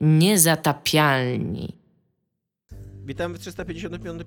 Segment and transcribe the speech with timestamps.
[0.00, 1.76] Niezatapialni.
[3.04, 4.22] Witamy w 355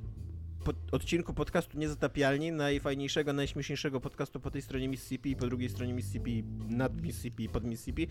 [0.64, 5.94] pod, odcinku podcastu Niezatapialni, najfajniejszego, najśmieszniejszego podcastu po tej stronie Mississippi i po drugiej stronie
[5.94, 8.08] Mississippi, nad Mississippi i pod Mississippi.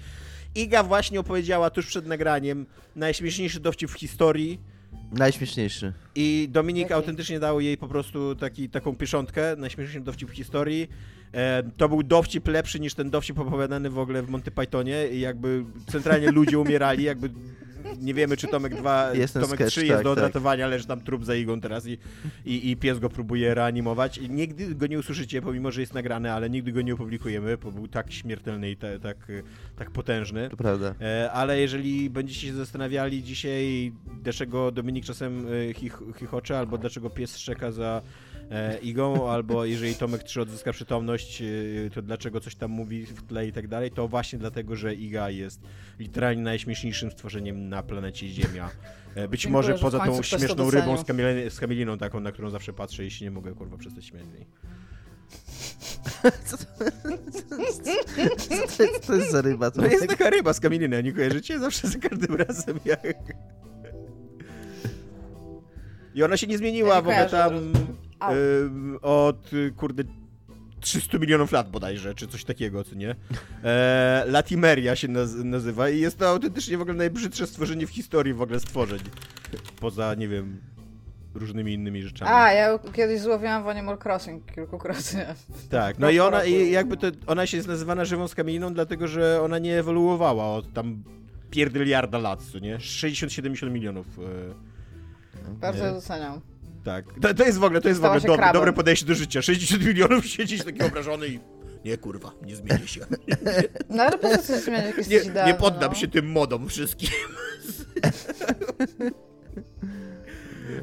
[0.54, 4.60] Iga właśnie opowiedziała tuż przed nagraniem najśmieszniejszy dowcip w historii.
[5.12, 5.92] Najśmieszniejszy.
[6.14, 6.94] I Dominik Jaki?
[6.94, 10.88] autentycznie dał jej po prostu taki, taką pieczątkę, najśmieszniejszy dowcip w historii.
[11.76, 15.64] To był dowcip lepszy niż ten dowcip opowiadany w ogóle w Monty Pythonie i jakby
[15.86, 17.30] centralnie ludzie umierali, jakby
[18.00, 20.24] nie wiemy czy Tomek 2, Jest Tomek sketch, 3 jest tak, do tak.
[20.24, 21.98] odratowania, leży tam trup za igą teraz i,
[22.44, 24.18] i, i pies go próbuje reanimować.
[24.18, 27.72] I nigdy go nie usłyszycie, pomimo że jest nagrany, ale nigdy go nie opublikujemy, bo
[27.72, 29.42] był tak śmiertelny i tak, e,
[29.76, 30.48] tak potężny.
[30.48, 30.94] To prawda.
[31.00, 37.10] E, Ale jeżeli będziecie się zastanawiali dzisiaj, dlaczego Dominik czasem e, chich, chichocze, albo dlaczego
[37.10, 38.02] pies szczeka za
[38.82, 43.46] igą, albo jeżeli Tomek 3 odzyska przytomność, e, to dlaczego coś tam mówi w tle
[43.46, 45.60] i tak dalej, to właśnie dlatego, że iga jest
[45.98, 48.70] literalnie najśmieszniejszym stworzeniem na planecie Ziemia.
[49.14, 52.50] E, Być Dziękuję, może poza tą śmieszną rybą z, kamile, z kameliną taką, na którą
[52.50, 54.46] zawsze patrzę i się nie mogę kurwa przestać śmiać z niej.
[56.44, 56.64] Co to,
[57.32, 57.84] co to, jest,
[58.76, 59.70] co to jest za ryba?
[59.70, 61.58] To No jest taka ryba z kamiliny, nie kojarzycie?
[61.58, 63.16] Zawsze za każdym razem jak...
[66.14, 67.72] I ona się nie zmieniła Ja nie w ogóle kojarzę tam
[69.02, 70.04] Od, y, kurde,
[70.80, 73.14] 300 milionów lat bodajże, czy coś takiego, co nie?
[73.64, 78.34] E, Latimeria się naz nazywa i jest to autentycznie w ogóle najbrzydsze stworzenie w historii
[78.34, 78.98] w ogóle stworzeń.
[79.80, 80.60] Poza, nie wiem,
[81.34, 82.30] różnymi innymi rzeczami.
[82.34, 85.34] A, ja kiedyś złowiłam w Animal Crossing kilkukrotnie.
[85.70, 89.42] Tak, no i ona, i jakby to, ona się jest nazywana żywą skamieliną, dlatego że
[89.42, 91.02] ona nie ewoluowała od tam
[91.50, 92.78] pierdyliarda lat, co nie?
[92.78, 94.06] 60-70 milionów.
[94.18, 95.90] E, Bardzo Nie.
[95.90, 96.40] doceniam.
[96.84, 97.04] Tak.
[97.22, 99.42] To, to jest w ogóle, to jest w ogóle dobre, dobre podejście do życia.
[99.42, 101.40] 60 milionów siedzieć taki obrażony i...
[101.84, 103.00] Nie kurwa, nie zmienię się.
[103.90, 105.98] No ale po co coś zmieniać, jak Nie, nie poddam no.
[105.98, 107.08] się tym modom wszystkim.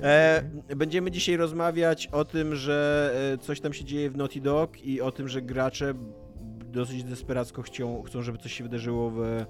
[0.04, 0.44] E,
[0.76, 5.02] będziemy dzisiaj rozmawiać o tym, że e, coś tam się dzieje w Naughty Dog i
[5.02, 5.94] o tym, że gracze
[6.66, 9.46] dosyć desperacko chcą, chcą żeby coś się wydarzyło w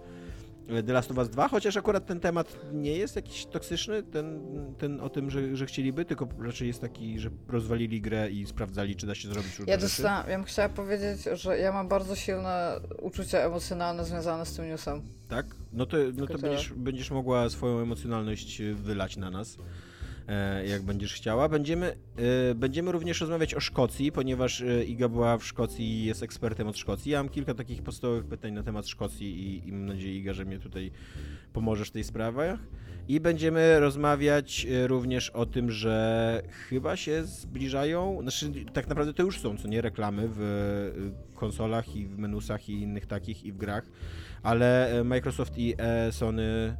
[0.85, 4.39] The Last of Us 2, chociaż akurat ten temat nie jest jakiś toksyczny, ten,
[4.77, 8.95] ten o tym, że, że chcieliby, tylko raczej jest taki, że rozwalili grę i sprawdzali,
[8.95, 9.93] czy da się zrobić różne Ja rzeczy.
[9.93, 14.67] dostałam, ja bym chciała powiedzieć, że ja mam bardzo silne uczucia emocjonalne związane z tym
[14.67, 15.01] newsem.
[15.29, 15.45] Tak?
[15.73, 19.88] No to, no to będziesz, będziesz mogła swoją emocjonalność e, wylać na nas, e,
[20.67, 21.49] jak będziesz chciała.
[21.49, 21.95] Będziemy,
[22.51, 26.67] e, będziemy również rozmawiać o Szkocji, ponieważ e, Iga była w Szkocji i jest ekspertem
[26.67, 27.11] od Szkocji.
[27.11, 30.45] Ja mam kilka takich podstawowych pytań na temat Szkocji i, i mam nadzieję, Iga, że
[30.45, 30.91] mnie tutaj
[31.53, 32.59] pomożesz w tej sprawach.
[33.07, 39.23] I będziemy rozmawiać e, również o tym, że chyba się zbliżają, znaczy tak naprawdę to
[39.23, 43.51] już są, co nie, reklamy w e, konsolach i w menusach i innych takich i
[43.51, 43.83] w grach,
[44.43, 46.77] ale e, Microsoft i e, Sony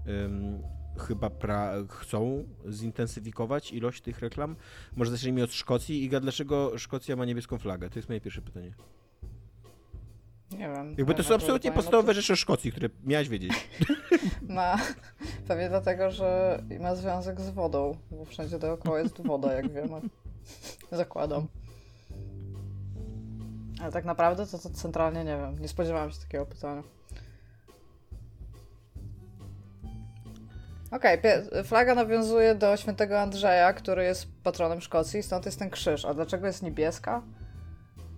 [1.00, 4.56] chyba pra- chcą zintensyfikować ilość tych reklam.
[4.96, 6.04] Może zacznijmy od Szkocji.
[6.04, 7.90] Iga, dlaczego Szkocja ma niebieską flagę?
[7.90, 8.74] To jest moje pierwsze pytanie.
[10.52, 10.96] Nie wiem.
[10.98, 13.70] Jakby to są absolutnie powiem, podstawowe rzeczy o Szkocji, które miałaś wiedzieć.
[14.50, 14.78] Ma,
[15.48, 20.02] pewnie dlatego, że ma związek z wodą, bo wszędzie dookoła jest woda, jak wiemy.
[20.92, 21.48] Zakładam.
[23.82, 25.60] Ale tak naprawdę to, to centralnie nie wiem.
[25.60, 26.84] Nie spodziewałam się takiego pytania.
[30.92, 36.06] Okej, pie- flaga nawiązuje do świętego Andrzeja, który jest patronem Szkocji, stąd jest ten krzyż.
[36.06, 37.22] A dlaczego jest niebieska?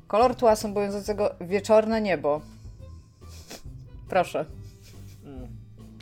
[0.08, 2.42] Kolor tła symbolizującego wieczorne niebo.
[4.10, 4.46] Proszę.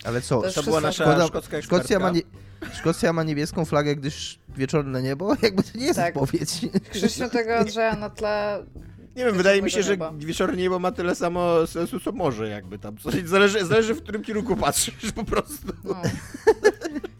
[0.05, 0.41] Ale co?
[0.41, 1.77] To To była nasza Szkoda- szkocka ekspertka.
[1.77, 2.21] Szkocja ma, nie,
[2.73, 5.33] Szkocja ma niebieską flagę, gdyż wieczorne niebo?
[5.43, 6.17] Jakby to nie jest Tak.
[6.17, 6.49] odpowiedź.
[6.91, 8.63] Krzyż świętego Andrzeja na tle
[9.19, 12.49] Nie wiem, wydaje mi się, że Wieczornego wieczorne niebo ma tyle samo sensu, co może
[12.49, 12.95] jakby tam.
[13.25, 15.67] Zależy, zależy w którym kierunku patrzysz po prostu.
[15.83, 16.01] No.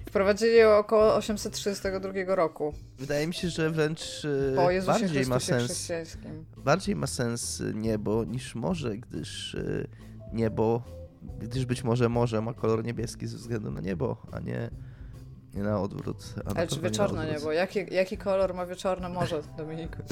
[0.10, 2.74] Wprowadzili ją około 832 roku.
[3.00, 6.46] Wydaje mi się, że wręcz e, Po Jezusie bardziej ma Chrystusie sens chrześcijańskim.
[6.58, 9.88] bardziej ma sens niebo niż morze, gdyż e,
[10.34, 10.82] niebo,
[11.40, 14.70] gdyż być może morze ma kolor niebieski ze względu na niebo, a nie,
[15.54, 16.34] nie na odwrót.
[16.46, 17.40] A na Ale czy nie wieczorne odwrót.
[17.40, 17.52] niebo?
[17.52, 19.98] Jaki, jaki kolor ma wieczorne morze, Dominiku?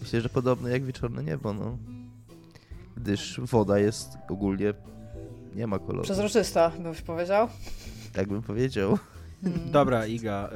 [0.00, 1.78] Myślę, że podobne jak wieczorne niebo, no.
[2.96, 4.74] Gdyż woda jest ogólnie,
[5.54, 7.48] nie ma koloru, Przezroczysta, byś powiedział?
[8.12, 8.98] tak bym powiedział.
[9.44, 9.70] Mm.
[9.70, 10.50] Dobra, Iga,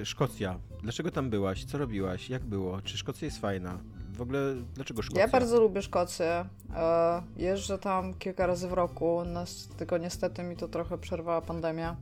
[0.00, 0.58] e, Szkocja.
[0.82, 1.64] Dlaczego tam byłaś?
[1.64, 2.30] Co robiłaś?
[2.30, 2.82] Jak było?
[2.82, 3.78] Czy Szkocja jest fajna?
[4.16, 4.38] W ogóle,
[4.74, 5.22] dlaczego Szkocja?
[5.22, 6.44] Ja bardzo lubię Szkocję.
[6.76, 9.18] E, Jeżdżę tam kilka razy w roku,
[9.76, 11.96] tylko niestety mi to trochę przerwała pandemia.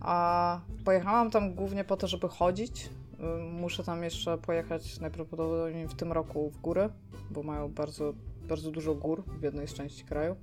[0.00, 2.86] A pojechałam tam głównie po to, żeby chodzić.
[2.86, 6.88] Y, Muszę tam jeszcze pojechać najprawdopodobniej w tym roku w góry,
[7.30, 8.12] bo mają bardzo,
[8.48, 10.36] bardzo dużo gór w jednej z części kraju.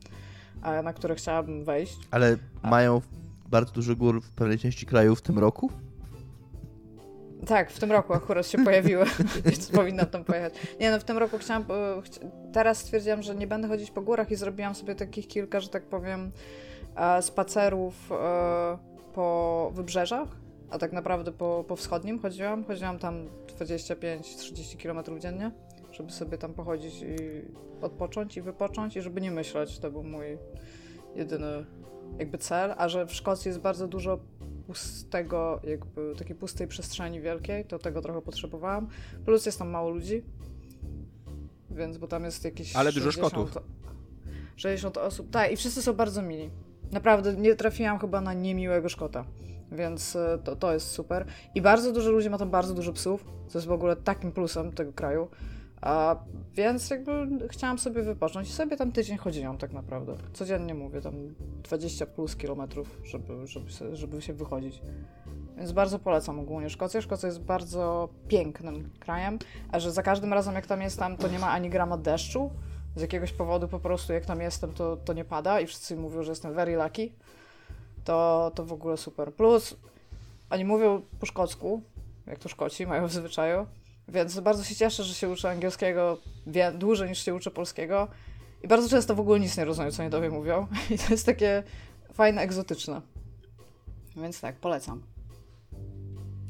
[0.64, 1.98] e, na które chciałabym wejść.
[2.12, 3.02] Ale mają
[3.50, 5.72] bardzo dużo gór w pewnej części kraju w tym roku?
[7.46, 9.06] Tak, w tym roku akurat się pojawiły,
[9.46, 10.54] więc powinnam tam pojechać.
[10.80, 11.66] Nie no, w tym roku chciałam,
[12.04, 12.20] chci
[12.54, 15.84] teraz stwierdziłam, że nie będę chodzić po górach i zrobiłam sobie takich kilka, że tak
[15.84, 16.32] powiem,
[16.96, 18.78] e, spacerów e,
[19.14, 20.28] po wybrzeżach,
[20.70, 22.64] a tak naprawdę po, po wschodnim chodziłam.
[22.64, 23.28] Chodziłam tam
[23.60, 25.52] 25-30 km dziennie,
[25.92, 27.16] żeby sobie tam pochodzić i
[27.82, 29.80] odpocząć i wypocząć i żeby nie myśleć.
[29.80, 30.38] To był mój
[31.16, 31.66] jedyny
[32.20, 34.20] jakby cel, a że w Szkocji jest bardzo dużo
[34.68, 38.88] pustego, jakby takiej pustej przestrzeni wielkiej, to tego trochę potrzebowałam.
[39.26, 40.24] Plus jest tam mało ludzi,
[41.72, 42.76] więc bo tam jest jakieś.
[42.76, 43.58] Ale dużo Szkotów.
[44.56, 46.50] 60 osób, tak, i wszyscy są bardzo mili.
[46.92, 49.26] Naprawdę nie trafiłam chyba na niemiłego Szkota,
[49.72, 51.26] więc e, to, to jest super.
[51.56, 54.72] I bardzo dużo ludzi ma tam bardzo dużo psów, co jest w ogóle takim plusem
[54.72, 55.28] tego kraju.
[55.82, 56.16] A,
[56.54, 60.16] więc jakby chciałam sobie wypocząć i sobie tam tydzień chodziłam tak naprawdę.
[60.34, 61.14] Codziennie mówię, tam
[61.64, 64.82] 20 plus kilometrów, żeby, żeby, żeby się wychodzić.
[65.58, 67.02] Więc bardzo polecam ogólnie Szkocję.
[67.02, 69.40] Szkocja jest bardzo pięknym krajem,
[69.72, 72.52] a że za każdym razem jak tam jestem, to nie ma ani grama deszczu.
[72.96, 76.24] Z jakiegoś powodu po prostu jak tam jestem, to, to nie pada i wszyscy mówią,
[76.24, 77.12] że jestem very lucky.
[78.04, 79.34] To, to w ogóle super.
[79.34, 79.78] Plus
[80.50, 81.82] oni mówią po szkocku,
[82.28, 83.66] jak to Szkoci mają w zwyczaju,
[84.08, 86.18] więc bardzo się cieszę, że się uczę angielskiego
[86.48, 88.08] wie, dłużej niż się uczę polskiego.
[88.64, 90.68] I bardzo często w ogóle nic nie rozumiem, co oni do mnie mówią.
[90.92, 91.64] I to jest takie
[92.14, 93.02] fajne, egzotyczne.
[94.16, 95.02] Więc tak, polecam.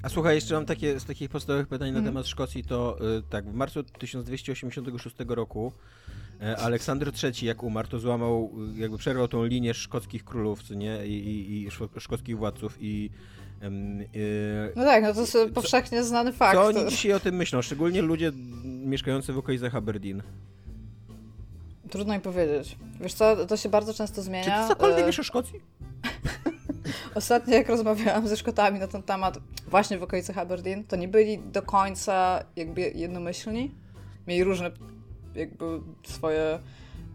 [0.04, 2.12] A słuchaj, jeszcze mam takie z takich podstawowych pytań na mm.
[2.12, 5.71] temat Szkocji, to y, tak, w marcu 1286 roku
[6.42, 11.07] y, Aleksander III, jak umarł, to złamał, y, jakby przerwał tą linię szkockich królów, nie,
[11.07, 13.09] i, i, i szkockich władców i
[14.75, 16.57] no tak, no to jest powszechnie znany fakt.
[16.57, 17.62] Co oni dzisiaj o tym myślą?
[17.62, 18.31] Szczególnie ludzie
[18.63, 20.24] mieszkający w okolicach Aberdeen.
[21.89, 22.77] Trudno mi powiedzieć.
[23.01, 24.44] Wiesz co, to się bardzo często zmienia.
[24.44, 25.62] Czy ty cokolwiek e, wiesz o Szkocji?
[27.15, 31.39] Ostatnio jak rozmawiałam ze Szkotami na ten temat właśnie w okolicach Aberdeen, to nie byli
[31.39, 33.71] do końca jakby jednomyślni.
[34.27, 34.71] Mieli różne
[35.36, 35.65] jakby
[36.07, 36.59] swoje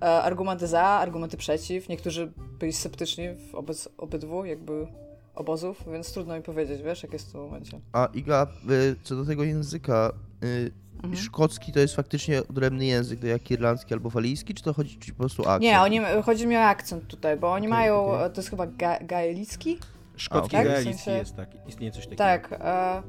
[0.02, 1.88] e, argumenty za, argumenty przeciw.
[1.88, 4.86] Niektórzy byli sceptyczni wobec obydwu, jakby
[5.34, 7.80] obozów, więc trudno mi powiedzieć, wiesz, jak jest w tym momencie.
[7.92, 10.12] A Iga, y, co do tego języka,
[10.44, 11.16] y, mhm.
[11.16, 15.12] szkocki to jest faktycznie odrębny język, to jak irlandzki albo walijski, czy to chodzi ci
[15.12, 15.62] po prostu o akcent?
[15.62, 18.30] Nie, oni, chodzi mi o akcent tutaj, bo oni okay, mają, okay.
[18.30, 19.78] to jest chyba ga gaelicki?
[20.16, 20.64] Szkocki okay.
[20.64, 21.18] gaelicki w sensie...
[21.18, 22.16] jest tak, istnieje coś takiego.
[22.16, 23.02] Tak, e,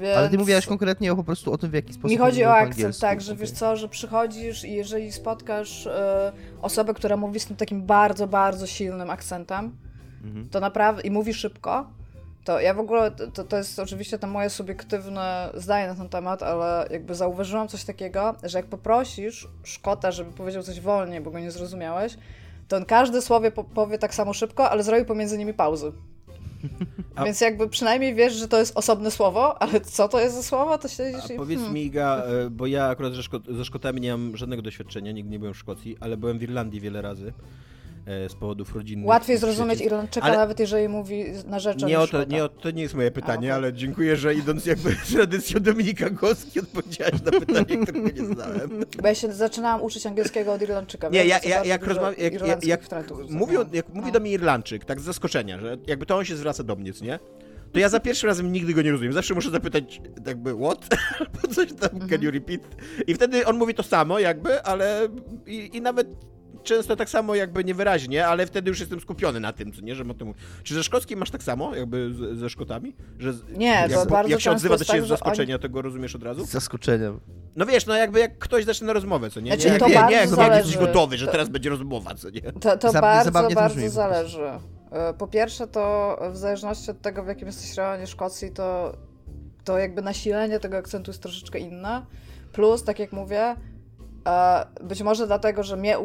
[0.00, 0.16] więc...
[0.16, 2.10] Ale ty mówiłaś konkretnie o, po prostu o tym, w jaki sposób.
[2.10, 6.32] Mi chodzi o akcent, tak, że wiesz co, że przychodzisz i jeżeli spotkasz e,
[6.62, 9.76] osobę, która mówi z tym takim bardzo, bardzo silnym akcentem,
[10.26, 10.48] mhm.
[10.48, 11.86] to naprawdę, i mówi szybko,
[12.44, 16.42] to ja w ogóle, to, to jest oczywiście to moje subiektywne zdanie na ten temat,
[16.42, 21.38] ale jakby zauważyłam coś takiego, że jak poprosisz Szkota, żeby powiedział coś wolniej, bo go
[21.38, 22.16] nie zrozumiałeś,
[22.68, 25.92] to on każde słowie po powie tak samo szybko, ale zrobi pomiędzy nimi pauzy.
[27.16, 27.24] A...
[27.24, 30.78] Więc jakby przynajmniej wiesz, że to jest osobne słowo, ale co to jest za słowo,
[30.78, 31.36] to siedzisz i...
[31.36, 31.74] Powiedz hmm.
[31.74, 35.30] mi, Iga, e, bo ja akurat ze, Szko ze Szkotami nie mam żadnego doświadczenia, nigdy
[35.30, 37.32] nie byłem w Szkocji, ale byłem w Irlandii wiele razy.
[38.06, 39.08] E, z powodów rodzinnych.
[39.08, 40.36] Łatwiej zrozumieć Irlandczyka, ale...
[40.36, 43.48] nawet jeżeli mówi na rzecz nie o to, nie o, to nie jest moje pytanie,
[43.48, 43.64] A, okay.
[43.64, 48.70] ale dziękuję, że idąc jakby tradycją Dominika Głoski odpowiedziałeś na pytanie, którego nie znałem.
[49.02, 51.08] Bo ja się zaczynałam uczyć angielskiego od Irlandczyka.
[51.08, 52.80] Nie, ja, ja, jak rozmawiam, jak, jak, jak,
[53.30, 56.64] mówi, jak mówi do mnie Irlandczyk, tak z zaskoczenia, że jakby to on się zwraca
[56.64, 57.18] do mnie, nie?
[57.72, 59.12] to ja za pierwszym razem nigdy go nie rozumiem.
[59.12, 60.88] Zawsze muszę zapytać jakby what?
[61.20, 62.34] Albo coś tam, can you mhm.
[62.34, 62.60] repeat?
[63.06, 65.08] I wtedy on mówi to samo jakby, ale
[65.46, 66.08] i, i nawet
[66.66, 70.04] często tak samo jakby niewyraźnie, ale wtedy już jestem skupiony na tym, co nie, że
[70.10, 72.94] o tym Czy ze szkockim masz tak samo, jakby z, ze Szkotami?
[73.18, 75.62] Że nie, jak, to bardzo Jak się odzywa do ciebie tak, z zaskoczenia, oni...
[75.62, 76.46] to go rozumiesz od razu?
[76.46, 77.20] Z zaskoczeniem.
[77.56, 79.52] No wiesz, no jakby jak ktoś zaczyna rozmowę, co nie?
[79.52, 80.56] Znaczy, nie, to nie, bardzo nie, jak, zależy.
[80.56, 82.40] jesteś gotowy, że teraz będzie rozmowa, co nie?
[82.40, 84.48] To, to bardzo, bardzo zależy.
[84.90, 88.96] E, po pierwsze to w zależności od tego, w jakim jesteś rejonie Szkocji, to,
[89.64, 92.06] to jakby nasilenie tego akcentu jest troszeczkę inne.
[92.52, 93.56] Plus, tak jak mówię,
[94.82, 95.96] być może dlatego, że mnie,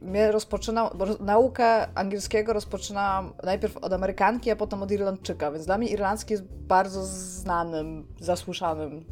[0.00, 5.88] mnie rozpoczynał, naukę angielskiego rozpoczynałam najpierw od Amerykanki, a potem od Irlandczyka, więc dla mnie
[5.88, 9.04] irlandzki jest bardzo znanym, zasłyszanym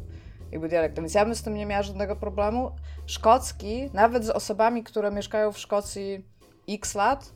[0.51, 2.71] jakby dialektem, więc ja bym z tym nie miała żadnego problemu.
[3.05, 6.25] Szkocki, nawet z osobami, które mieszkają w Szkocji
[6.69, 7.33] x lat,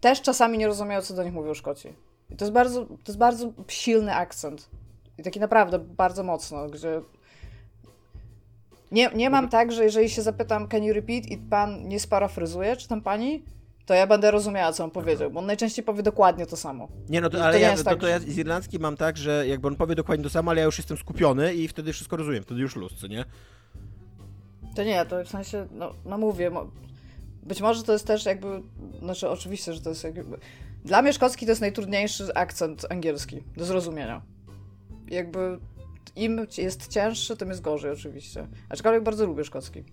[0.00, 1.94] też czasami nie rozumieją, co do nich mówią Szkoci.
[2.30, 4.70] I to jest bardzo, to jest bardzo silny akcent.
[5.18, 7.00] I taki naprawdę bardzo mocno, gdzie
[8.92, 12.76] nie, nie mam tak, że jeżeli się zapytam, can you repeat i pan nie sparafryzuje,
[12.76, 13.44] czy tam pani,
[13.86, 16.88] to ja będę rozumiała, co on powiedział, bo on najczęściej powie dokładnie to samo.
[17.08, 19.46] Nie, no to, ale to ja, to, tak, to ja z irlandzki mam tak, że
[19.48, 22.42] jakby on powie dokładnie to samo, ale ja już jestem skupiony i wtedy wszystko rozumiem,
[22.42, 23.24] wtedy już luz, co nie?
[24.74, 26.50] To nie, to w sensie, no, no mówię,
[27.42, 28.62] być może to jest też jakby,
[28.98, 30.38] znaczy oczywiście, że to jest jakby,
[30.84, 34.22] dla mnie szkocki to jest najtrudniejszy akcent angielski do zrozumienia.
[35.08, 35.58] Jakby
[36.16, 38.46] im jest cięższy, tym jest gorzej oczywiście.
[38.68, 39.84] Aczkolwiek bardzo lubię szkocki.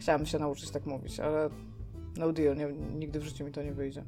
[0.00, 1.50] Chciałam się nauczyć tak mówić, ale
[2.16, 2.66] no deal, nie,
[2.98, 4.04] nigdy w życiu mi to nie wyjdzie.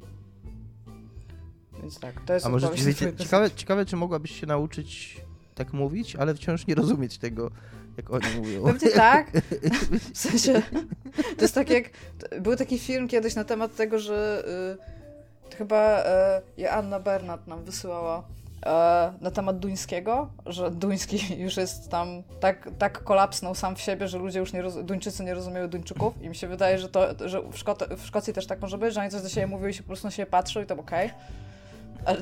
[1.81, 5.21] Więc tak, to jest A może wiecie, ciekawe, ciekawe, czy mogłabyś się nauczyć
[5.55, 7.51] tak mówić, ale wciąż nie rozumieć tego,
[7.97, 8.63] jak oni mówią.
[8.63, 9.31] Pewnie tak.
[10.13, 10.61] W sensie,
[11.37, 11.89] to jest tak jak,
[12.41, 14.43] był taki film kiedyś na temat tego, że
[15.51, 16.05] y, chyba y,
[16.57, 18.23] Joanna Bernat nam wysyłała
[19.21, 24.17] na temat duńskiego, że duński już jest tam tak, tak kolapsnął sam w siebie, że
[24.17, 27.41] ludzie już nie roz, Duńczycy nie rozumieją Duńczyków i mi się wydaje, że to, że
[27.41, 29.73] w, Szkot, w Szkocji też tak może być, że oni coś do siebie mówią i
[29.73, 31.09] się po prostu na siebie patrzą i to okej.
[32.05, 32.17] Ale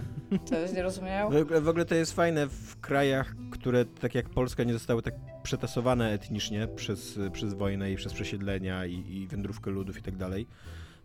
[0.49, 1.29] to nie rozumieją.
[1.29, 5.01] W ogóle, w ogóle to jest fajne w krajach, które tak jak Polska nie zostały
[5.01, 10.17] tak przetasowane etnicznie przez, przez wojnę i przez przesiedlenia i, i wędrówkę ludów i tak
[10.17, 10.47] dalej,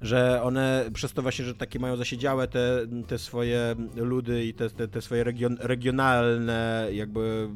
[0.01, 4.71] że one przez to właśnie, że takie mają zasiedziałe te, te swoje ludy i te,
[4.71, 7.49] te, te swoje region, regionalne jakby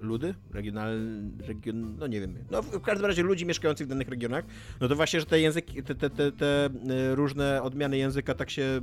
[0.00, 0.34] ludy?
[0.50, 4.44] Regionalne, region, no nie wiem, no w każdym razie ludzi mieszkających w danych regionach,
[4.80, 8.50] no to właśnie, że te języki, te, te, te, te y, różne odmiany języka tak
[8.50, 8.80] się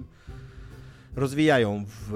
[1.19, 2.13] rozwijają w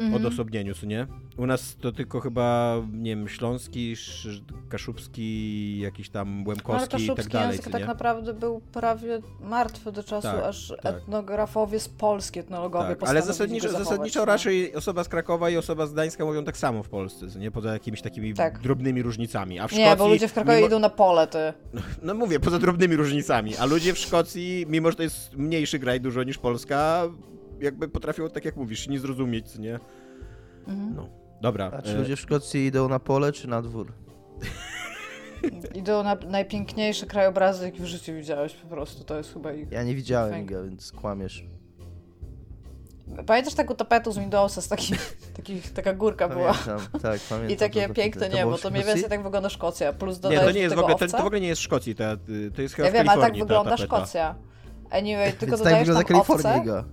[0.00, 0.14] Mhm.
[0.14, 1.06] odosobnieniu, co nie?
[1.36, 7.14] U nas to tylko chyba, nie wiem, śląski, sz- kaszubski, jakiś tam No, łemkowski i
[7.14, 10.94] tak dalej, język tak naprawdę był prawie martwy do czasu, Tak, aż tak.
[10.96, 15.86] etnografowie z Polski, etnologowie Tak, ale zasadniczo, zachować, zasadniczo raczej osoba z Krakowa i osoba
[15.86, 17.50] z Gdańska mówią tak samo w Polsce, nie?
[17.50, 18.58] Poza jakimiś takimi Tak.
[18.60, 19.58] drobnymi różnicami.
[19.58, 21.38] A w Szkocji, Nie, bo ludzie w Krakowie mimo- idą na pole, ty.
[22.02, 26.00] No mówię, poza drobnymi różnicami, a ludzie w Szkocji, mimo że to jest mniejszy kraj
[26.00, 27.02] dużo niż Polska,
[27.60, 29.78] jakby potrafią, tak jak mówisz, nie zrozumieć, co nie?
[30.68, 30.94] Mhm.
[30.96, 31.08] No.
[31.40, 31.70] Dobra.
[31.78, 33.92] A czy e, ludzie w Szkocji idą na pole, czy na dwór?
[35.74, 39.72] Idą na najpiękniejsze krajobrazy, jakie w życiu widziałeś po prostu, to jest chyba ich...
[39.72, 40.42] Ja nie widziałem.
[40.42, 41.44] Iga, więc kłamiesz.
[43.26, 46.54] Pamiętasz taką tapetu z Windowsa, z takich, takich, taka górka była?
[46.54, 47.50] Pamiętam, tak, pamiętam.
[47.50, 50.16] I takie to- piękne to niebo, było w to mniej więcej tak wygląda Szkocja, plus
[50.16, 51.94] Nie, dodajesz to nie do jest w ogóle, to, to w ogóle nie jest Szkocji,
[51.94, 52.04] to,
[52.56, 53.76] to jest chyba Ja wiem, ale tak ta wygląda.
[53.76, 54.34] Szkocja.
[54.90, 56.84] Anyway, tylko Więc tak dodajesz wygląda tam owce.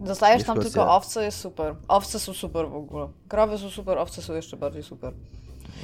[0.00, 1.74] Dostajesz tam tylko owce, jest super.
[1.88, 3.08] Owce są super w ogóle.
[3.28, 5.12] Krowy są super, owce są jeszcze bardziej super.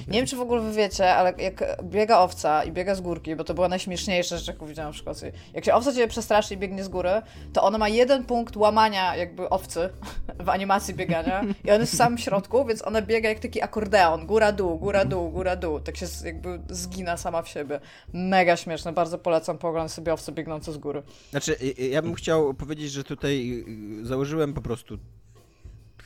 [0.08, 3.36] Nie wiem, czy w ogóle wy wiecie, ale jak biega owca i biega z górki,
[3.36, 5.28] bo to była najśmieszniejsza rzecz, jaką widziałam w Szkocji.
[5.54, 7.10] Jak się owca ciebie przestraszy i biegnie z góry,
[7.52, 9.90] to ona ma jeden punkt łamania jakby owcy
[10.46, 14.26] w animacji biegania i on jest w samym środku, więc ona biega jak taki akordeon.
[14.26, 15.80] Góra, dół, góra, dół, góra, dół.
[15.80, 17.80] Tak się jakby zgina sama w siebie.
[18.12, 21.02] Mega śmieszne, bardzo polecam pooglądać sobie owce biegnące z góry.
[21.30, 21.56] Znaczy,
[21.90, 23.64] ja bym chciał powiedzieć, że tutaj
[24.02, 24.98] y, założyłem po prostu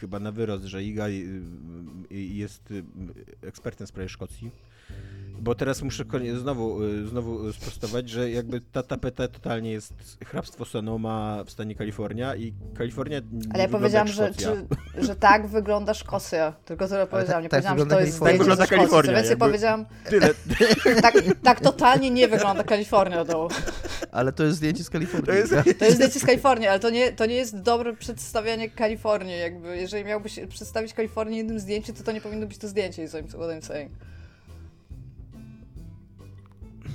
[0.03, 1.13] chyba na wyrost, że Iga y,
[2.13, 2.85] y, jest y,
[3.43, 4.51] ekspertem w sprawie Szkocji.
[5.43, 6.05] Bo teraz muszę
[6.41, 9.95] znowu, y, znowu sprostować, że jakby ta tapeta totalnie jest
[10.25, 14.67] hrabstwo Sonoma w stanie Kalifornia i Kalifornia nie Ale ja powiedziałam, że, czy,
[14.99, 16.53] że tak wygląda Szkocja.
[16.65, 17.43] Tylko tyle powiedziałam.
[17.43, 20.29] Nie tak powiedziałam, że to jest Tak wygląda Kalifornia, jakby- powiedziałam, Tyle.
[21.03, 23.25] tak, tak totalnie nie wygląda Kalifornia.
[23.25, 23.49] To,
[24.13, 25.27] Ale to jest zdjęcie z Kalifornii.
[25.27, 25.63] To jest- Iga.
[25.79, 29.39] to jest zdjęcie z Kalifornii, ale to nie, to nie jest dobre przedstawianie Kalifornii.
[29.39, 33.11] Jakby, jeżeli miałbyś przedstawić Kalifornię jednym zdjęciem, to to nie powinno być to zdjęcie, is
[33.11, 33.93] what I'm saying.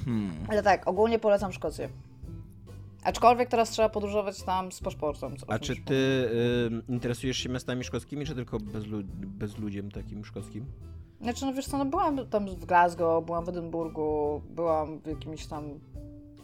[0.08, 0.32] Hmm.
[0.50, 1.90] Ale tak, ogólnie polecam Szkocję.
[3.04, 5.36] Aczkolwiek teraz trzeba podróżować tam z paszportem.
[5.48, 10.66] A czy ty y, interesujesz się miastami szkockimi, czy tylko bezlu- bezludziem takim szkockim?
[11.22, 15.46] Znaczy, no wiesz co, no byłam tam w Glasgow, byłam w Edynburgu, byłam w jakimiś
[15.48, 15.64] tam,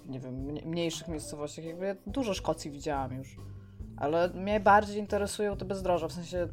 [0.05, 1.65] nie wiem, mnie- mniejszych miejscowościach.
[1.65, 3.36] Jakby ja dużo Szkocji widziałam już.
[3.98, 6.48] Ale mnie bardziej interesują te bezdroża, w sensie...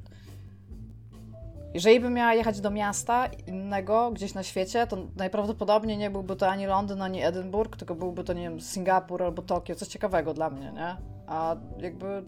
[1.75, 6.49] Jeżeli bym miała jechać do miasta innego, gdzieś na świecie, to najprawdopodobniej nie byłby to
[6.49, 10.51] ani Londyn, ani Edynburg, tylko byłby to, nie wiem, Singapur albo Tokio, coś ciekawego dla
[10.51, 10.97] mnie, nie?
[11.27, 12.25] A jakby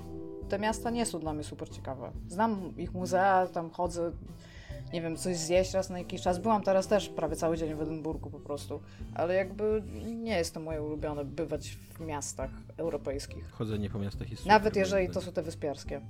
[0.48, 2.10] te miasta nie są dla mnie super ciekawe.
[2.28, 4.12] Znam ich muzea, tam chodzę,
[4.92, 6.38] nie wiem, coś zjeść raz na jakiś czas.
[6.38, 8.80] Byłam teraz też prawie cały dzień w Edynburgu po prostu,
[9.14, 13.50] ale jakby nie jest to moje ulubione bywać w miastach europejskich.
[13.50, 16.00] Chodzenie po miastach jest Nawet super, jeżeli moim to są te wyspiarskie.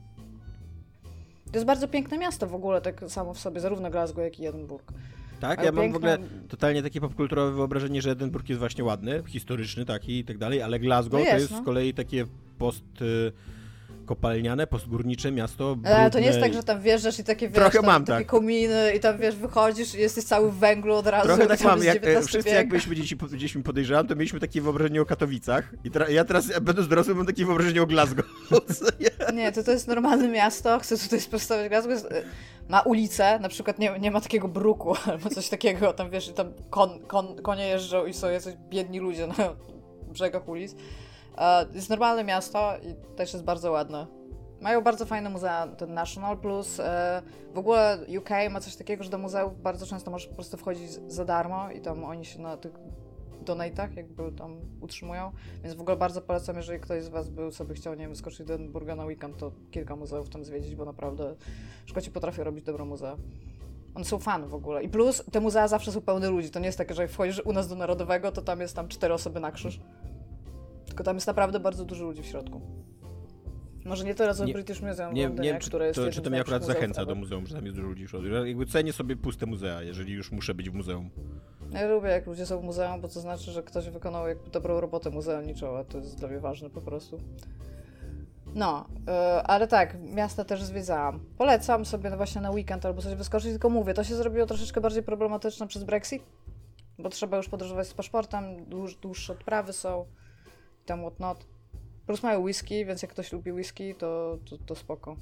[1.53, 4.47] To jest bardzo piękne miasto w ogóle, tak samo w sobie, zarówno Glasgow, jak i
[4.47, 4.93] Edynburg.
[5.41, 6.19] Tak, Ale ja mam w piękne- ogóle
[6.49, 10.79] totalnie takie popkulturowe wyobrażenie, że Edynburg jest właśnie ładny, historyczny taki i tak dalej, ale
[10.81, 11.63] Glasgow No to jest, jest no.
[11.63, 12.25] z kolei takie
[12.59, 13.33] post y,
[14.13, 15.77] kopalniane, postgórnicze miasto.
[15.85, 18.05] Ale to nie jest brudne tak, że tam wjeżdżasz i takie, wiesz, Trochę tam, mam
[18.05, 18.27] takie tak.
[18.27, 21.27] kominy i tam, wiesz, wychodzisz i jesteś cały w węglu od razu.
[21.27, 24.61] Trochę tak mam, jak e, wszyscy jak byliśmy dzieci, gdzieś mi podejrzewam, to mieliśmy takie
[24.61, 28.27] wyobrażenie o Katowicach i tra- ja teraz, będąc dorosłym, mam takie wyobrażenie o Glasgow.
[29.35, 29.53] Nie?
[29.53, 32.09] To, to jest normalne miasto, chcę tutaj sprostować Glasgow, jest,
[32.69, 36.33] ma ulicę, na przykład nie, nie ma takiego bruku albo coś takiego, tam wiesz, i
[36.33, 39.35] tam kon, kon, konie jeżdżą i są jacyś biedni ludzie na
[40.13, 40.75] brzegach ulic.
[41.39, 44.07] E, jest normalne miasto i też jest bardzo ładne.
[44.61, 46.81] Mają bardzo fajne muzea, ten National Plus.
[46.81, 47.23] E,
[47.55, 50.91] w ogóle UK ma coś takiego, że do muzeów bardzo często możesz po prostu wchodzić
[50.91, 52.73] za darmo i tam oni się na tych
[53.45, 57.75] donatach jakby tam utrzymują, więc w ogóle bardzo polecam, jeżeli ktoś z Was był sobie
[57.75, 61.35] chciał, nie wiem, wyskoczyć do Edynburga na weekend, to kilka muzeów tam zwiedzić, bo naprawdę
[61.87, 63.17] Szkoci potrafią robić dobre muzea.
[63.95, 64.83] One są fan w ogóle.
[64.83, 66.51] I plus te muzea zawsze są pełne ludzi.
[66.51, 68.89] To nie jest takie, że jak wchodzisz u nas do Narodowego, to tam jest tam
[68.89, 69.81] cztery osoby na krzyż.
[70.93, 72.61] Tylko tam jest naprawdę bardzo dużo ludzi w środku.
[73.85, 76.11] Może nie tyle co Nie- British Museum Nie, Londynie, nie wiem, czy które jest to,
[76.11, 78.29] czy to mnie akurat zachęca do muzeum, że tam jest dużo ludzi w środku.
[78.29, 81.11] Jakby cenię sobie puste muzea, jeżeli już muszę być w muzeum.
[81.71, 84.81] Ja lubię, jak ludzie są w muzeum, bo to znaczy, że ktoś wykonał jakby dobrą
[84.81, 87.19] robotę muzealniczą, a to jest dla mnie ważne po prostu.
[88.55, 91.21] No, yy, ale tak, miasta też zwiedzałam.
[91.39, 94.81] Polecam sobie no właśnie na weekend albo coś wyskoczyć, tylko mówię, to się zrobiło troszeczkę
[94.81, 96.23] bardziej problematyczne przez Brexit,
[96.99, 100.05] bo trzeba już podróżować z paszportem, dłuż, dłuższe odprawy są
[100.87, 101.47] tam whatnot.
[102.07, 105.17] Plus mają whisky, więc jak ktoś lubi whisky, to, to, to spoko.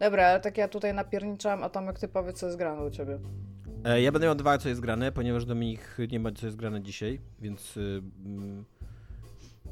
[0.00, 3.18] Dobra, ale tak ja tutaj napierniczam, a Tomek, ty powiedz, co jest grane u ciebie.
[3.84, 6.82] E, ja będę miał dwa, co jest grane, ponieważ Dominik nie ma, co jest grane
[6.82, 8.64] dzisiaj, więc y, mm,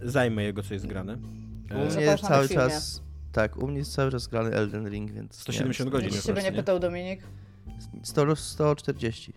[0.02, 1.18] zajmę jego, co jest grane.
[1.70, 3.02] U E, mnie cały czas...
[3.32, 5.40] Tak, u mnie jest cały czas grany Elden Ring, więc...
[5.40, 7.20] 170 nie godzin się ciebie nie pytał, Dominik?
[7.66, 9.32] wiem, 100, 140.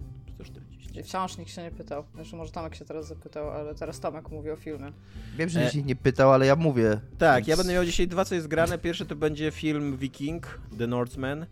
[0.99, 1.01] 140.
[1.01, 2.03] I Wciąż nikt się nie pytał.
[2.15, 4.91] Znaczy, może Tomek się teraz zapytał, ale teraz Tomek mówi o filmie.
[5.37, 5.71] Wiem, że E.
[5.71, 6.99] się nie pytał, ale ja mówię.
[7.17, 8.77] Tak, więc- ja będę miał dzisiaj dwa, co jest grane.
[8.77, 11.45] Pierwsze to będzie film Viking, The Northman,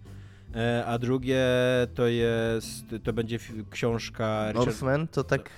[0.56, 1.46] e, a drugie
[1.96, 3.40] to jest, to będzie
[3.70, 4.66] książka Richard...
[4.68, 5.50] Northman to tak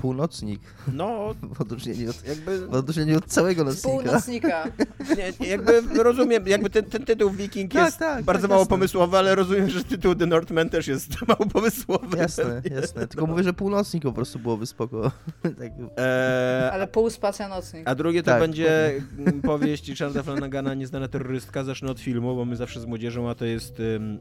[0.00, 0.60] północnik,
[0.92, 3.88] No, w odróżnieniu od, jakby, w odróżnieniu od całego nocnika.
[4.02, 4.64] północnika.
[5.40, 8.70] nie, jakby rozumiem, jakby ten, ten tytuł Viking Tak, jest tak, bardzo tak, mało jasne.
[8.70, 12.18] pomysłowy, ale rozumiem, że tytuł The Northman też jest mało pomysłowy.
[12.18, 13.06] Jasne, jasne.
[13.06, 15.10] Tylko mówię, że północnik po prostu byłoby spoko.
[15.42, 17.88] tak, E, Ale pół spacja nocnik.
[17.88, 21.64] A drugie to Tak, będzie mm, powieść Richarda Flanagana Nieznana terrorystka.
[21.64, 24.18] Zacznę od filmu, bo my zawsze z młodzieżą, a to jest ym,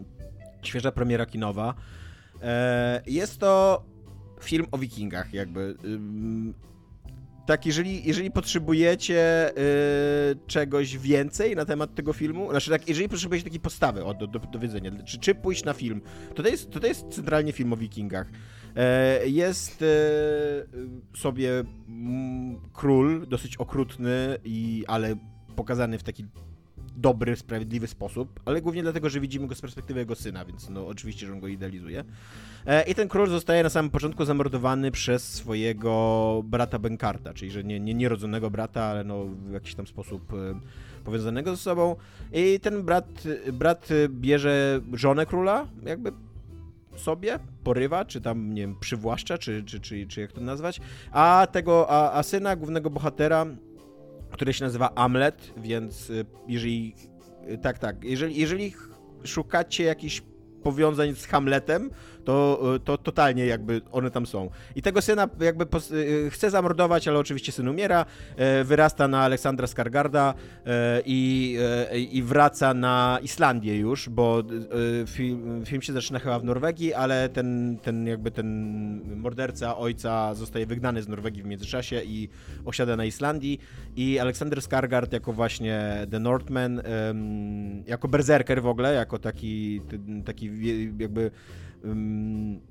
[0.64, 1.74] świeża premiera kinowa.
[2.42, 3.84] E, jest to
[4.44, 5.76] film o wikingach, jakby.
[7.46, 9.56] Tak, jeżeli, jeżeli potrzebujecie y,
[10.48, 14.40] czegoś więcej na temat tego filmu, znaczy tak, jeżeli potrzebujecie takiej postawy o, do, do,
[14.40, 16.02] do wiedzenia, czy, czy pójść na film,
[16.36, 18.28] to to jest, to to jest centralnie film o wikingach.
[18.76, 19.86] E, Jest e,
[21.18, 25.16] sobie mm, król, dosyć okrutny, i, ale
[25.56, 26.26] pokazany w taki
[27.02, 30.88] dobry, sprawiedliwy sposób, ale głównie dlatego, że widzimy go z perspektywy jego syna, więc no
[30.88, 32.04] oczywiście, że on go idealizuje.
[32.66, 37.64] E, I ten król zostaje na samym początku zamordowany przez swojego brata Benkarta, czyli że
[37.64, 40.60] nie, nie nierodzonego brata, ale no w jakiś tam sposób e,
[41.04, 41.96] powiązanego ze sobą.
[42.34, 46.12] I ten brat, brat bierze żonę króla, jakby
[46.96, 50.82] sobie, porywa, czy tam, nie wiem, przywłaszcza, czy, czy, czy, czy jak to nazwać,
[51.12, 53.46] a tego, a, a syna głównego bohatera,
[54.32, 56.96] który się nazywa Amlet, więc y, jeżeli,
[57.52, 58.74] y, tak, tak, jeżeli, jeżeli
[59.24, 60.22] szukacie jakichś
[60.64, 61.90] powiązań z Hamletem,
[62.30, 64.50] to, y, to totalnie jakby one tam są.
[64.76, 68.06] I tego syna jakby y, chce zamordować, ale oczywiście syn umiera,
[68.38, 70.34] e, wyrasta na Aleksandra Skargarda
[70.66, 71.58] e, i,
[71.92, 74.44] e, i wraca na Islandię już, bo
[75.04, 78.48] e, film, film się zaczyna chyba w Norwegii, ale ten, ten jakby ten
[79.16, 82.30] morderca ojca zostaje wygnany z Norwegii w międzyczasie i
[82.66, 83.60] osiada na Islandii
[83.96, 86.82] i Aleksander Skargard jako właśnie The Northman,
[87.88, 89.82] jako berserker w ogóle, jako taki,
[90.26, 90.50] taki
[91.00, 91.32] jakby
[91.84, 92.19] em,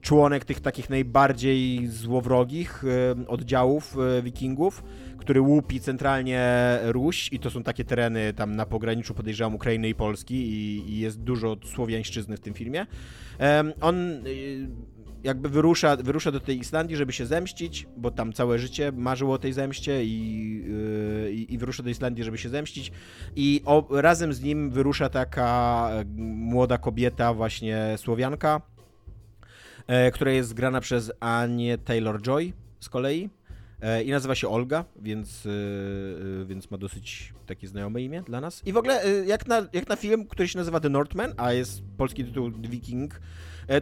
[0.00, 2.84] członek tych takich najbardziej złowrogich
[3.26, 4.84] oddziałów e, wikingów,
[5.18, 6.48] który łupi centralnie
[6.82, 10.98] Ruś i to są takie tereny tam na pograniczu podejrzewam Ukrainy i Polski i, i
[10.98, 12.86] jest dużo słowiańszczyzny w tym filmie.
[13.80, 14.68] On y,
[15.24, 19.38] jakby wyrusza, wyrusza do tej Islandii, żeby się zemścić, bo tam całe życie marzyło o
[19.38, 20.64] tej zemście i,
[21.26, 22.92] y, i, i wyrusza do Islandii, żeby się zemścić
[23.36, 28.77] i o, razem z nim wyrusza taka e, młoda kobieta, właśnie Słowianka, e,
[30.12, 33.30] która jest grana przez Anię Taylor-Joy z kolei.
[33.80, 38.62] E, I nazywa się Olga, więc, y, więc ma dosyć takie znajome imię dla nas.
[38.66, 41.82] I w ogóle, jak na, jak na film, który się nazywa The Northman, a jest
[41.96, 43.18] polski tytuł Viking, e,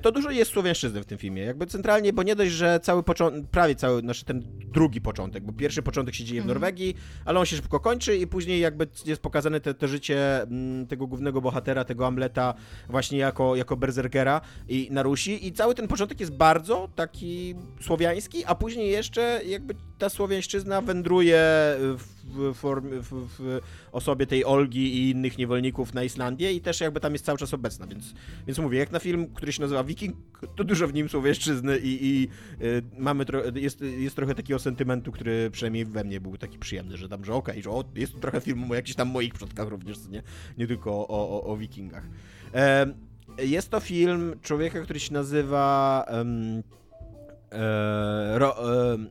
[0.02, 1.42] to dużo jest słowiańszczyzny w tym filmie.
[1.42, 5.52] Jakby centralnie, bo nie dość, że cały początek, prawie cały, znaczy ten drugi początek, bo
[5.52, 6.54] pierwszy początek się dzieje w Mhm.
[6.54, 6.94] Norwegii,
[7.24, 11.06] ale on się szybko kończy i później jakby jest pokazane te, to życie mm, tego
[11.06, 12.54] głównego bohatera, tego Amleta
[12.88, 18.44] właśnie jako, jako berserkera i na Rusi i cały ten początek jest bardzo taki słowiański,
[18.44, 21.38] a później jeszcze jakby ta słowiańszczyzna wędruje
[21.78, 23.60] w w, form, w, w
[23.92, 27.54] osobie tej Olgi i innych niewolników na Islandię i też jakby tam jest cały czas
[27.54, 28.14] obecna, więc,
[28.46, 30.16] więc mówię, jak na film, który się nazywa Viking,
[30.56, 32.28] to dużo w nim słowieszczyzny i, i
[32.64, 36.96] y, mamy tro, jest, jest trochę takiego sentymentu, który przynajmniej we mnie był taki przyjemny,
[36.96, 39.68] że tam, że okej, okay, że o, jest trochę filmu o jakichś tam moich przodkach
[39.68, 40.22] również, nie,
[40.58, 42.04] nie tylko o, o, o Wikingach.
[42.54, 42.86] E,
[43.38, 46.62] jest to film człowieka, który się nazywa um,
[48.34, 48.56] Ro,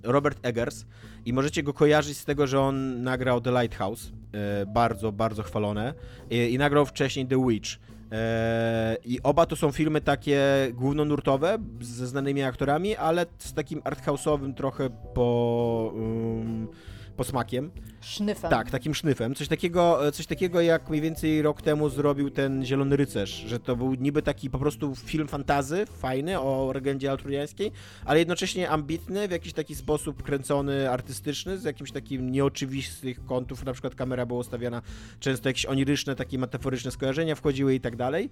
[0.04, 0.86] Robert Eggers
[1.26, 5.94] i możecie go kojarzyć z tego, że on nagrał The Lighthouse, e, bardzo, bardzo chwalone
[6.30, 7.70] i, nagrał wcześniej The Witch.
[8.12, 10.42] E, I oba to są filmy takie
[10.74, 15.92] głównonurtowe, ze znanymi aktorami, ale z takim arthouse'owym trochę po...
[15.96, 16.68] Um,
[17.16, 17.72] posmakiem.
[18.06, 18.50] Sznyfem.
[18.50, 19.36] Tak, takim sznyfem.
[19.36, 23.76] Coś takiego, coś takiego jak mniej więcej rok temu zrobił ten Zielony Rycerz, że to
[23.76, 27.72] był niby taki po prostu film fantazy, fajny, o legendzie altruriańskiej,
[28.06, 33.74] ale jednocześnie ambitny, w jakiś taki sposób kręcony, artystyczny, z jakimś takim nieoczywistych kątów, na
[33.74, 34.82] przykład kamera była ustawiana,
[35.20, 38.30] często jakieś oniryczne, takie metaforyczne skojarzenia wchodziły i tak dalej.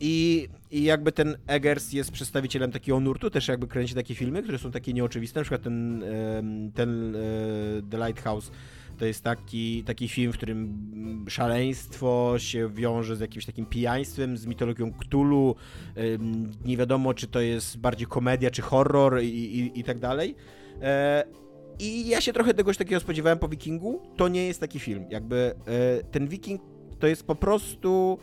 [0.00, 4.58] I, I jakby ten Eggers jest przedstawicielem takiego nurtu, też jakby kręci takie filmy, które
[4.58, 6.04] są takie nieoczywiste, na przykład ten,
[6.74, 7.18] ten e,
[7.90, 8.50] The Lighthouse
[9.00, 14.46] to jest taki, taki film, w którym szaleństwo się wiąże z jakimś takim pijaństwem, z
[14.46, 15.54] mitologią Cthulhu.
[16.64, 20.34] Nie wiadomo, czy to jest bardziej komedia, czy horror i, i, i tak dalej.
[20.82, 21.24] E,
[21.78, 24.02] I ja się trochę czegoś takiego spodziewałem po Wikingu.
[24.16, 25.04] To nie jest taki film.
[25.10, 26.60] Jakby e, ten Wiking
[26.98, 28.18] to jest po prostu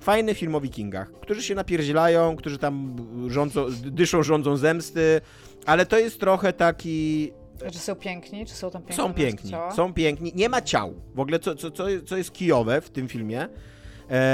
[0.00, 2.96] fajny film o wikingach, którzy się napierdzielają, którzy tam
[3.28, 5.20] rządzą, dyszą rządzą zemsty,
[5.66, 7.32] ale to jest trochę taki
[7.72, 8.46] czy są piękni?
[8.46, 8.96] Czy są tam piękni?
[8.96, 10.32] Są piękni, są piękni.
[10.34, 10.94] Nie ma ciał.
[11.14, 13.48] W ogóle co, co, co, co jest kijowe w tym filmie,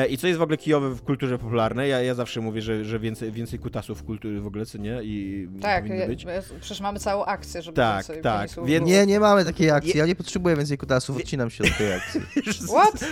[0.09, 1.91] I co jest w ogóle kijowe w kulturze popularnej?
[1.91, 5.01] Ja, ja zawsze mówię, że, że więcej, więcej kutasów w kulturze w ogóle, co nie?
[5.03, 6.27] I tak, ja, być.
[6.61, 8.51] przecież mamy całą akcję, żeby tak, więcej tak.
[8.65, 8.87] Więc...
[8.87, 9.99] Nie, nie mamy takiej akcji.
[9.99, 12.21] Ja nie potrzebuję więcej kutasów, odcinam się od tej akcji.
[12.75, 13.05] What?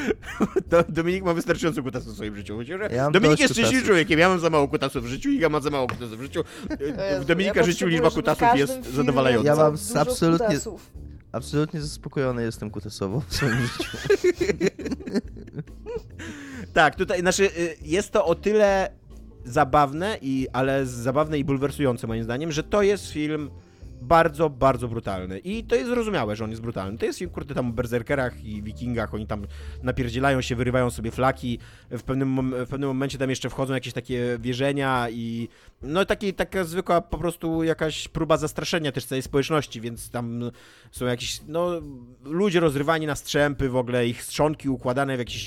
[0.89, 2.59] Dominik ma wystarczająco kutasów w swoim życiu.
[2.91, 4.19] Ja Dominik jest szczęśliwym człowiekiem.
[4.19, 6.45] Ja mam za mało kutasów w życiu, Iga ma za mało kutasów w życiu.
[7.21, 9.49] W Dominika ja życiu liczba kutasów jest zadowalająca.
[9.49, 10.59] Ja mam absolutnie...
[11.33, 13.91] Absolutnie zaspokojony jestem kutasowo w swoim życiu.
[16.79, 18.91] tak, tutaj, znaczy, y, jest to o tyle
[19.45, 23.51] zabawne, i, ale zabawne i bulwersujące moim zdaniem, że to jest film
[24.01, 25.39] bardzo, bardzo brutalny.
[25.39, 26.99] I to jest zrozumiałe, że on jest brutalny.
[26.99, 29.47] To jest kurde, tam o berserkerach i wikingach, oni tam
[29.83, 31.59] napierdzielają się, wyrywają sobie flaki,
[31.91, 35.49] w pewnym, w pewnym momencie tam jeszcze wchodzą jakieś takie wierzenia i
[35.83, 40.51] no taki, taka zwykła po prostu jakaś próba zastraszenia też całej społeczności, więc tam
[40.91, 41.71] są jakieś, no,
[42.25, 45.43] ludzie rozrywani na strzępy w ogóle, ich strzonki układane w jakieś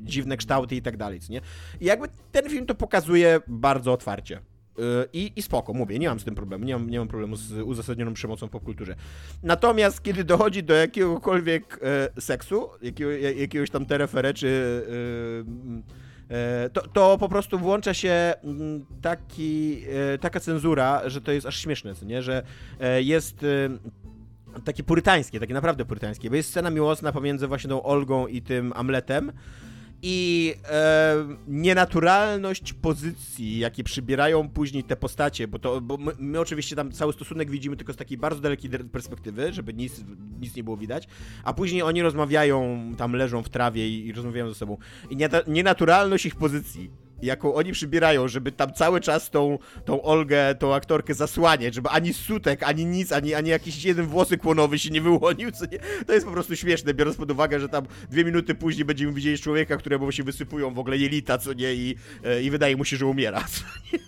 [0.00, 1.40] dziwne kształty i tak dalej, nie?
[1.80, 4.40] I jakby ten film to pokazuje bardzo otwarcie.
[5.12, 7.52] I, I spoko, mówię, nie mam z tym problemu, nie mam, nie mam problemu z
[7.52, 8.94] uzasadnioną przemocą w popkulturze.
[9.42, 11.80] Natomiast kiedy dochodzi do jakiegokolwiek
[12.16, 14.82] e, seksu, jakiego, jakiegoś tam terefere, czy
[16.30, 21.46] e, to, to po prostu włącza się mm, taki, e, taka cenzura, że to jest
[21.46, 22.22] aż śmieszne, nie?
[22.22, 22.42] że
[22.80, 23.46] e, jest
[24.64, 28.72] takie purytańskie, takie naprawdę purytańskie, bo jest scena miłosna pomiędzy właśnie tą Olgą i tym
[28.76, 29.32] Amletem,
[30.02, 31.14] i e,
[31.48, 37.12] nienaturalność pozycji, jakie przybierają później te postacie, bo to, bo my, my, oczywiście tam cały
[37.12, 40.04] stosunek widzimy tylko z takiej bardzo dalekiej perspektywy, żeby nic,
[40.40, 41.08] nic nie było widać,
[41.44, 44.76] a później oni rozmawiają, tam leżą w trawie i, i rozmawiają ze sobą.
[45.10, 46.90] I nienaturalność ich pozycji
[47.22, 52.14] jaką oni przybierają, żeby tam cały czas tą, tą Olgę, tą aktorkę zasłaniać, żeby ani
[52.14, 55.78] sutek, ani nic, ani, ani jakiś jeden włosy kłonowy się nie wyłonił, co nie?
[56.06, 59.38] To jest po prostu śmieszne, biorąc pod uwagę, że tam dwie minuty później będziemy widzieli
[59.38, 61.74] człowieka, któremu się wysypują w ogóle jelita, co nie?
[61.74, 63.98] I, e, i wydaje mu się, że umiera, co nie?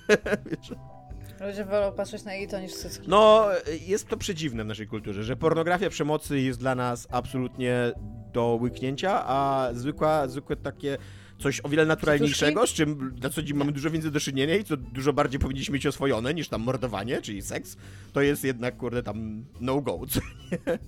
[1.46, 3.08] Ludzie wolą patrzeć na jelito niż cycki.
[3.08, 3.46] No,
[3.86, 7.92] jest to przedziwne w naszej kulturze, że pornografia przemocy jest dla nas absolutnie
[8.32, 10.98] do łyknięcia, a zwykła, zwykłe takie
[11.40, 14.64] coś o wiele naturalniejszego, z czym na co dzień mamy dużo więcej do czynienia i
[14.64, 17.76] co dużo bardziej powinniśmy mieć oswojone niż tam mordowanie, czyli seks,
[18.12, 20.78] to jest jednak, kurde, tam no go, co nie?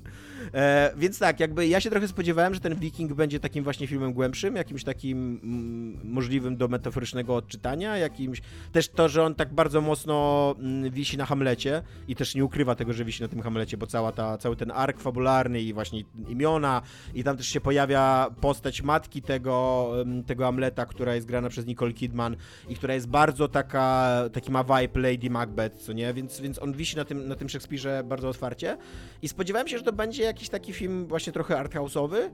[0.55, 4.13] E, więc tak, jakby ja się trochę spodziewałem, że ten Viking będzie takim właśnie filmem
[4.13, 9.81] głębszym, jakimś takim mm, możliwym do metaforycznego odczytania, jakimś też to, że on tak bardzo
[9.81, 13.77] mocno mm, wisi na Hamlecie i też nie ukrywa tego, że wisi na tym Hamlecie,
[13.77, 16.83] bo cała ta, cały ten ark fabularny i właśnie imiona
[17.15, 21.67] i tam też się pojawia postać matki tego, mm, tego Hamleta, która jest grana przez
[21.67, 22.37] Nicole Kidman
[22.69, 26.15] i która jest bardzo taka, taki ma vibe Lady Macbeth, co nie?
[26.15, 28.77] Więc, więc on wisi na tym, na tym Szekspirze bardzo otwarcie
[29.23, 32.31] i spodziewałem się, że to będzie jakiś taki film właśnie trochę arthouse'owy.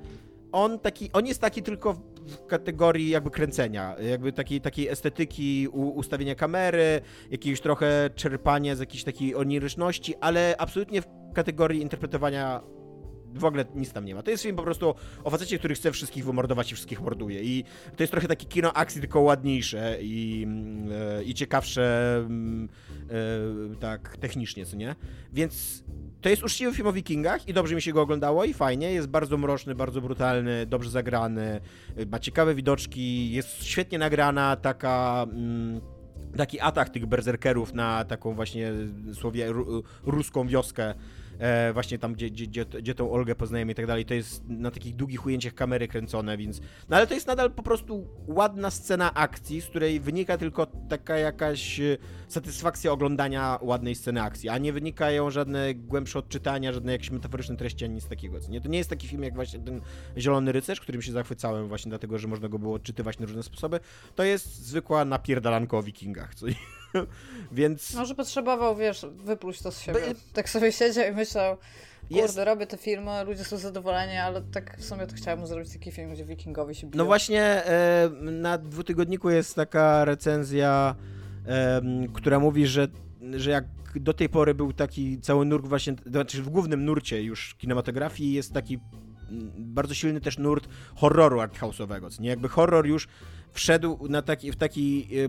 [0.53, 1.95] On, taki, on jest taki tylko
[2.27, 8.81] w kategorii jakby kręcenia, jakby takiej, takiej estetyki u, ustawienia kamery, jakiegoś trochę czerpania z
[8.81, 12.61] jakiejś takiej oniryczności, ale absolutnie w kategorii interpretowania
[13.35, 14.23] w ogóle nic tam nie ma.
[14.23, 17.43] To jest film po prostu o facecie, który chce wszystkich wymordować i wszystkich morduje.
[17.43, 17.65] I
[17.97, 22.69] to jest trochę takie kino akcji, tylko ładniejsze i, mm, e, i ciekawsze mm,
[23.73, 24.95] e, tak technicznie, co nie?
[25.33, 25.85] Więc
[26.21, 28.93] to jest uczciwy film o wikingach i dobrze mi się go oglądało i fajnie.
[28.93, 31.61] Jest bardzo mroczny, bardzo brutalny, dobrze zagrany,
[32.11, 35.27] ma ciekawe widoczki, jest świetnie nagrana, taka...
[35.31, 35.81] Mm,
[36.37, 38.73] taki atak tych berserkerów na taką właśnie
[39.15, 39.47] słowie
[40.03, 40.95] ruską wioskę
[41.39, 44.49] e, właśnie tam, gdzie, gdzie, gdzie, gdzie tą Olgę poznajemy i tak dalej, to jest
[44.49, 46.61] na takich długich ujęciach kamery kręcone, więc...
[46.89, 51.17] No ale to jest nadal po prostu ładna scena akcji, z której wynika tylko taka
[51.17, 51.97] jakaś e,
[52.29, 57.85] satysfakcja oglądania ładnej sceny akcji, a nie wynikają żadne głębsze odczytania, żadne jakieś metaforyczne treści,
[57.85, 58.39] ani nic takiego.
[58.49, 58.61] Nie?
[58.61, 59.81] To nie jest taki film jak właśnie ten
[60.17, 63.81] Zielony Rycerz, którym się zachwycałem właśnie dlatego, że można go było odczytywać na różne sposoby.
[64.15, 66.47] To jest zwykła napierdalanko o wikingach, co
[67.53, 67.95] Więc...
[67.95, 70.01] Może potrzebował, wiesz, wypluć to z siebie.
[70.01, 70.15] By...
[70.33, 71.57] Tak sobie siedział i myślał,
[72.09, 72.39] kurde, jest...
[72.39, 76.13] robię te filmy, ludzie są zadowoleni, ale tak w sumie to chciałem zrobić taki film,
[76.13, 76.99] gdzie wikingowie się biją.
[76.99, 80.95] No właśnie, e, na dwutygodniku jest taka recenzja,
[82.15, 82.89] która mówi, że,
[83.33, 87.55] że jak do tej pory był taki cały nurt właśnie, znaczy w głównym nurcie już
[87.55, 88.79] kinematografii jest taki
[89.59, 92.29] bardzo silny też nurt horroru arthouse'owego, nie?
[92.29, 93.09] Jakby horror już
[93.53, 95.29] wszedł na taki, w taki, e,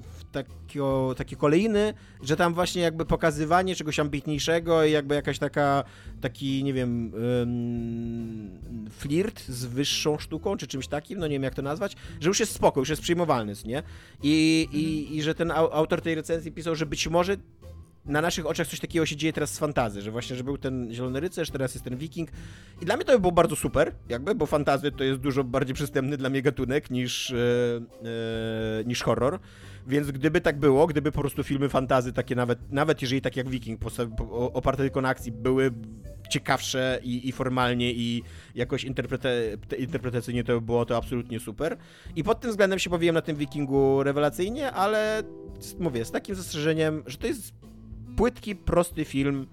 [0.00, 5.84] w takio, takie kolejny, że tam właśnie jakby pokazywanie czegoś ambitniejszego i jakby jakaś taka,
[6.20, 7.12] taki, nie wiem,
[8.90, 12.40] flirt z wyższą sztuką, czy czymś takim, no nie wiem jak to nazwać, że już
[12.40, 13.82] jest spoko, już jest przyjmowalny, nie?
[14.22, 17.36] I, i, i że ten autor tej recenzji pisał, że być może
[18.04, 20.94] na naszych oczach coś takiego się dzieje teraz z fantazy, że właśnie, że był ten
[20.94, 22.30] Zielony Rycerz, teraz jest ten Wiking
[22.80, 25.74] i dla mnie to by było bardzo super, jakby, bo fantazy to jest dużo bardziej
[25.74, 27.36] przystępny dla mnie gatunek niż, e,
[28.80, 29.38] e, niż horror,
[29.86, 33.48] więc gdyby tak było, gdyby po prostu filmy fantazy takie nawet, nawet jeżeli tak jak
[33.48, 33.80] Wiking,
[34.30, 35.70] oparte tylko na akcji, były
[36.28, 38.22] ciekawsze i, i formalnie i
[38.54, 39.28] jakoś interpreta
[39.78, 41.76] interpretacyjnie to by było to absolutnie super.
[42.16, 45.22] I pod tym względem się powiłem na tym Wikingu rewelacyjnie, ale
[45.78, 47.52] mówię, z takim zastrzeżeniem, że to jest
[48.16, 49.46] płytki, prosty film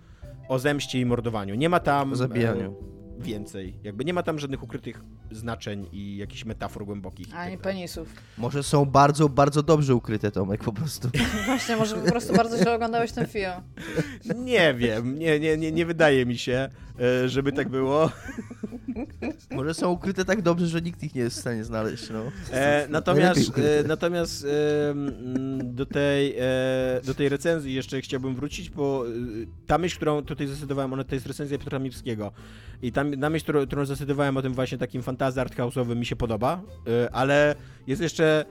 [0.49, 1.55] o zemście i mordowaniu.
[1.55, 2.13] Nie ma tam...
[2.13, 2.98] O zabijaniu.
[3.19, 3.73] Więcej.
[3.83, 5.01] Jakby nie ma tam żadnych ukrytych
[5.31, 7.35] znaczeń i jakichś metafor głębokich.
[7.35, 8.13] Ani tak penisów.
[8.37, 11.09] Może są bardzo, bardzo dobrze ukryte, Tomek, po prostu.
[11.45, 13.51] Właśnie, może po prostu bardzo źle oglądałeś ten film.
[14.45, 18.11] Nie wiem, nie, nie, nie, nie wydaje mi się, e, żeby tak było.
[19.51, 22.23] Może są ukryte tak dobrze, że nikt ich nie jest w stanie znaleźć, no.
[22.51, 24.47] E, natomiast e, natomiast e,
[25.63, 29.11] do, tej, e, do tej recenzji jeszcze chciałbym wrócić, bo e,
[29.67, 32.31] ta myśl, którą tutaj zdecydowałem, ona to jest recenzja Piotra Mirskiego.
[32.81, 36.15] I tam, na myśl, którą, którą zdecydowałem o tym właśnie takim fantazy arthouse'owym mi się
[36.15, 37.55] podoba, e, ale
[37.87, 38.45] jest jeszcze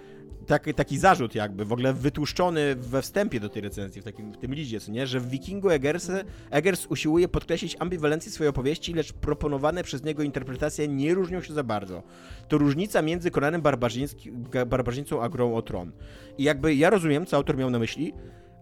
[0.48, 4.36] taki, taki zarzut jakby, w ogóle wytłuszczony we wstępie do tej recenzji, w, takim, w
[4.36, 5.06] tym liście, nie?
[5.06, 6.10] że w Wikingu Eggers,
[6.50, 11.62] Eggers usiłuje podkreślić ambiwalencję swojej opowieści, lecz proponowane przez niego interpretacje nie różnią się za
[11.62, 12.02] bardzo.
[12.48, 13.62] To różnica między Konanem
[14.66, 15.92] Barbarzyńcą a Grą o Tron.
[16.38, 18.12] I jakby ja rozumiem, co autor miał na myśli,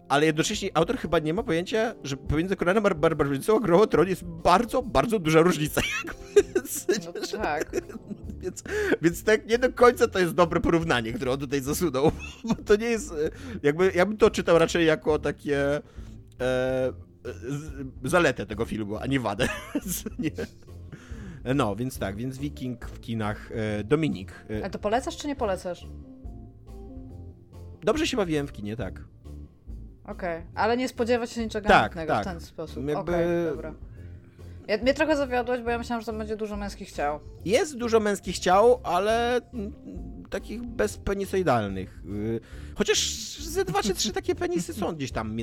[0.09, 3.87] ale jednocześnie autor chyba nie ma pojęcia, że pomiędzy Konanem Bar Barbarzyńcą a Grą o
[3.87, 5.81] Tron jest bardzo, bardzo duża różnica.
[7.07, 7.71] No tak.
[8.40, 8.62] Więc,
[9.03, 12.12] więc tak nie do końca to jest dobre porównanie, które on tutaj zasunął,
[12.49, 13.14] bo to nie jest,
[13.62, 15.81] jakby, ja bym to czytał raczej jako takie
[16.40, 16.92] e,
[18.05, 19.49] zaletę tego filmu, a nie wadę.
[20.19, 20.31] nie.
[21.55, 23.51] No, więc tak, więc Wiking w kinach.
[23.53, 24.33] E, Dominik.
[24.51, 25.87] E, a to polecasz czy nie polecasz?
[27.83, 29.05] Dobrze się bawiłem w kinie, tak.
[30.07, 30.42] Okej, okay.
[30.55, 32.23] ale nie spodziewać się niczego tak, tak.
[32.23, 32.88] w ten sposób.
[32.88, 33.12] Jakby...
[33.12, 33.75] Okay, dobra.
[34.69, 37.21] Ja, mnie trochę zawiodłeś, bo ja myślałam, że tam będzie dużo męskich ciał.
[37.45, 39.40] Jest dużo męskich ciał, ale
[40.31, 42.01] takich bezpenisoidalnych.
[42.07, 42.40] Y,
[42.75, 42.99] chociaż
[43.38, 45.37] ze dwa czy trzy takie penisy są gdzieś tam,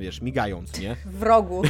[0.00, 0.96] wiesz, migając, nie?
[1.06, 1.62] W rogu.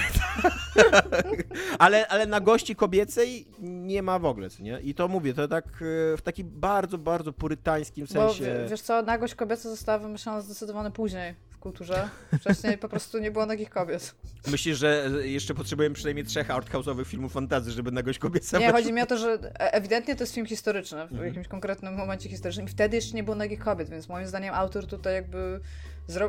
[1.78, 4.80] ale, ale na gości kobiecej nie ma w ogóle, nie?
[4.80, 8.60] I to mówię, to tak y, w takim bardzo, bardzo purytańskim sensie.
[8.62, 12.08] Bo wiesz co, nagość kobieca została wymyślona zdecydowanie później kulturze.
[12.40, 14.14] Wcześniej po prostu nie było nagich kobiet.
[14.46, 18.58] Myślisz, że jeszcze potrzebujemy przynajmniej trzech arthouse'owych filmów fantazy, żeby nagość kobieca?
[18.58, 21.28] Nie, chodzi mi o to, że e, ewidentnie to jest film historyczny, w mhm.
[21.28, 24.86] jakimś konkretnym momencie historycznym i wtedy jeszcze nie było nagich kobiet, więc moim zdaniem autor
[24.86, 25.60] tutaj jakby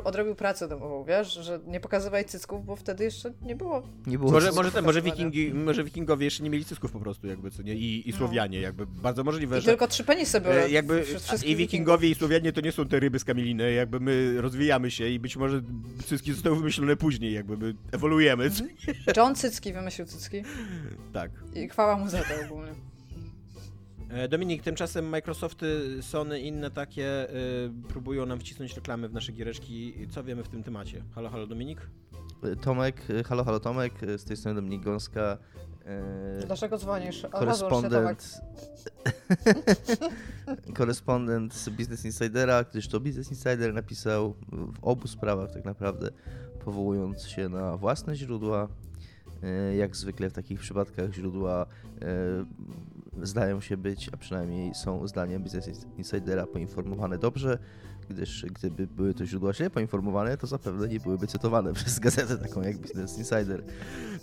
[0.04, 3.84] odrobił pracę domową, wiesz, że nie pokazywaj cycków, bo wtedy jeszcze nie było.
[4.08, 7.28] Nie było może, może, ten, może, wikingi, może wikingowie jeszcze nie mieli cycków po prostu,
[7.28, 7.74] jakby, co nie?
[7.74, 8.18] I, i no.
[8.18, 8.64] Słowianie, no.
[8.64, 9.66] jakby, bardzo możliwe, I że...
[9.66, 10.56] tylko trzy penisy były.
[10.56, 11.06] E, jakby,
[11.46, 15.08] I wikingowie i Słowianie to nie są te ryby z kamieliny, jakby my rozwijamy się
[15.08, 15.62] i być może
[16.06, 18.44] cycki zostały wymyślone później, jakby my ewoluujemy.
[18.44, 18.70] Mhm.
[19.18, 20.44] John Cycki wymyślił cycki.
[21.14, 21.32] tak.
[21.56, 22.95] I chwała mu za to ogólnie.
[24.10, 29.94] E, Dominik, tymczasem Microsofty, Sony, inne takie y, próbują nam wcisnąć reklamy w nasze giereczki.
[30.10, 31.04] Co wiemy w tym temacie?
[31.16, 31.82] Halo, halo, Dominik?
[32.62, 35.38] Tomek, halo, halo Tomek, z tej strony Dominik Gąska.
[35.86, 37.28] E, Dlaczego dzwonisz?
[37.32, 38.42] korespondent,
[40.78, 46.10] korespondent z Business Insidera, gdyż to Business Insider napisał w obu sprawach tak naprawdę,
[46.66, 48.68] powołując się na własne źródła.
[49.44, 51.66] E, jak zwykle w takich przypadkach źródła
[52.02, 52.06] e,
[53.22, 57.58] zdają się być, a przynajmniej są zdaniem Business Insidera poinformowane dobrze,
[58.10, 62.62] gdyż gdyby były to źródła źle poinformowane, to zapewne nie byłyby cytowane przez gazetę taką
[62.62, 63.64] jak Business Insider.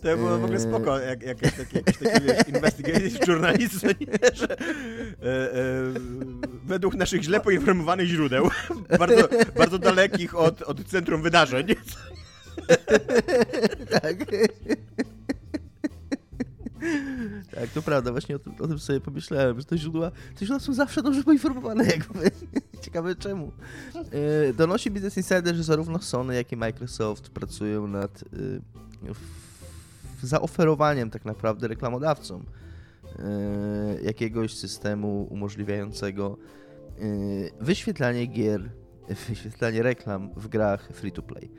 [0.02, 0.68] To było w ogóle eee.
[0.68, 3.88] spoko, jak, jakieś takie, jakieś takie wiesz, investigative journalism,
[4.34, 5.58] że e, e,
[6.64, 8.50] według naszych źle poinformowanych źródeł,
[8.98, 11.66] bardzo, bardzo dalekich od, od centrum wydarzeń.
[13.90, 14.16] tak.
[17.54, 20.60] Tak, to prawda, właśnie o tym, o tym, sobie pomyślałem, że te źródła, te źródła
[20.60, 22.30] są zawsze dobrze poinformowane, jakby.
[22.80, 23.52] Ciekawe czemu.
[24.48, 28.26] E, donosi Business Insider, że zarówno Sony, jak i Microsoft pracują nad e,
[30.22, 32.44] zaoferowaniem tak naprawdę reklamodawcom
[33.18, 33.22] e,
[34.02, 36.36] jakiegoś systemu umożliwiającego
[37.60, 38.70] wyświetlanie gier,
[39.28, 41.50] wyświetlanie reklam w grach free-to-play.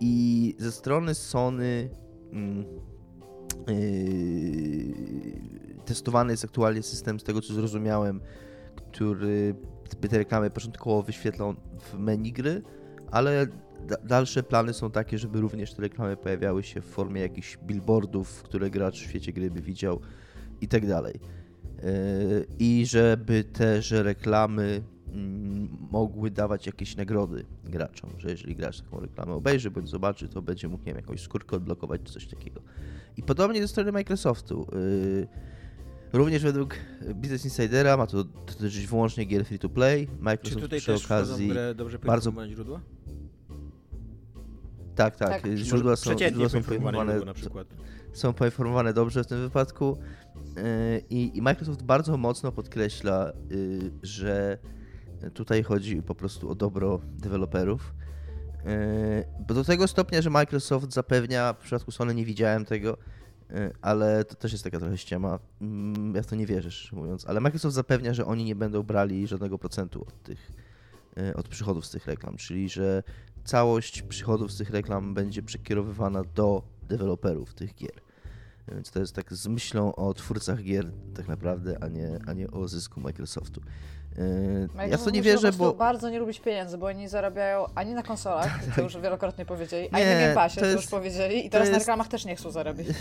[0.00, 1.88] I ze strony Sony
[2.32, 2.64] mm,
[5.84, 8.20] testowany jest aktualnie system, z tego co zrozumiałem,
[8.76, 9.54] który
[10.10, 12.62] te reklamy początkowo wyświetlał w menu gry,
[13.10, 13.46] ale
[14.04, 18.70] dalsze plany są takie, żeby również te reklamy pojawiały się w formie jakichś billboardów, które
[18.70, 20.00] gracz w świecie gry by widział
[20.60, 21.20] i tak dalej.
[21.82, 24.82] Yy, I żeby też reklamy
[25.90, 30.68] mogły dawać jakieś nagrody graczom, że jeżeli gracz taką reklamę obejrzy bądź zobaczy, to będzie
[30.68, 32.60] mógł nie wiem, jakąś skórkę odblokować czy coś takiego.
[33.16, 34.66] I podobnie ze strony Microsoftu.
[34.74, 35.26] Y,
[36.12, 36.76] również według
[37.14, 40.08] Business Insidera ma to dotyczyć wyłącznie gier free to play.
[40.20, 42.80] Microsoft Czy tutaj przy też okazji dobrze bardzo źródła?
[44.94, 45.42] Tak, tak.
[45.42, 45.56] tak.
[45.56, 47.66] Źródła są, źródła są poinformowane, na przykład.
[48.12, 49.98] są poinformowane dobrze w tym wypadku.
[50.58, 54.58] Y, I, I, Microsoft bardzo mocno podkreśla, y, że
[55.34, 57.94] tutaj chodzi po prostu o dobro deweloperów
[59.48, 62.98] bo do tego stopnia, że Microsoft zapewnia, w przypadku Sony nie widziałem tego,
[63.50, 65.38] e, ale to też jest taka trochę ściema.
[65.60, 69.26] Mm, ja w to nie wierzę, mówiąc, ale Microsoft zapewnia, że oni nie będą brali
[69.26, 70.52] żadnego procentu od tych,
[71.16, 73.02] e, od przychodów z tych reklam, czyli że
[73.44, 78.00] całość przychodów z tych reklam będzie przekierowywana do deweloperów tych gier.
[78.68, 82.50] Więc to jest tak z myślą o twórcach gier tak naprawdę, a nie, a nie
[82.50, 83.60] o zysku Microsoftu.
[84.18, 85.72] Yy, ja w to nie wierzę, bo...
[85.72, 90.04] bardzo nie lubić pieniędzy, bo oni zarabiają ani na konsolach, to już wielokrotnie powiedzieli, ani
[90.04, 91.72] na Game Passie, to, jest, już powiedzieli i teraz jest...
[91.72, 92.86] na reklamach też nie chcą zarabiać.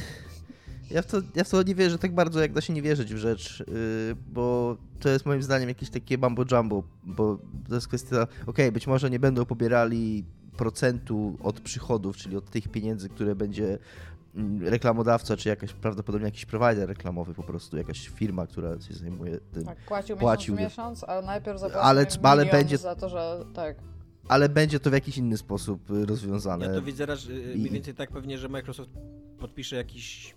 [0.91, 3.13] Ja w, to, ja w to nie wierzę tak bardzo, jak da się nie wierzyć
[3.13, 7.37] w rzecz, yy, bo to jest moim zdaniem jakieś takie bambo jumbo, bo
[7.69, 10.25] to jest kwestia, okej, okay, być może nie będą pobierali
[10.57, 13.79] procentu od przychodów, czyli od tych pieniędzy, które będzie
[14.61, 19.65] reklamodawca, czy jakaś prawdopodobnie jakiś provider reklamowy po prostu, jakaś firma, która się zajmuje tym.
[19.65, 23.77] Tak, płacił, płacił miesiąc, miesiąc, ale najpierw zapłacił ale, ale będzie za to, że tak.
[24.27, 26.65] Ale będzie to w jakiś inny sposób y, rozwiązane.
[26.65, 28.89] Ja to widzę raz, y, mniej więcej tak pewnie, że Microsoft
[29.39, 30.35] podpisze jakiś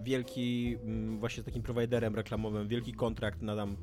[0.00, 3.76] wielki, mm, właśnie z takim prowajderem reklamowym, wielki kontrakt na tam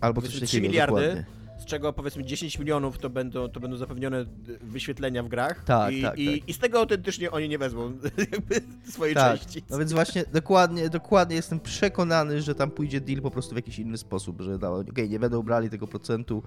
[0.00, 0.94] Albo coś 3 miliardy.
[0.94, 4.24] Dokładnie z czego powiedzmy 10 milionów to będą, to będą zapewnione
[4.60, 5.64] wyświetlenia w grach.
[5.64, 6.48] Tak, i, tak, i, tak.
[6.48, 7.92] I z tego autentycznie oni nie wezmą
[8.92, 9.40] swojej tak.
[9.40, 9.62] części.
[9.70, 13.78] No więc właśnie dokładnie, dokładnie jestem przekonany, że tam pójdzie deal po prostu w jakiś
[13.78, 16.42] inny sposób, że no, okay, nie będą brali tego procentu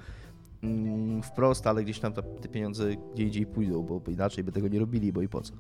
[0.64, 4.80] mm, wprost, ale gdzieś tam te pieniądze gdzie indziej pójdą, bo inaczej by tego nie
[4.80, 5.54] robili, bo i po co.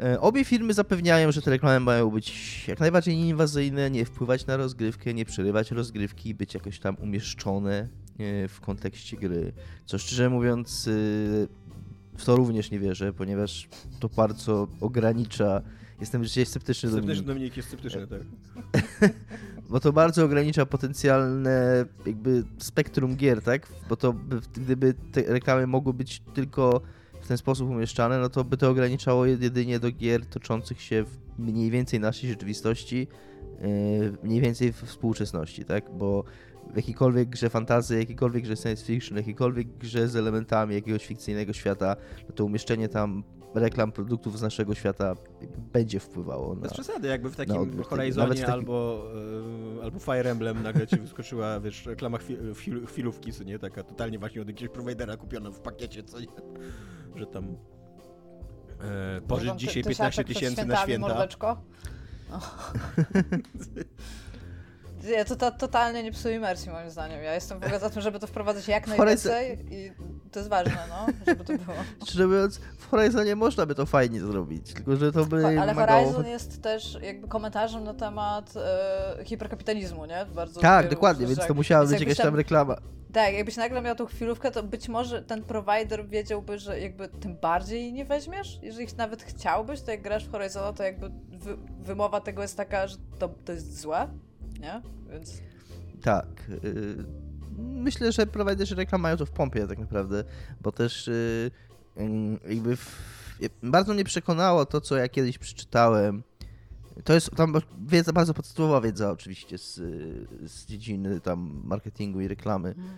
[0.00, 4.56] E, obie firmy zapewniają, że te reklamy mają być jak najbardziej nieinwazyjne, nie wpływać na
[4.56, 7.88] rozgrywkę, nie przerywać rozgrywki, być jakoś tam umieszczone
[8.48, 9.52] w kontekście gry.
[9.86, 11.48] Co szczerze mówiąc, y,
[12.16, 13.68] w to również nie wierzę, ponieważ
[14.00, 15.62] to bardzo ogranicza.
[16.00, 17.26] Jestem dzisiaj sceptyczny Sceptyczny Dominik.
[17.26, 18.20] Dominik jest sceptyczny, tak.
[19.70, 23.66] Bo to bardzo ogranicza potencjalne jakby spektrum gier, tak?
[23.88, 24.14] Bo to
[24.54, 26.80] gdyby te reklamy mogły być tylko
[27.20, 31.38] w ten sposób umieszczane, no to by to ograniczało jedynie do gier toczących się w
[31.38, 33.08] mniej więcej naszej rzeczywistości,
[33.64, 35.90] y, mniej więcej w współczesności, tak?
[35.98, 36.24] Bo
[36.72, 41.96] w jakiejkolwiek grze fantazy, jakiejkolwiek grze science fiction, jakiejkolwiek grze z elementami jakiegoś fikcyjnego świata,
[42.28, 45.14] no to umieszczenie tam reklam produktów z naszego świata
[45.72, 49.04] będzie wpływało na Bez przesady, jakby w takim Horizonie albo,
[49.74, 53.58] yy, albo Fire Emblem nagle ci wyskoczyła, wiesz, reklama chwil, chwil, chwilówki, co nie?
[53.58, 56.26] Taka totalnie właśnie od jakiegoś providera kupiona w pakiecie, co nie?
[57.14, 57.56] Że tam
[58.80, 61.08] e, pożyć dzisiaj 15 tysięcy na święta.
[61.08, 61.62] Mordeczko?
[65.04, 67.22] Nie, to, to totalnie nie psuje imersji moim zdaniem.
[67.22, 69.92] Ja jestem w ogóle za tym, żeby to wprowadzać jak najwięcej i
[70.30, 71.76] to jest ważne, no, żeby to było.
[72.04, 76.02] Szczerze mówiąc, w Horizonie można by to fajnie zrobić, tylko że to by Ale wymagało...
[76.02, 80.26] Horizon jest też jakby komentarzem na temat e, hiperkapitalizmu, nie?
[80.34, 82.76] Bardzo tak, dokładnie, więc to musiała być jakaś tam reklama.
[83.12, 87.36] Tak, jakbyś nagle miał tą chwilówkę, to być może ten provider wiedziałby, że jakby tym
[87.36, 88.58] bardziej nie weźmiesz.
[88.62, 92.86] Jeżeli nawet chciałbyś, to jak grasz w Horizon, to jakby wy, wymowa tego jest taka,
[92.86, 94.08] że to, to jest złe,
[94.60, 94.82] nie?
[95.10, 95.42] Więc...
[96.02, 96.26] Tak.
[96.64, 97.04] Y,
[97.58, 100.24] myślę, że providerzy reklam mają to w pompie tak naprawdę,
[100.60, 101.50] bo też y,
[102.48, 103.10] jakby w,
[103.62, 106.22] bardzo mnie przekonało to, co ja kiedyś przeczytałem.
[107.04, 107.54] To jest tam
[107.86, 109.74] wiedza, bardzo podstawowa wiedza oczywiście z,
[110.50, 112.90] z dziedziny tam marketingu i reklamy, mm.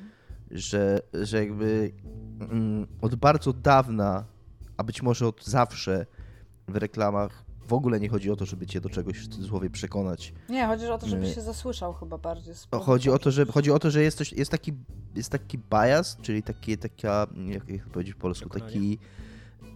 [0.51, 1.93] że, że jakby
[2.41, 4.25] mm, od bardzo dawna,
[4.77, 6.07] a być może od zawsze
[6.69, 10.33] w reklamach w ogóle nie chodzi o to, żeby cię do czegoś w cudzysłowie przekonać.
[10.49, 12.55] Nie, chodzi o to, żeby się zasłyszał chyba bardziej.
[12.83, 14.73] Chodzi o to, że, chodzi o to, że jest, coś, jest, taki,
[15.15, 18.99] jest taki bias, czyli taki, taka, jak, jak powiedzieć po polsku, taki,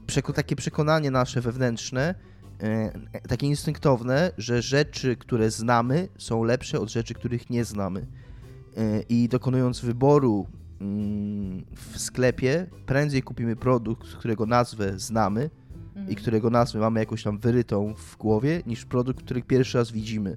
[0.07, 2.15] przeko, takie przekonanie nasze wewnętrzne,
[2.63, 2.93] e,
[3.29, 8.07] takie instynktowne, że rzeczy, które znamy, są lepsze od rzeczy, których nie znamy.
[8.77, 10.47] E, I dokonując wyboru
[10.81, 15.51] mm, w sklepie, prędzej kupimy produkt, którego nazwę znamy,
[15.97, 16.11] mhm.
[16.11, 20.37] i którego nazwę mamy jakąś tam wyrytą w głowie, niż produkt, który pierwszy raz widzimy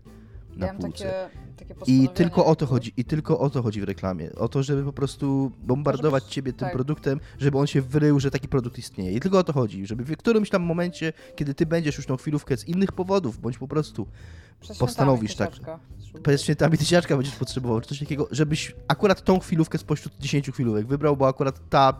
[0.56, 1.30] na ja półce.
[1.58, 4.36] Takie, takie I tylko o to chodzi, i tylko o to chodzi w reklamie.
[4.36, 6.74] O to, żeby po prostu bombardować żeby, ciebie tym tak.
[6.74, 9.12] produktem, żeby on się wrył, że taki produkt istnieje.
[9.12, 12.18] I tylko o to chodzi, żeby w którymś tam momencie, kiedy ty będziesz już tą
[12.18, 14.08] chwilówkę z innych powodów, bądź po prostu
[14.80, 15.52] postanowisz tak.
[16.24, 20.88] Przed świętami tysiaczka będziesz potrzebował, czy coś takiego, żebyś akurat tą chwilówkę spośród 10 chwilówek
[20.88, 21.94] wybrał, bo akurat ta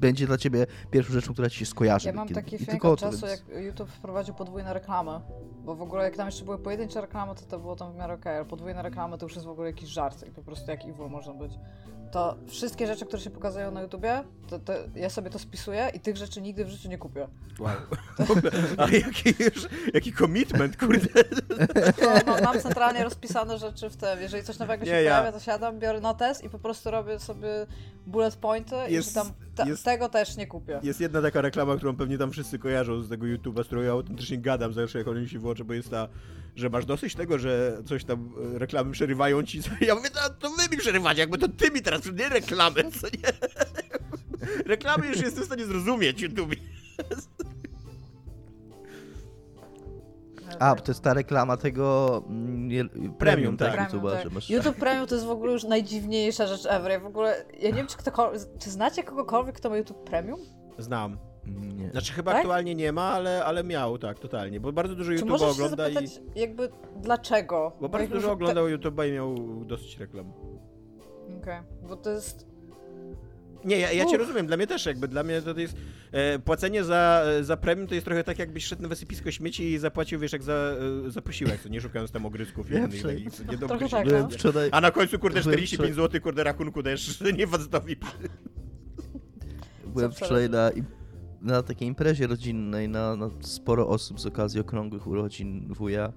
[0.00, 2.08] będzie dla ciebie pierwszą rzeczą, która ci się skojarzy.
[2.08, 3.42] Ja mam kiedy, taki feeling od czasu, więc...
[3.48, 5.20] jak YouTube wprowadził podwójne reklamy,
[5.64, 8.14] bo w ogóle jak tam jeszcze były pojedyncze reklamy, to to było tam w miarę
[8.14, 10.70] okej, okay, ale podwójne reklamy to już jest w ogóle jakiś żart i po prostu
[10.70, 11.52] jak evil można być
[12.10, 16.00] to wszystkie rzeczy, które się pokazują na YouTubie, to, to, ja sobie to spisuję i
[16.00, 17.28] tych rzeczy nigdy w życiu nie kupię.
[17.58, 17.70] Wow.
[18.78, 19.34] Ale jaki,
[19.94, 21.08] jaki commitment, kurde.
[22.02, 24.20] No, no, mam centralnie rozpisane rzeczy w tym.
[24.20, 25.32] Jeżeli coś nowego się nie, pojawia, ja...
[25.32, 27.66] to siadam, biorę notes i po prostu robię sobie
[28.06, 30.80] bullet pointy jest, i tam ta, jest, tego też nie kupię.
[30.82, 33.92] Jest jedna taka reklama, którą pewnie tam wszyscy kojarzą z tego YouTube'a, z którą ja
[33.92, 36.08] autentycznie gadam zawsze, jak oni się w oczy, bo jest ta
[36.56, 39.60] że masz dosyć tego, że coś tam e, reklamy przerywają ci.
[39.80, 43.06] Ja mówię, to, to wy mi przerywacie, jakby to ty mi teraz, nie reklamy, co
[43.06, 43.32] nie?
[44.74, 46.54] reklamy już jestem w stanie zrozumieć YouTube.
[50.60, 53.92] A, to jest ta reklama tego mm, premium, premium tak, tak.
[53.92, 54.32] YouTube'a, tak.
[54.32, 54.50] Masz...
[54.50, 56.90] YouTube Premium to jest w ogóle już najdziwniejsza rzecz ever.
[56.92, 57.96] Ja w ogóle, ja nie wiem, czy
[58.58, 60.40] czy znacie kogokolwiek, kto ma YouTube Premium?
[60.78, 61.18] Znam.
[61.76, 61.90] Nie.
[61.90, 62.40] Znaczy chyba tak?
[62.40, 64.60] aktualnie nie ma, ale, ale miał, tak, totalnie.
[64.60, 65.94] Bo bardzo dużo YouTube'a ogląda i...
[66.34, 67.72] jakby dlaczego?
[67.74, 68.76] Bo, bo bardzo dużo oglądał te...
[68.76, 69.34] YouTube'a i miał
[69.64, 70.32] dosyć reklam.
[71.24, 71.62] Okej, okay.
[71.88, 72.49] bo to jest...
[73.64, 75.76] Nie, ja, ja cię rozumiem, dla mnie też jakby, dla mnie to, to jest,
[76.12, 79.78] e, płacenie za, za premium to jest trochę tak jakbyś szedł na wysypisko śmieci i
[79.78, 80.52] zapłacił, wiesz, jak za,
[81.06, 83.04] e, za posiłek, co nie szukając tam ogrysków i innych,
[83.50, 84.28] nie dobrych tak, no.
[84.72, 87.96] A na końcu, kurde, 45 zł, kurde, rachunku dajesz nie facetowi.
[89.86, 90.70] Byłem wczoraj na
[91.42, 96.12] na takiej imprezie rodzinnej, na, na sporo osób z okazji okrągłych urodzin wuja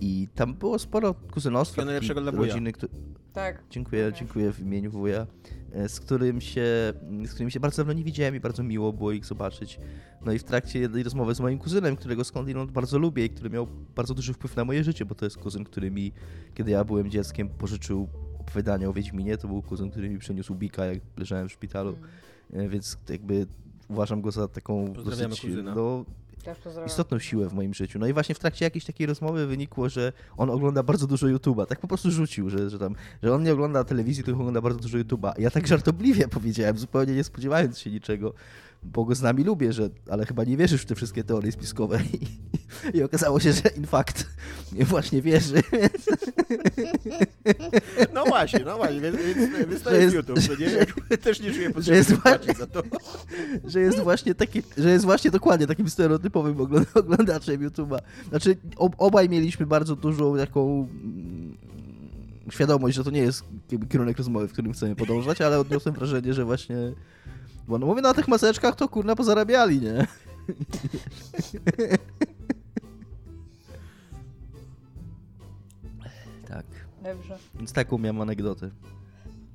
[0.00, 1.84] i tam było sporo kuzynostwa.
[1.84, 2.92] najlepszego dla rodziny, który...
[3.32, 3.62] Tak.
[3.70, 4.18] Dziękuję, okay.
[4.18, 5.26] dziękuję w imieniu wuja,
[5.72, 6.64] e, z którym się,
[7.26, 9.80] z którym się bardzo dawno nie widziałem i bardzo miło było ich zobaczyć.
[10.24, 13.50] No i w trakcie jednej rozmowy z moim kuzynem, którego skądinąd bardzo lubię i który
[13.50, 13.66] miał
[13.96, 16.12] bardzo duży wpływ na moje życie, bo to jest kuzyn, który mi,
[16.54, 19.36] kiedy ja byłem dzieckiem, pożyczył opowiadania o Wiedźminie.
[19.36, 21.96] To był kuzyn, który mi przyniósł Bika, jak leżałem w szpitalu.
[22.52, 22.68] Mm.
[22.68, 23.46] Więc jakby
[23.88, 26.04] uważam go za taką dosyć no,
[26.86, 27.98] istotną siłę w moim życiu.
[27.98, 31.66] No i właśnie w trakcie jakiejś takiej rozmowy wynikło, że on ogląda bardzo dużo YouTube'a.
[31.66, 34.80] Tak po prostu rzucił, że, że, tam, że on nie ogląda telewizji, tylko ogląda bardzo
[34.80, 35.32] dużo YouTube'a.
[35.38, 38.34] Ja tak żartobliwie powiedziałem, zupełnie nie spodziewając się niczego
[38.82, 42.00] bo go z nami lubię, że, ale chyba nie wierzysz w te wszystkie teorie spiskowe.
[42.12, 42.26] I,
[42.98, 44.26] i okazało się, że in fact
[44.72, 45.62] właśnie wierzy.
[48.14, 50.70] No właśnie, no właśnie, więc, więc, więc to jest, YouTube, to nie?
[50.70, 50.86] Że,
[51.18, 52.82] też nie czuję potrzeby jest właśnie, za to.
[53.64, 56.60] Że jest właśnie taki, że jest właśnie dokładnie takim stereotypowym
[56.94, 57.98] oglądaczem YouTube'a.
[58.28, 61.56] Znaczy ob, obaj mieliśmy bardzo dużą taką mm,
[62.50, 63.44] świadomość, że to nie jest
[63.88, 66.76] kierunek rozmowy, w którym chcemy podążać, ale odniosłem wrażenie, że właśnie
[67.68, 70.06] bo no mówię, na tych maseczkach to kurna pozarabiali, nie?
[76.48, 76.66] tak.
[77.02, 77.38] Dobrze.
[77.54, 78.70] Więc taką miałem anegdotę.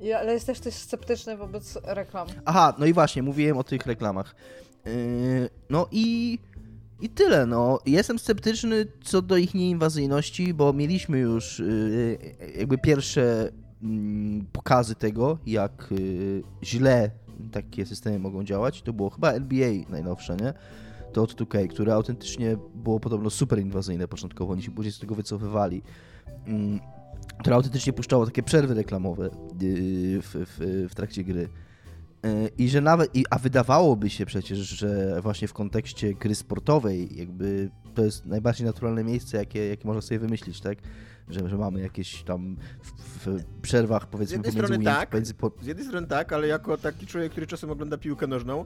[0.01, 2.28] Ja, ale jesteś też sceptyczny wobec reklam.
[2.45, 4.36] Aha, no i właśnie, mówiłem o tych reklamach.
[4.86, 6.39] Yy, no i,
[7.01, 7.80] i tyle, no.
[7.86, 12.18] Jestem sceptyczny co do ich nieinwazyjności, bo mieliśmy już yy,
[12.58, 13.51] jakby pierwsze
[13.82, 13.89] yy,
[14.51, 17.12] pokazy tego, jak y, źle
[17.52, 18.82] takie systemy mogą działać.
[18.82, 20.54] To było chyba NBA najnowsze, nie?
[21.14, 25.16] To od 2K, które autentycznie było podobno super inwazyjne początkowo, oni się później z tego
[25.16, 25.82] wycofywali.
[26.46, 26.80] Mm,
[27.40, 29.30] które autentycznie puszczało takie przerwy reklamowe y,
[30.22, 31.50] w, w, w trakcie gry.
[32.26, 37.18] Y, I że nawet, i, a wydawałoby się przecież, że właśnie w kontekście gry sportowej,
[37.18, 40.78] jakby to jest najbardziej naturalne miejsce, jakie, jakie można sobie wymyślić, tak?
[41.30, 45.34] Że, że mamy jakieś tam w, w przerwach, powiedzmy, z jednej strony tak, pomiędzy...
[45.61, 48.65] Z jednej strony tak, ale jako taki człowiek, który czasem ogląda piłkę nożną,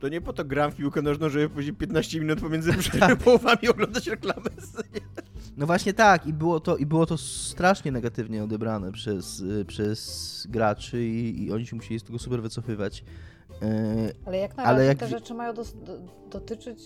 [0.00, 2.72] to nie po to gram w piłkę nożną, żeby później 15 minut pomiędzy
[3.24, 4.50] połowami oglądać reklamę.
[5.56, 10.46] No właśnie tak, i było to, i było to strasznie negatywnie odebrane przez, y, przez
[10.50, 13.04] graczy i, i oni się musieli z tego super wycofywać.
[13.50, 13.68] Yy,
[14.26, 14.98] ale jak na razie jak...
[14.98, 15.98] te rzeczy mają do, do,
[16.30, 16.78] dotyczyć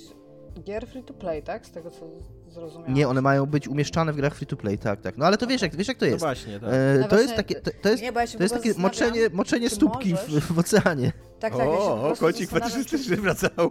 [0.64, 1.66] gier free to play, tak?
[1.66, 2.06] Z tego co
[2.51, 2.94] zrozumiałem.
[2.94, 5.16] Nie, one mają być umieszczane w grach free to play, tak, tak.
[5.16, 6.20] No ale to wiesz jak, wiesz jak to jest.
[6.20, 6.68] No właśnie, tak.
[6.72, 9.20] E, no to, właśnie, jest takie, to, to jest, nie, ja to jest takie moczenie,
[9.32, 11.12] moczenie stópki w, w, oceanie.
[11.40, 11.66] Tak, tak.
[11.68, 13.70] O, ja o kocik fetyczystyczny wracał.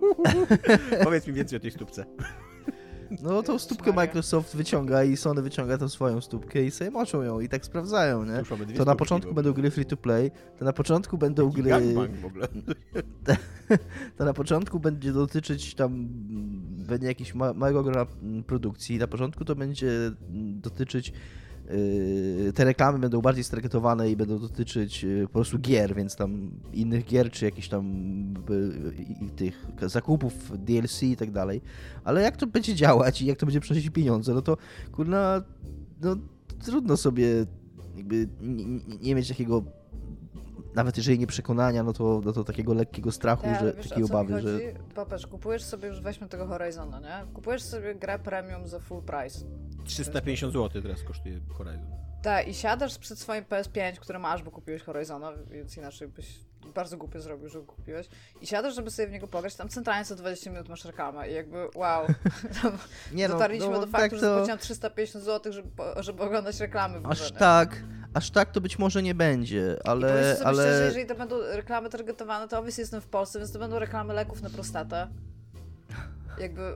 [1.04, 2.06] Powiedz mi więcej o tej stópce.
[3.22, 7.40] No tą stópkę Microsoft wyciąga i Sony wyciąga tą swoją stópkę i sobie moczą ją
[7.40, 8.44] i tak sprawdzają, nie?
[8.78, 11.72] To na początku będą gry free to play, to na początku będą gry...
[12.22, 12.48] w ogóle.
[14.18, 16.08] To na początku będzie dotyczyć tam
[16.88, 18.06] będzie jakiś małego grona
[18.48, 19.92] produkcji, na początku to będzie
[20.62, 21.49] dotyczyć Yy,
[22.56, 27.06] te reklamy będą bardziej stargetowane i będą dotyczyć yy, po prostu gier, więc tam innych
[27.06, 27.86] gier, czy jakichś tam
[28.50, 31.62] yy, tych zakupów DLC i tak dalej.
[32.04, 34.58] Ale jak to będzie działać i jak to będzie przynosić pieniądze, no to
[34.92, 35.44] kurna,
[36.02, 36.16] no
[36.66, 37.46] trudno sobie
[37.98, 38.66] jakby nie,
[39.02, 39.64] nie mieć takiego
[40.76, 44.04] nawet jeżeli nie przekonania, no to, no to takiego lekkiego strachu, ja, że wiesz, takiej
[44.04, 44.60] obawy, że...
[44.96, 47.34] Popatrz, kupujesz sobie, już weźmy tego Horizona, nie?
[47.34, 49.46] Kupujesz sobie grę premium za full price
[49.86, 51.88] 350 zł teraz kosztuje Horizon.
[52.22, 56.40] Tak, i siadasz przed swoim PS5, które masz, bo kupiłeś Horizona, więc inaczej byś
[56.76, 58.08] bardzo głupio zrobił, że kupiłeś.
[58.42, 61.34] I siadasz, żeby sobie w niego pograć, tam centralnie co 20 minut masz reklamę i
[61.34, 62.08] jakby wow.
[63.12, 64.16] Nie no, Dotarliśmy no, do faktu, tak to...
[64.16, 67.00] że zapłaciłam 350 zł, żeby, żeby oglądać reklamy.
[67.04, 67.84] Aż tak,
[68.14, 70.36] aż tak to być może nie będzie, ale...
[70.40, 70.64] I ale...
[70.64, 74.14] Szczerze, jeżeli to będą reklamy targetowane, to obecnie jestem w Polsce, więc to będą reklamy
[74.14, 75.08] leków na prostatę.
[76.40, 76.76] Jakby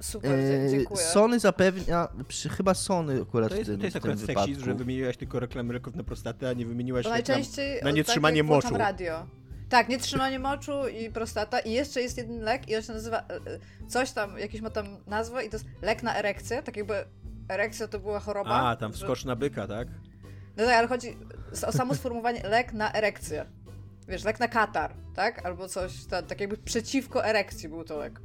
[0.00, 1.04] Super, e, dziękuję.
[1.04, 4.74] Sony zapewnia, przy, chyba Sony akurat to jest, w tym, To jest akurat seksizm, że
[4.74, 8.76] wymieniłaś tylko reklamy leków na prostatę, a nie wymieniłaś najczęściej na tak nietrzymanie tak moczu.
[8.78, 9.26] radio.
[9.68, 11.60] Tak, nietrzymanie moczu i prostata.
[11.60, 13.24] I jeszcze jest jeden lek i on się nazywa e,
[13.88, 17.04] coś tam, jakiś ma tam nazwę i to jest lek na erekcję, tak jakby
[17.48, 18.50] erekcja to była choroba.
[18.50, 19.88] A, tam wskocz na byka, tak?
[20.56, 21.16] No tak, ale chodzi
[21.66, 23.46] o samo sformułowanie lek na erekcję.
[24.08, 25.46] Wiesz, lek na katar, tak?
[25.46, 28.20] Albo coś, tak jakby przeciwko erekcji był to lek.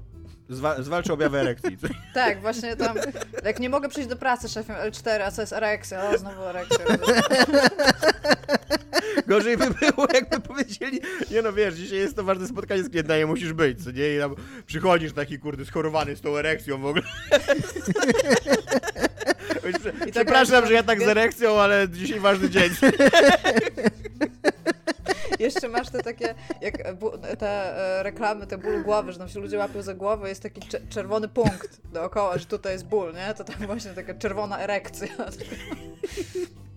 [0.50, 1.78] Zwa zwalczy objawy erekcji.
[2.14, 2.98] tak, właśnie tam,
[3.44, 6.10] jak nie mogę przyjść do pracy szefem L4, a co jest erekcja?
[6.10, 6.86] O, znowu erekcja.
[9.28, 13.18] Gorzej by było, jakby powiedzieli, nie no wiesz, dzisiaj jest to ważne spotkanie z klientem,
[13.18, 14.16] nie musisz być, co nie?
[14.16, 14.36] I tam
[14.66, 17.04] przychodzisz taki, kurde, schorowany z tą erekcją w ogóle.
[20.12, 22.70] Przepraszam, że ja tak z erekcją, ale dzisiaj ważny dzień.
[25.40, 26.78] Jeszcze masz te takie, jak
[27.40, 30.62] te e, reklamy, te ból głowy, że tam się ludzie łapią za głowę, jest taki
[30.90, 33.34] czerwony punkt dookoła, że tutaj jest ból, nie?
[33.34, 35.08] To tam właśnie taka czerwona erekcja.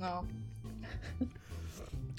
[0.00, 0.24] No.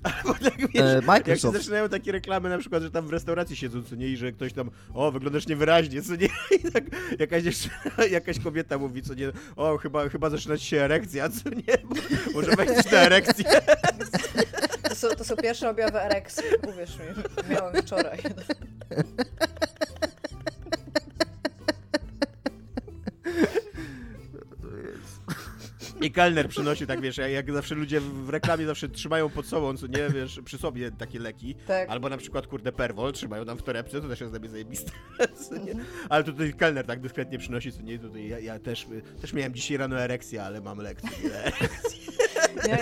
[0.03, 1.27] Albo tak wiesz, e, Microsoft.
[1.27, 4.17] jak się zaczynają takie reklamy na przykład, że tam w restauracji siedzą, co nie, i
[4.17, 6.27] że ktoś tam, o, wyglądasz niewyraźnie, co nie,
[6.67, 6.83] i tak
[7.19, 7.69] jakaś jeszcze,
[8.11, 11.77] jakaś kobieta mówi, co nie, o, chyba, chyba zaczyna ci się erekcja, co nie,
[12.33, 13.45] może wejść na erekcję.
[15.01, 17.05] To są, to są pierwsze objawy erekcji, uwierz mi,
[17.49, 18.19] miałem wczoraj.
[26.01, 29.87] I kelner przynosi, tak wiesz, jak zawsze ludzie w reklamie zawsze trzymają pod sobą, co
[29.87, 31.55] nie, wiesz, przy sobie takie leki.
[31.67, 31.89] Tak.
[31.89, 34.91] Albo na przykład, kurde, perwol trzymają tam w torebce, to też jest dla mnie zajebiste.
[36.09, 38.87] Ale tutaj kelner tak dyskretnie przynosi, co nie, tutaj ja, ja też,
[39.21, 41.29] też miałem dzisiaj rano erekcję, ale mam lekcję.
[42.67, 42.79] Nie,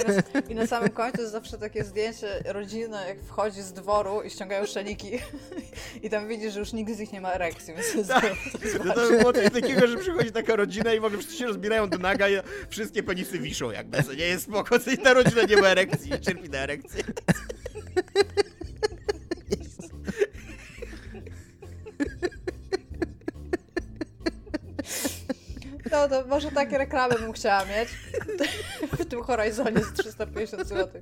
[0.49, 4.65] i, na, samym końcu jest zawsze takie zdjęcie rodziny, jak wchodzi z dworu i ściągają
[4.65, 5.11] szeliki
[6.03, 8.33] i tam widzisz, że już nikt z nich nie ma erekcji, więc to jest tak.
[8.83, 11.89] to, to było coś takiego, że przychodzi taka rodzina i w ogóle wszyscy się rozbierają
[11.89, 12.33] do naga i
[12.69, 16.49] wszystkie penisy wiszą jakby, co nie jest spoko, i ta rodzina nie ma erekcji, cierpi
[16.49, 17.03] na erekcję.
[25.91, 27.89] No to może takie reklamy bym chciała mieć
[28.99, 31.01] w tym Horizonie z 350 zł.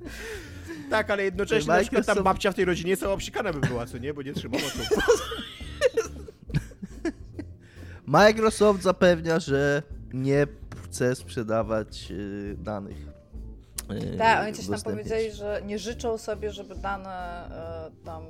[0.90, 3.98] Tak, ale jednocześnie na przykład tam babcia w tej rodzinie cała obsikana by była, co
[3.98, 4.14] nie?
[4.14, 4.78] Bo nie trzymała tu.
[8.06, 9.82] Microsoft zapewnia, że
[10.12, 10.46] nie
[10.84, 12.96] chce sprzedawać y, danych.
[13.92, 17.48] Y, tak, oni coś tam powiedzieli, że nie życzą sobie, żeby dane
[18.02, 18.22] y, tam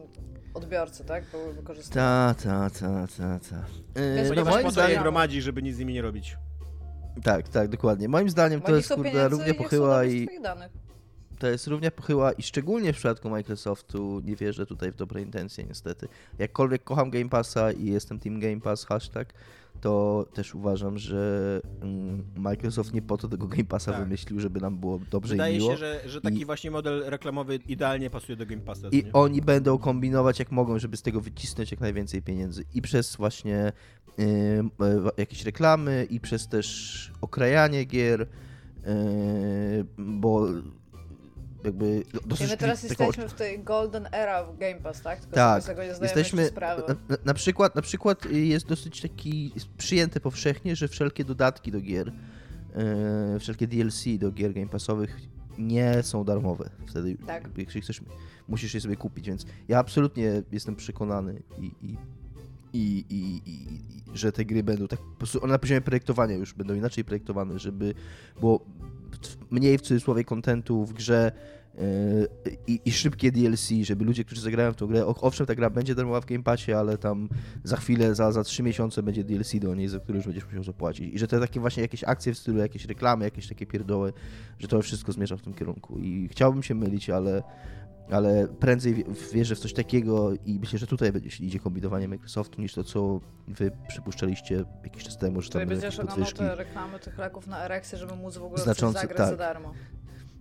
[0.54, 1.24] odbiorcy, tak?
[1.30, 2.34] Były wykorzystane.
[2.34, 3.64] Ta, ta, ta, ta, ta.
[4.36, 6.36] No moim zdaniem gromadzi, żeby nic z nimi nie robić.
[7.22, 8.08] Tak, tak, dokładnie.
[8.08, 10.28] Moim zdaniem to jest kurde równie pochyła i
[11.38, 15.64] to jest równie pochyła i szczególnie w przypadku Microsoftu nie wierzę tutaj w dobre intencje
[15.64, 16.08] niestety.
[16.38, 19.32] Jakkolwiek kocham Game Passa i jestem Team Game Pass hashtag,
[19.80, 24.00] to też uważam, że mm, Microsoft nie po to tego Game Passa tak.
[24.00, 25.70] wymyślił, żeby nam było dobrze Wydaje i miło.
[25.70, 28.88] Wydaje się, że, że taki I, właśnie model reklamowy idealnie pasuje do Game Passa.
[28.88, 29.12] I nie?
[29.12, 32.64] oni będą kombinować jak mogą, żeby z tego wycisnąć jak najwięcej pieniędzy.
[32.74, 33.72] I przez właśnie
[35.16, 38.26] jakieś reklamy, i przez też okrajanie gier, y,
[39.98, 40.48] bo
[41.64, 42.50] jakby dosyć...
[42.50, 43.04] my teraz taką...
[43.04, 45.20] jesteśmy w tej golden era w Game Pass, tak?
[45.20, 46.50] Tylko tak, z tego nie jesteśmy...
[47.08, 52.12] Na, na, przykład, na przykład jest dosyć taki przyjęte powszechnie, że wszelkie dodatki do gier,
[53.32, 55.20] yy, wszelkie DLC do gier Game Passowych
[55.58, 56.70] nie są darmowe.
[56.86, 57.48] Wtedy, tak.
[57.56, 58.00] jeśli chcesz,
[58.48, 61.96] musisz je sobie kupić, więc ja absolutnie jestem przekonany i, i
[62.76, 63.66] i, i, i,
[64.14, 67.58] że te gry będą tak, po prostu one na poziomie projektowania już będą inaczej projektowane,
[67.58, 67.94] żeby
[68.40, 68.66] było
[69.50, 71.32] mniej w cudzysłowie kontentu w grze,
[72.66, 75.94] i, i, szybkie DLC, żeby ludzie, którzy zagrają w tę grę, owszem, ta gra będzie
[75.94, 77.28] darmowa w Game Passie, ale tam
[77.64, 80.64] za chwilę, za, za 3 miesiące będzie DLC do niej, za który już będziesz musiał
[80.64, 81.14] zapłacić.
[81.14, 84.12] I że to takie właśnie jakieś akcje w stylu, jakieś reklamy, jakieś takie pierdoły,
[84.58, 85.98] że to wszystko zmierza w tym kierunku.
[85.98, 87.42] I chciałbym się mylić, ale,
[88.10, 92.84] ale prędzej wierzę w coś takiego i myślę, że tutaj idzie kombinowanie Microsoftu niż to,
[92.84, 97.46] co wy przypuszczaliście jakiś czas temu, że tam Tutaj będziesz oglądał te reklamy tych leków
[97.46, 99.28] na erekcję, żeby móc w ogóle Znaczące, zagrać tak.
[99.28, 99.74] za darmo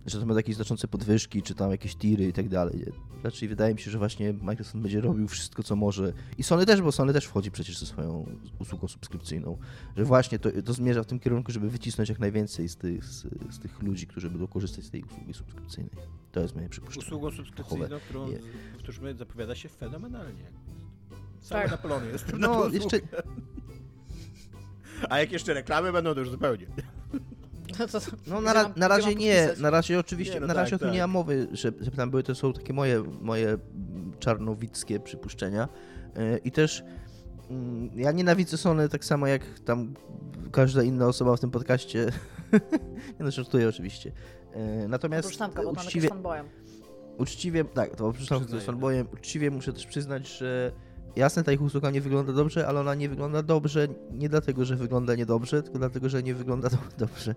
[0.06, 2.84] że to ma jakieś znaczące podwyżki, czy tam jakieś tiry i tak dalej.
[3.22, 6.12] Raczej wydaje mi się, że właśnie Microsoft będzie robił wszystko, co może.
[6.38, 8.26] I Sony też, bo Sony też wchodzi przecież ze swoją
[8.58, 9.58] usługą subskrypcyjną.
[9.96, 13.22] Że właśnie to, to zmierza w tym kierunku, żeby wycisnąć jak najwięcej z tych, z,
[13.50, 15.96] z tych ludzi, którzy będą korzystać z tej usługi subskrypcyjnej.
[16.32, 17.06] To jest moje przypuszczenie.
[17.06, 18.28] Usługą subskrypcyjną, którą,
[18.72, 20.50] powtórzmy, zapowiada się fenomenalnie.
[21.40, 21.70] Cały tak.
[21.70, 22.96] Napolony jest No, jeszcze...
[25.08, 26.66] A jak jeszcze reklamy będą, to już zupełnie.
[27.80, 30.70] No, to, no na, ra, na razie nie, na razie oczywiście, nie, no na razie
[30.70, 30.94] tak, o tym tak.
[30.94, 33.58] nie ma mowy, że, że tam były, to są takie moje, moje
[34.18, 35.68] czarnowickie przypuszczenia
[36.16, 36.84] yy, i też
[37.50, 37.56] yy,
[38.02, 39.94] ja nienawidzę Sony tak samo jak tam
[40.52, 42.12] każda inna osoba w tym podcaście,
[43.18, 44.12] nie no, żartuję oczywiście.
[44.80, 46.46] Yy, natomiast oprócz Tamka, bo uczciwie, fanboyem.
[47.18, 50.72] Uczciwie, tak, to oprócz Tamka, jest fanboyem, uczciwie muszę też przyznać, że
[51.16, 54.76] Jasne, ta ich usługa nie wygląda dobrze, ale ona nie wygląda dobrze nie dlatego, że
[54.76, 57.34] wygląda niedobrze, tylko dlatego, że nie wygląda dobrze.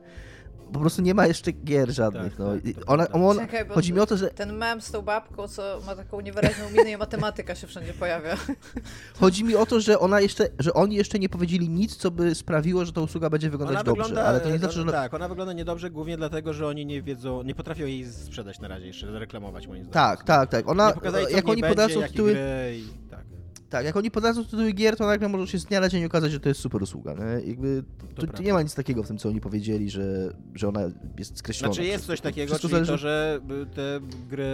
[0.74, 2.36] Po prostu nie ma jeszcze gier żadnych.
[2.36, 2.74] Tak, no.
[2.76, 4.30] tak, ona, on, Czekaj, chodzi mi o to, że.
[4.30, 8.38] Ten mem z tą babką, co ma taką niewyraźną minę i matematyka się wszędzie pojawia.
[9.20, 12.36] Chodzi mi o to, że ona jeszcze, że oni jeszcze nie powiedzieli nic, co by
[12.36, 14.04] sprawiło, że ta usługa będzie wyglądać ona dobrze.
[14.04, 14.82] Wygląda, ale to nie znaczy, że.
[14.82, 14.92] Ona...
[14.92, 18.68] Tak, ona wygląda niedobrze głównie dlatego, że oni nie wiedzą, nie potrafią jej sprzedać na
[18.68, 19.94] razie jeszcze, zareklamować moim zdaniem.
[19.94, 20.70] Tak, tak, tak.
[20.70, 20.94] Ona,
[21.30, 22.36] jak oni podadzą tytuły.
[22.74, 23.10] I...
[23.10, 23.39] Tak.
[23.70, 26.32] Tak, jak oni podadzą tytuły gier, to nagle może się z dnia na dzień okazać,
[26.32, 27.14] że to jest super usługa.
[27.14, 27.48] Nie?
[27.50, 27.84] Jakby,
[28.16, 30.82] to, to nie ma nic takiego w tym, co oni powiedzieli, że, że ona
[31.18, 31.74] jest skreślona.
[31.74, 32.92] Znaczy jest coś takiego, czyli zależy...
[32.92, 33.40] to, że
[33.76, 34.00] te
[34.30, 34.46] gry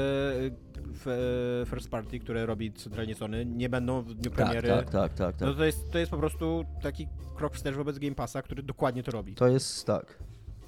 [1.66, 4.68] first party, które robi centralnie Sony, nie będą w dniu tak, premiery.
[4.68, 5.36] Tak, tak, tak.
[5.36, 8.64] tak, No to, jest, to jest po prostu taki krok wstecz wobec Game Passa, który
[8.64, 9.36] dokładnie to robi.
[9.36, 10.18] To jest, tak.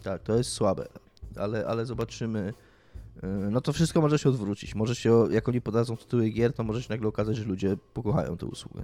[0.04, 0.88] Tak, to jest słabe.
[1.36, 2.54] Ale, ale zobaczymy
[3.52, 4.76] no to wszystko może się odwrócić.
[4.76, 8.38] Może się, jak oni podadzą tytuły gier, to może się nagle okazać, że ludzie pokochają
[8.38, 8.84] tę usługę.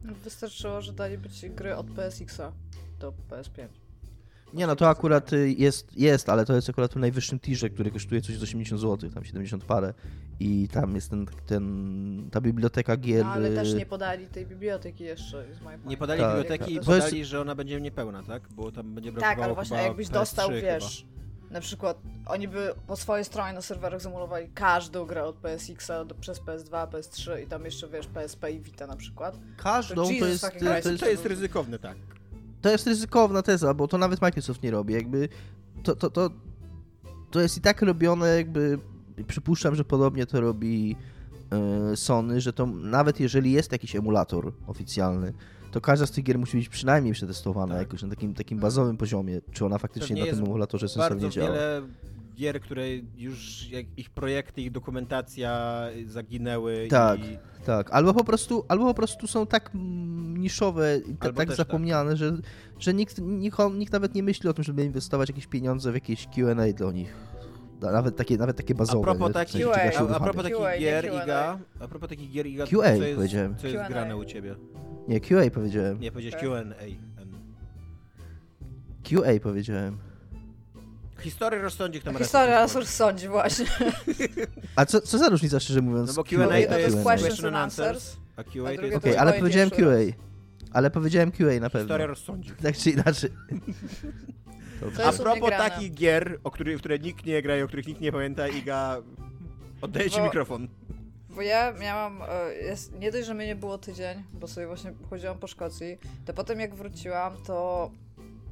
[0.00, 2.52] Wystarczyło, że dali być gry od PSX-a
[3.00, 3.68] do PS5.
[4.54, 7.90] Nie, no to akurat y, jest, jest, ale to jest akurat w najwyższym tirze, który
[7.90, 9.94] kosztuje coś z 80 zł, tam 70 parę.
[10.40, 13.24] I tam jest ten, ten ta biblioteka gier.
[13.24, 15.44] No, ale też y, nie podali tej biblioteki jeszcze.
[15.86, 17.30] Nie podali tak, biblioteki i podali, jest...
[17.30, 18.48] że ona będzie niepełna, tak?
[18.50, 21.18] Bo tam będzie brakowało Tak, ale właśnie jakbyś dostał, wiesz, chyba
[21.50, 26.14] na przykład oni by po swojej stronie na serwerach zamulowali każdą grę od PSX-a do,
[26.14, 29.38] przez PS2, PS3 i tam jeszcze wiesz PSP i Vita na przykład.
[29.56, 31.96] Każdą to, to jest, to, jest, to jest ryzykowne, tak.
[32.60, 34.94] To jest ryzykowna teza, bo to nawet Microsoft nie robi.
[34.94, 35.28] Jakby
[35.82, 36.30] to, to, to,
[37.30, 38.78] to jest i tak robione, jakby
[39.26, 40.96] przypuszczam, że podobnie to robi
[41.90, 45.32] yy, Sony, że to nawet jeżeli jest jakiś emulator oficjalny,
[45.70, 47.82] to każda z tych gier musi być przynajmniej przetestowana tak.
[47.82, 51.50] jakoś na takim, takim bazowym poziomie, czy ona faktycznie na tym emulatorze sensownie działa.
[51.50, 51.82] Wiele
[52.38, 52.84] gier, które
[53.16, 53.66] już
[53.96, 56.86] ich projekty, ich dokumentacja zaginęły.
[56.90, 57.38] Tak, i...
[57.64, 57.90] tak.
[57.90, 59.70] Albo po prostu, albo po prostu są tak
[60.34, 62.18] niszowe i tak, zapomniane, tak.
[62.18, 62.36] że,
[62.78, 66.26] że nikt, nikt, nikt nawet nie myśli o tym, żeby inwestować jakieś pieniądze w jakieś
[66.26, 67.14] Q&A dla nich.
[67.80, 69.10] Nawet takie, nawet takie bazowe.
[69.10, 72.66] A propos, taki, QA, a, a propos takich gier, Iga, a propos takich gier, Iga,
[72.66, 74.54] QA, co jest, co jest grane u ciebie?
[75.08, 76.00] Nie, QA powiedziałem.
[76.00, 76.64] Nie, powiedziałeś QA.
[79.04, 79.98] QA powiedziałem.
[81.20, 83.66] Historia rozsądzi, kto ma Historia rozsądzi, właśnie.
[84.76, 86.08] A co, co za różnica, szczerze mówiąc?
[86.08, 88.76] No bo Q&A to jest question and answers, a QA to jest...
[88.76, 90.14] Okej, okay, ale powiedziałem QA.
[90.72, 91.80] Ale powiedziałem QA na pewno.
[91.80, 92.50] Historia rozsądzi.
[92.62, 93.30] Tak czy inaczej.
[95.04, 98.00] A propos takich gier, o których, w które nikt nie gra i o których nikt
[98.00, 99.02] nie pamięta, Iga,
[99.80, 100.68] oddaję ci bo, mikrofon.
[101.38, 104.92] Bo ja miałam, e, jest, nie dość, że mnie nie było tydzień, bo sobie właśnie
[105.10, 107.90] chodziłam po Szkocji, to potem jak wróciłam, to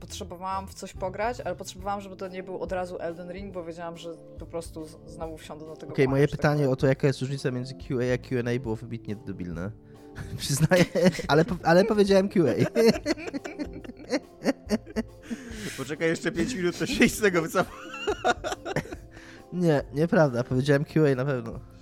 [0.01, 3.65] potrzebowałam w coś pograć, ale potrzebowałam, żeby to nie był od razu Elden Ring, bo
[3.65, 5.93] wiedziałam, że po prostu znowu wsiądę do tego.
[5.93, 8.77] Okej, okay, moje pytanie tak o to, jaka jest różnica między QA a Q&A było
[8.77, 9.71] wybitnie debilne.
[10.39, 10.85] Przyznaję,
[11.29, 12.55] ale, ale powiedziałem QA.
[15.79, 17.73] Poczekaj jeszcze 5 minut, to się z tego wycofa.
[19.53, 21.76] Nie, nieprawda, powiedziałem QA na pewno.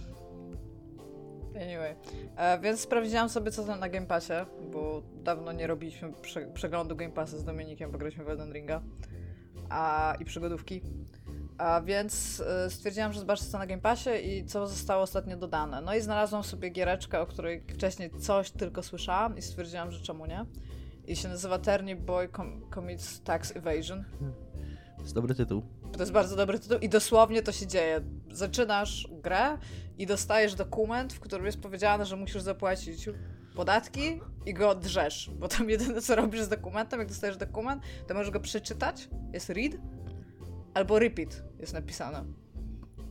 [2.36, 4.32] E, więc sprawdziłam sobie co tam na Game Passie,
[4.72, 8.82] bo dawno nie robiliśmy prze przeglądu Game Passa z Dominikiem, bo graliśmy w Elden Ringa
[9.70, 10.82] a, i przygodówki.
[11.58, 15.80] A więc y, stwierdziłam, że zobaczę co na Game Passie i co zostało ostatnio dodane.
[15.80, 20.26] No i znalazłam sobie giereczkę, o której wcześniej coś tylko słyszałam i stwierdziłam, że czemu
[20.26, 20.44] nie.
[21.06, 24.04] I się nazywa Turnip Boy Com Commits Tax Evasion.
[24.96, 25.62] To jest dobry tytuł.
[25.96, 28.00] To jest bardzo dobry tytuł i dosłownie to się dzieje.
[28.30, 29.58] Zaczynasz grę
[29.98, 33.08] i dostajesz dokument, w którym jest powiedziane, że musisz zapłacić
[33.54, 38.14] podatki i go drzesz, bo tam jedyne co robisz z dokumentem, jak dostajesz dokument, to
[38.14, 39.72] możesz go przeczytać, jest read,
[40.74, 42.24] albo repeat jest napisane,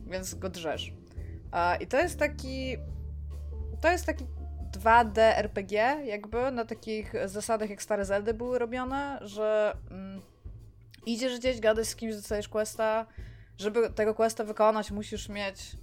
[0.06, 0.92] więc go drzesz.
[1.80, 2.76] I to jest taki,
[3.80, 4.24] to jest taki
[4.78, 10.20] 2D RPG, jakby na takich zasadach jak stare Zeldy były robione, że mm,
[11.06, 13.06] idziesz gdzieś, gadasz z kimś, dostajesz questa.
[13.58, 15.76] Żeby tego questa wykonać, musisz mieć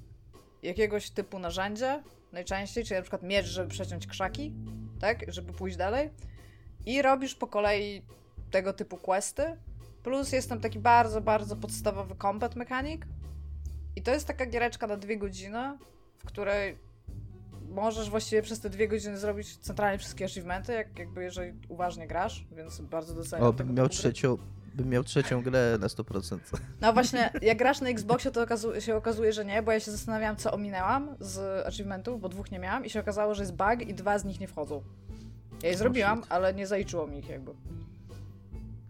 [0.64, 4.54] jakiegoś typu narzędzie, najczęściej, czyli na przykład miecz, żeby przeciąć krzaki,
[5.00, 6.10] tak, żeby pójść dalej.
[6.86, 8.02] I robisz po kolei
[8.52, 9.58] tego typu questy.
[10.04, 13.02] Plus jest tam taki bardzo, bardzo podstawowy combat mechanic.
[13.96, 15.78] I to jest taka giereczka na dwie godziny,
[16.18, 16.78] w której
[17.70, 22.46] możesz właściwie przez te dwie godziny zrobić centralnie wszystkie achievementy, jak, jakby jeżeli uważnie grasz,
[22.52, 23.48] więc bardzo doceniam.
[23.48, 24.38] O, miał trzecią,
[24.74, 26.38] bym miał trzecią grę na 100%.
[26.82, 28.46] No właśnie, jak grasz na Xboxie, to
[28.80, 32.60] się okazuje, że nie, bo ja się zastanawiałam, co ominęłam z achievementów, bo dwóch nie
[32.60, 34.84] miałam i się okazało, że jest bug i dwa z nich nie wchodzą.
[35.64, 37.52] Ja je zrobiłam, ale nie zaliczyło mi ich jakby.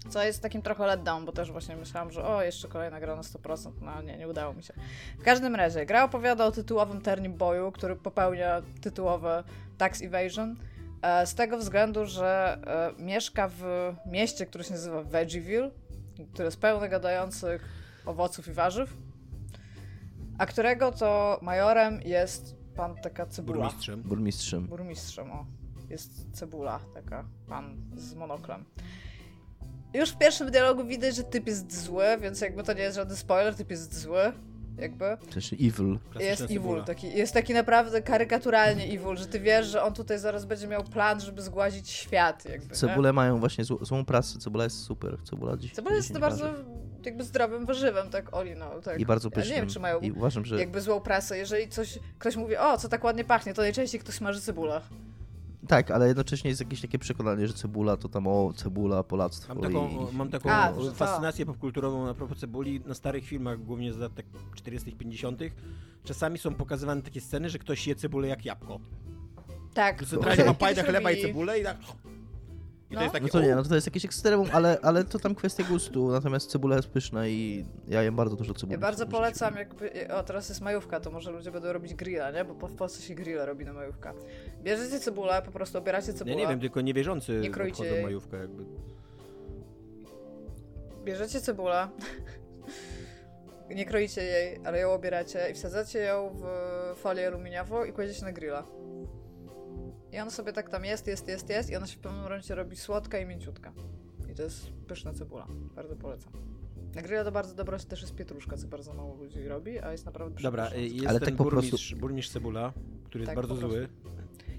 [0.10, 3.22] Co jest takim trochę letdown, bo też właśnie myślałam, że o, jeszcze kolejna gra na
[3.22, 4.74] 100%, no nie, nie udało mi się.
[5.20, 9.44] W każdym razie, gra opowiada o tytułowym Turnip Boyu, który popełnia tytułowe
[9.78, 10.56] Tax Evasion,
[11.26, 12.60] z tego względu, że
[12.98, 15.72] e, mieszka w mieście, które się nazywa Veggieville,
[16.34, 17.70] które jest pełne gadających
[18.06, 18.94] owoców i warzyw,
[20.38, 23.58] a którego to majorem jest pan taka cebula.
[23.58, 24.02] Burmistrzem.
[24.02, 24.68] Burmistrzem.
[24.68, 25.46] Burmistrzem, o.
[25.90, 28.66] Jest cebula, taka pan z monoklem.
[29.94, 33.18] Już w pierwszym dialogu widać, że typ jest zły, więc jakby to nie jest żaden
[33.18, 34.34] spoiler, typ jest zły.
[34.78, 35.18] Jakby.
[35.34, 36.00] Też evil.
[36.20, 40.46] Jest evil, taki, jest taki naprawdę karykaturalnie evil, że ty wiesz, że on tutaj zaraz
[40.46, 42.46] będzie miał plan, żeby zgładzić świat.
[42.46, 43.14] Jakby, Cebule nie?
[43.14, 45.18] mają właśnie zł złą pracę, cebula jest super.
[45.24, 46.54] Cebula, dziś, cebula jest bardzo
[47.06, 48.82] jakby zdrowym warzywem, tak oli, no.
[48.82, 49.00] Tak.
[49.00, 49.50] I bardzo pysznym.
[49.50, 50.60] Ja nie wiem, czy mają I uważam, że...
[50.60, 51.38] jakby złą pracę.
[51.38, 54.82] Jeżeli coś, ktoś mówi, o, co tak ładnie pachnie, to najczęściej ktoś smaży cebulę.
[55.68, 59.56] Tak, ale jednocześnie jest jakieś takie przekonanie, że cebula to tam o cebula, polactwo.
[59.56, 60.16] Mam taką, i...
[60.16, 62.82] mam taką A, fascynację popkulturową na propos cebuli.
[62.86, 64.12] Na starych filmach, głównie z lat
[64.56, 65.40] 40 50
[66.04, 68.80] czasami są pokazywane takie sceny, że ktoś je cebulę jak jabłko.
[69.74, 70.06] Tak.
[70.06, 71.78] Centralnie ma pajda chleba i cebulę i tak
[72.92, 73.02] i no.
[73.02, 75.64] To taki, no to nie, no to jest jakieś ekstremum, ale, ale to tam kwestia
[75.64, 78.72] gustu, natomiast cebula jest pyszna i ja jem bardzo dużo cebuli.
[78.72, 82.46] Ja bardzo polecam, jakby, o teraz jest majówka, to może ludzie będą robić grilla, nie?
[82.46, 84.14] Bo w Polsce się grilla robi na majówka.
[84.64, 86.36] Bierzecie cebulę, po prostu obieracie cebulę.
[86.36, 88.66] Ja nie wiem, tylko niewierzący nie obchodzą majówkę jakby.
[91.04, 91.90] Bierzecie cebulę,
[93.76, 98.32] nie kroicie jej, ale ją obieracie i wsadzacie ją w folię aluminiową i kładziecie na
[98.32, 98.64] grilla.
[100.12, 102.56] I ona sobie tak tam jest, jest, jest, jest i ona się w pewnym momencie
[102.56, 103.74] robi słodka i mięciutka.
[104.32, 105.48] I to jest pyszna cebula.
[105.76, 106.32] Bardzo polecam.
[106.96, 110.06] Na grilla to bardzo dobra też jest pietruszka, co bardzo mało ludzi robi, a jest
[110.06, 110.48] naprawdę pyszna.
[110.52, 111.96] Dobra, jest Ale ten tak burmistrz, prostu...
[111.96, 113.88] burmistrz cebula, który tak, jest bardzo zły.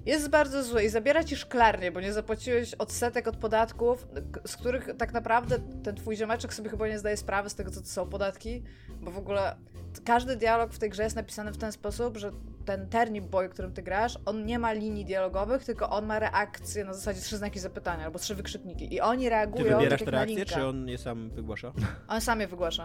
[0.07, 4.07] Jest bardzo zły i zabiera ci szklarnię, bo nie zapłaciłeś odsetek od podatków,
[4.47, 7.81] z których tak naprawdę ten twój ziomeczek sobie chyba nie zdaje sprawy z tego, co
[7.81, 8.63] to są podatki,
[9.01, 9.57] bo w ogóle
[10.01, 12.33] każdy dialog w tej grze jest napisany w ten sposób, że
[12.65, 16.85] ten Turnip Boy, którym ty grasz, on nie ma linii dialogowych, tylko on ma reakcje
[16.85, 18.95] na zasadzie trzy znaki zapytania albo trzy wykrzykniki.
[18.95, 19.65] I oni reagują.
[19.65, 21.73] Ty wybierasz tak te reakcje, czy on je sam wygłasza?
[22.09, 22.85] On sam je wygłasza.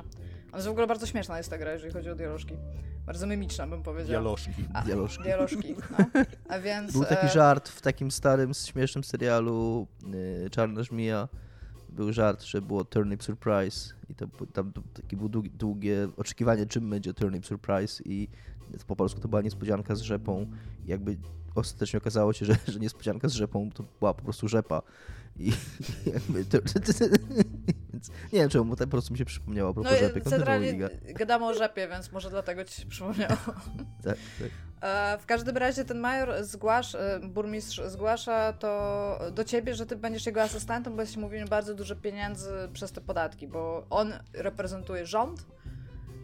[0.51, 2.58] On jest w ogóle bardzo śmieszna jest ta gra, jeżeli chodzi o dialożki.
[3.05, 4.08] Bardzo mimiczna, bym powiedział.
[4.08, 4.51] Dialożki.
[4.74, 5.24] A, dialożki.
[5.24, 6.05] dialożki no.
[6.55, 7.30] A więc, Był taki e...
[7.30, 9.88] żart w takim starym, śmiesznym serialu
[10.45, 11.28] y, Czarna Żmija,
[11.98, 16.89] był żart, że było Turnip Surprise i to tam takie było długie, długie oczekiwanie, czym
[16.89, 18.28] będzie Turnip Surprise i
[18.88, 20.48] po polsku to była niespodzianka z rzepą.
[20.86, 21.18] Jakby
[21.56, 24.82] ostatecznie okazało się, że, że niespodzianka z rzepą to była po prostu rzepa.
[25.36, 25.52] I
[26.14, 26.58] jakby to,
[27.93, 30.22] więc nie wiem czemu, to po prostu mi się przypomniało a propos no, rzepy.
[30.22, 33.36] Centralnie gadamy o rzepie, więc może dlatego ci się przypomniało.
[34.04, 34.66] tak, tak.
[34.82, 39.95] E, w każdym razie ten major zgłasz, e, burmistrz zgłasza to do ciebie, że ty
[39.95, 45.05] będziesz jego asystentem, bo jest mówił bardzo dużo pieniędzy przez te podatki, bo on reprezentuje
[45.05, 45.45] rząd,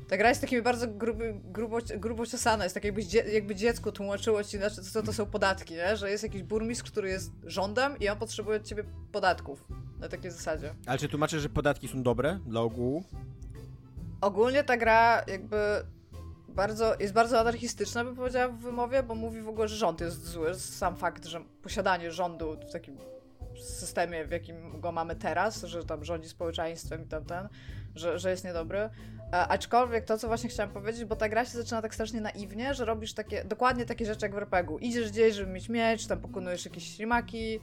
[0.08, 3.01] ta gra jest takimi bardzo gruby, grubo, grubo ciosana, jest tak jakby,
[3.32, 5.97] jakby dziecku tłumaczyło ci, znaczy, co to są podatki, nie?
[5.97, 9.66] że jest jakiś burmistrz, który jest rządem i on potrzebuje od ciebie podatków.
[9.99, 10.76] Na takiej zasadzie.
[10.86, 13.04] Ale czy tłumaczysz, że podatki są dobre dla ogółu?
[14.22, 15.58] Ogólnie ta gra jakby
[16.54, 20.26] bardzo, jest bardzo anarchistyczna, bym powiedziała w wymowie, bo mówi w ogóle, że rząd jest
[20.26, 20.54] zły.
[20.56, 22.97] Sam fakt, że posiadanie rządu w takim
[23.62, 27.49] systemie, w jakim go mamy teraz, że tam rządzi społeczeństwem i tam ten,
[27.95, 28.89] że, że jest niedobry.
[29.32, 32.74] A, aczkolwiek to, co właśnie chciałam powiedzieć, bo ta gra się zaczyna tak strasznie naiwnie,
[32.74, 34.80] że robisz takie, dokładnie takie rzeczy jak w RPG-u.
[34.80, 37.60] Idziesz gdzieś, żeby mieć miecz, tam pokonujesz jakieś ślimaki, e,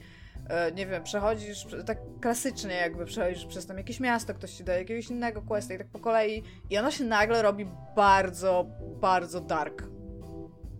[0.75, 5.09] nie wiem, przechodzisz, tak klasycznie jakby przechodzisz przez tam jakieś miasto, ktoś ci daje jakiegoś
[5.09, 8.65] innego questa i tak po kolei i ono się nagle robi bardzo,
[9.01, 9.83] bardzo dark.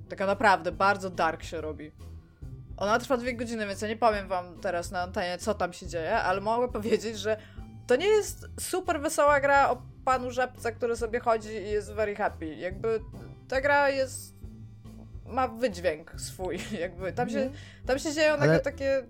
[0.09, 1.91] Taka naprawdę, bardzo dark się robi.
[2.78, 5.88] Ona trwa dwie godziny, więc ja nie powiem wam teraz na antenie, co tam się
[5.88, 7.38] dzieje, ale mogę powiedzieć, że
[7.88, 12.16] to nie jest super wesoła gra o panu żabce, który sobie chodzi i jest very
[12.16, 12.55] happy.
[12.55, 13.01] Jakby
[13.47, 14.36] ta gra jest...
[15.26, 17.14] ma wydźwięk swój, jakby.
[17.14, 17.57] Tam się, mhm.
[17.86, 18.59] tam się dzieją ale...
[18.59, 19.03] takie...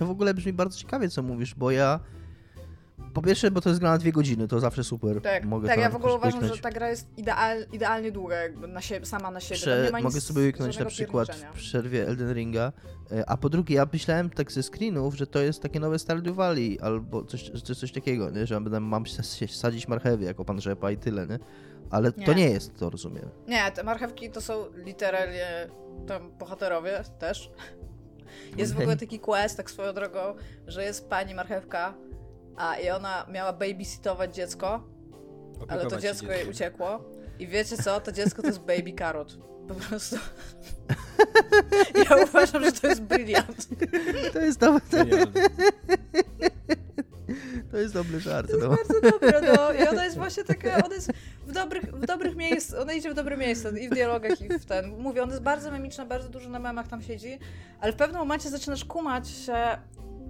[0.00, 2.00] To w ogóle brzmi bardzo ciekawie, co mówisz, bo ja
[3.14, 5.20] po pierwsze, bo to jest gra na dwie godziny, to zawsze super.
[5.20, 8.68] Tak, mogę tak ja w ogóle uważam, że ta gra jest ideal, idealnie długa, jakby
[8.68, 9.60] na siebie, sama na siebie.
[9.60, 12.72] Prze mogę sobie łyknąć na przykład w przerwie Elden Ringa.
[13.12, 16.36] E, a po drugie, ja myślałem tak ze screenów, że to jest takie nowe Stardew
[16.36, 18.46] Valley albo coś, coś, coś takiego, nie?
[18.46, 19.04] że mam
[19.50, 21.38] sadzić marchewy jako pan rzepa i tyle, nie?
[21.90, 22.26] Ale nie.
[22.26, 23.28] to nie jest to, rozumiem.
[23.48, 25.68] Nie, te marchewki to są literalnie
[26.06, 27.50] tam bohaterowie też.
[28.56, 30.34] Jest w ogóle taki quest, tak swoją drogą,
[30.66, 31.94] że jest pani marchewka,
[32.56, 34.84] a i ona miała babysitować dziecko,
[35.56, 37.04] Opiekować ale to dziecko jej uciekło.
[37.38, 38.00] I wiecie co?
[38.00, 39.38] To dziecko to jest baby carrot.
[39.68, 40.16] Po prostu.
[42.10, 43.68] ja uważam, że to jest brilliant.
[44.32, 45.06] To jest dobre.
[47.70, 48.50] To jest dobry żart.
[48.50, 48.76] To jest no.
[48.76, 49.72] bardzo dobre, no.
[49.72, 51.12] I ona jest właśnie taka, ona jest
[51.46, 54.64] w dobrych, w dobrych miejscach, ona idzie w dobre miejsca i w dialogach, i w
[54.64, 54.98] ten.
[54.98, 57.38] Mówię, ona jest bardzo memiczna, bardzo dużo na memach tam siedzi,
[57.80, 59.78] ale w pewnym momencie zaczynasz kumać się,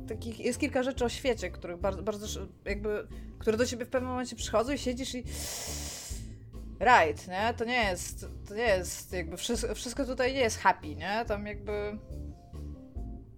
[0.09, 3.07] takich, jest kilka rzeczy o świecie, których bardzo, bardzo jakby,
[3.39, 5.25] które do ciebie w pewnym momencie przychodzą i siedzisz i
[6.81, 7.55] right, nie?
[7.57, 11.25] To nie jest, to nie jest jakby, wszystko, wszystko tutaj nie jest happy, nie?
[11.27, 11.99] Tam jakby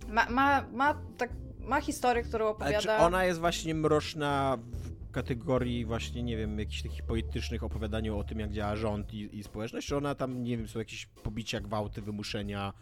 [0.08, 1.30] ma, ma, ma, tak,
[1.64, 2.76] ma historię, którą opowiada...
[2.76, 8.18] Ale czy ona jest właśnie mroczna w kategorii właśnie, nie wiem, jakichś takich politycznych opowiadaniu
[8.18, 11.06] o tym, jak działa rząd i, i społeczność, czy ona tam, nie wiem, są jakieś
[11.06, 12.72] pobicia, gwałty, wymuszenia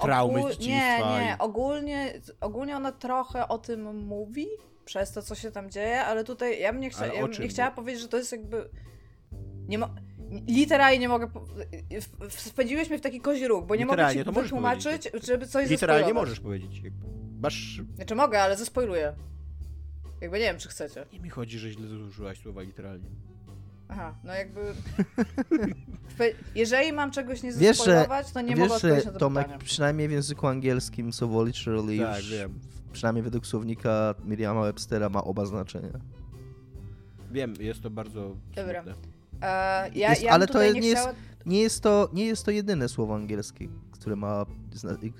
[0.00, 0.50] traumy Ogól...
[0.50, 1.18] dzieciństwa.
[1.18, 1.38] Nie, nie, i...
[1.38, 4.46] ogólnie, ogólnie ona trochę o tym mówi,
[4.84, 7.06] przez to, co się tam dzieje, ale tutaj ja bym nie, chcia...
[7.06, 8.68] ja bym nie chciała powiedzieć, że to jest jakby...
[9.68, 9.88] Nie mo...
[10.48, 11.28] Literalnie nie mogę.
[12.30, 16.40] Wpędziłeś mnie w taki kozi róg, bo nie mogę ci wytłumaczyć, żeby coś Literalnie możesz
[16.40, 16.82] powiedzieć.
[17.40, 17.82] Masz...
[17.96, 19.12] Znaczy mogę, ale zespoiluję.
[20.20, 21.06] Jakby nie wiem, czy chcecie.
[21.12, 23.08] Nie mi chodzi, że źle zużyłaś słowa literalnie.
[23.88, 24.60] Aha, no jakby.
[26.54, 29.64] Jeżeli mam czegoś nie zaspoilować, to nie wiesz, mogę odpowiedzieć na to Tomek, pytanie.
[29.64, 32.58] przynajmniej w języku angielskim słowo literally tak, już, wiem.
[32.92, 36.00] przynajmniej według słownika Miriama Webstera ma oba znaczenia.
[37.30, 38.84] Wiem, jest to bardzo Dobra.
[39.42, 41.08] E, ja, jest, ja ale to nie, nie, jest,
[41.46, 44.46] nie, jest to, nie jest to jedyne słowo angielskie, które ma.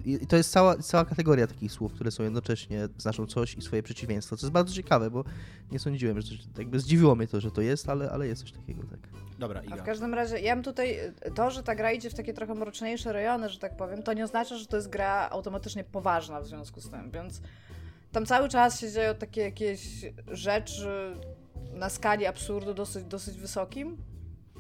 [0.05, 3.83] I to jest cała, cała kategoria takich słów, które są jednocześnie znaczą coś i swoje
[3.83, 4.37] przeciwieństwo.
[4.37, 5.25] Co jest bardzo ciekawe, bo
[5.73, 8.53] nie sądziłem, że coś, jakby zdziwiło mnie to, że to jest, ale, ale jest coś
[8.53, 9.01] takiego, tak.
[9.39, 9.75] Dobra, Iga.
[9.75, 10.99] A w każdym razie, ja mam tutaj
[11.35, 14.25] to, że ta gra idzie w takie trochę mroczniejsze rejony, że tak powiem, to nie
[14.25, 17.41] oznacza, że to jest gra automatycznie poważna w związku z tym, więc
[18.13, 19.81] tam cały czas się dzieją takie jakieś
[20.29, 21.17] rzeczy
[21.79, 23.97] na skali absurdu dosyć, dosyć wysokim,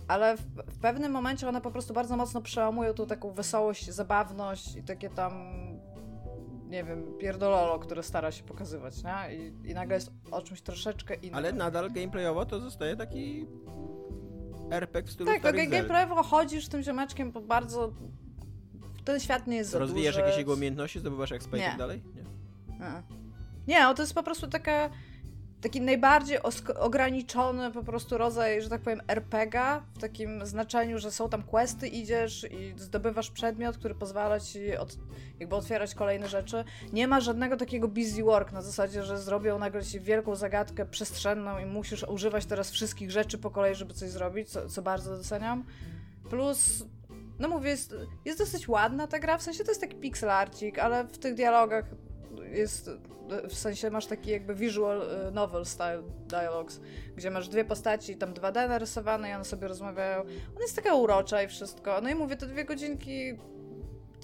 [0.08, 4.76] ale w, w, pewnym momencie one po prostu bardzo mocno przełamują tą taką wesołość, zabawność
[4.76, 5.32] i takie tam
[6.68, 9.36] nie wiem, pierdololo, które stara się pokazywać, nie?
[9.36, 11.34] I, I, nagle jest o czymś troszeczkę innym.
[11.34, 13.46] Ale nadal gameplayowo to zostaje taki
[14.70, 17.92] RPG w stylu Tak, to gameplayowo chodzisz tym ziomeczkiem po bardzo...
[19.04, 22.02] Ten świat nie jest za Rozwijasz jakieś jego umiejętności, zdobywasz XP i tak dalej?
[22.14, 23.02] Nie.
[23.68, 24.90] Nie, no to jest po prostu taka
[25.61, 26.38] taki najbardziej
[26.78, 31.88] ograniczony po prostu rodzaj, że tak powiem, RPGa, w takim znaczeniu, że są tam questy,
[31.88, 34.96] idziesz i zdobywasz przedmiot, który pozwala ci od,
[35.40, 36.64] jakby otwierać kolejne rzeczy.
[36.92, 41.59] Nie ma żadnego takiego busy work na zasadzie, że zrobią nagle ci wielką zagadkę przestrzenną
[41.59, 45.64] i musisz używać teraz wszystkich rzeczy po kolei, żeby coś zrobić, co, co bardzo doceniam.
[46.30, 46.84] Plus
[47.38, 47.94] no mówię, jest,
[48.24, 51.84] jest dosyć ładna ta gra, w sensie to jest taki pixelarcik, ale w tych dialogach
[52.53, 52.90] jest,
[53.49, 56.80] w sensie masz taki jakby visual y, novel style dialogues,
[57.16, 60.20] gdzie masz dwie postaci, tam 2D narysowane i one sobie rozmawiają.
[60.20, 62.01] Ona jest taka urocza i wszystko.
[62.01, 63.38] No i mówię, te dwie godzinki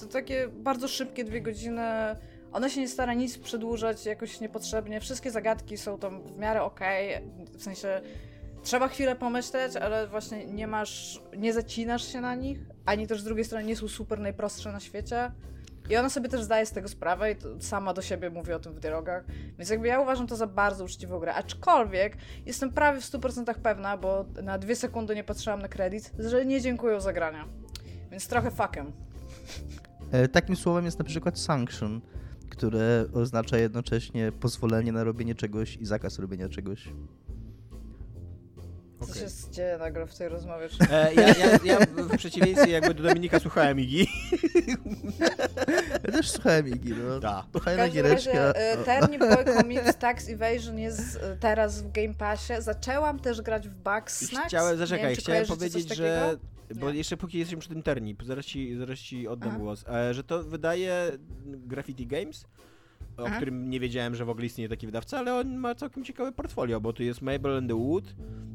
[0.01, 1.83] to takie bardzo szybkie dwie godziny.
[2.53, 5.01] Ona się nie stara nic przedłużać jakoś niepotrzebnie.
[5.01, 7.59] Wszystkie zagadki są tam w miarę okej, okay.
[7.59, 8.01] w sensie
[8.63, 13.25] trzeba chwilę pomyśleć, ale właśnie nie masz, nie zacinasz się na nich, ani też z
[13.25, 15.33] drugiej strony nie są super najprostsze na świecie.
[15.91, 18.73] I ona sobie też zdaje z tego sprawę i sama do siebie mówi o tym
[18.73, 19.25] w dialogach.
[19.59, 21.35] Więc jakby ja uważam to za bardzo uczciwą grę.
[21.35, 22.17] Aczkolwiek
[22.47, 26.61] jestem prawie w 100% pewna, bo na dwie sekundy nie patrzyłam na kredyt, że nie
[26.61, 27.49] dziękują za grania.
[28.11, 28.93] Więc trochę fuckiem.
[30.13, 32.01] E, takim słowem jest na przykład sanction,
[32.51, 36.89] które oznacza jednocześnie pozwolenie na robienie czegoś i zakaz robienia czegoś.
[39.07, 39.29] Co okay.
[39.29, 40.69] się dzieje nagle w tej rozmowie?
[40.91, 44.07] E, ja, ja, ja, w przeciwieństwie jakby do Dominika słuchałem Igi.
[46.05, 47.21] Ja też słuchałem Igi, no.
[47.21, 47.47] Da.
[47.61, 48.33] Fajna giereczka.
[48.33, 52.53] E, Turning Boy Comics Tax Evasion jest e, teraz w Game Passie.
[52.59, 54.47] Zaczęłam też grać w Bugsnax.
[54.47, 56.37] Chciałem, zaczekaj, wiem, chciałem powiedzieć, że...
[56.75, 56.99] Bo Nie.
[56.99, 59.59] jeszcze póki jesteśmy przy tym Terni, zaraz ci, zaraz ci oddam Aha.
[59.59, 61.13] głos, e, że to wydaje
[61.45, 62.45] Graffiti Games,
[63.17, 63.37] o Aha.
[63.37, 66.81] którym nie wiedziałem, że w ogóle istnieje taki wydawca, ale on ma całkiem ciekawe portfolio,
[66.81, 68.15] bo tu jest Mabel and the Wood,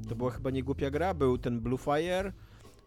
[0.10, 2.34] to była chyba nie głupia gra, był ten Blue Fire,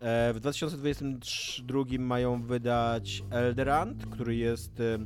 [0.00, 4.98] e, w 2022 mają wydać Elderant, który jest e,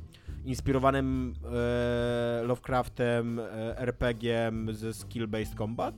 [0.45, 3.41] inspirowanym e, Lovecraftem
[3.77, 5.95] RPG-iem ze skill-based combat.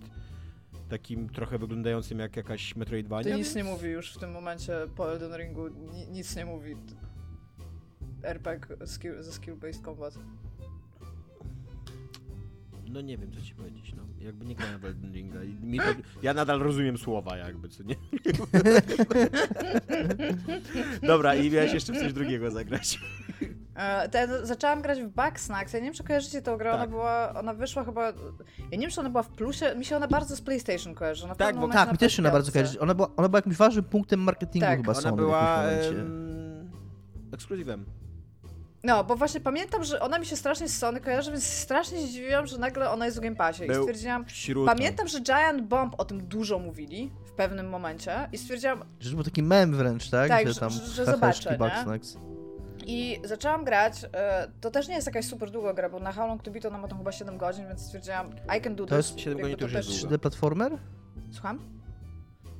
[0.88, 3.30] Takim trochę wyglądającym jak jakaś Metroidvania.
[3.30, 5.68] To nic nie mówi już w tym momencie po Elden Ringu,
[6.10, 6.76] nic nie mówi.
[8.22, 10.14] RPG skill, ze skill-based combat.
[12.90, 14.02] No nie wiem, co ci powiedzieć, no.
[14.18, 15.44] Jakby nie grałem w Elden Ringa.
[15.44, 15.84] I to,
[16.22, 17.94] ja nadal rozumiem słowa jakby, co nie?
[21.08, 23.00] Dobra, i miałeś jeszcze w coś drugiego zagrać.
[23.74, 25.72] E, ten, zaczęłam grać w Bugsnax.
[25.72, 26.70] Ja nie wiem, czy kojarzycie tę grę.
[26.70, 26.80] Tak.
[26.80, 28.06] Ona była, ona wyszła chyba.
[28.06, 28.12] Ja
[28.72, 29.74] nie wiem, czy ona była w plusie.
[29.76, 31.24] Mi się ona bardzo z PlayStation kojarzy.
[31.24, 32.80] Ona tak, bo tak, mi też się ona bardzo kojarzy.
[32.80, 34.78] Ona była, ona była jakimś ważnym punktem marketingu tak.
[34.78, 36.70] chyba ona Sony była um,
[37.32, 37.84] ekskluzywem.
[38.84, 42.46] No, bo właśnie pamiętam, że ona mi się strasznie z Sony kojarzy, więc strasznie zdziwiłam,
[42.46, 43.64] że nagle ona jest w Game Passie.
[43.66, 44.24] I stwierdziłam,
[44.66, 48.84] pamiętam, że Giant Bomb o tym dużo mówili w pewnym momencie i stwierdziłam...
[49.00, 50.28] Że był taki mem wręcz, tak?
[50.28, 51.58] Tak, że, tam że, że zobaczę,
[52.86, 56.28] I zaczęłam grać, e, to też nie jest jakaś super długa gra, bo na How
[56.28, 58.96] Long To Beat ona ma tam chyba 7 godzin, więc stwierdziłam, I can do to
[58.96, 59.06] this.
[59.06, 60.78] Jest 7 godzin to już jest 3D platformer?
[61.30, 61.58] Słucham?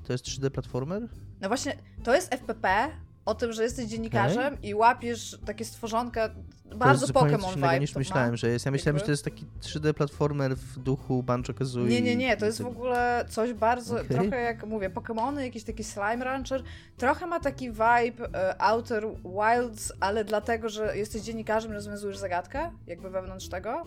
[0.05, 1.09] To jest 3D platformer?
[1.41, 2.91] No właśnie, to jest FPP,
[3.29, 4.71] o tym, że jesteś dziennikarzem okay.
[4.71, 6.31] i łapiesz takie stworzonka,
[6.77, 7.81] bardzo Pokémon vibe.
[7.81, 8.37] niż myślałem, ma.
[8.37, 8.67] że jest.
[8.67, 9.01] Ja myślałem, Jakby?
[9.01, 11.89] że to jest taki 3D platformer w duchu Banjo-Kazooie.
[11.89, 14.09] Nie, nie, nie, to jest w ogóle coś bardzo, okay.
[14.09, 16.63] trochę jak mówię, Pokémony, jakiś taki Slime Rancher,
[16.97, 23.11] trochę ma taki vibe uh, Outer Wilds, ale dlatego, że jesteś dziennikarzem rozwiązujesz zagadkę, jakby
[23.11, 23.87] wewnątrz tego.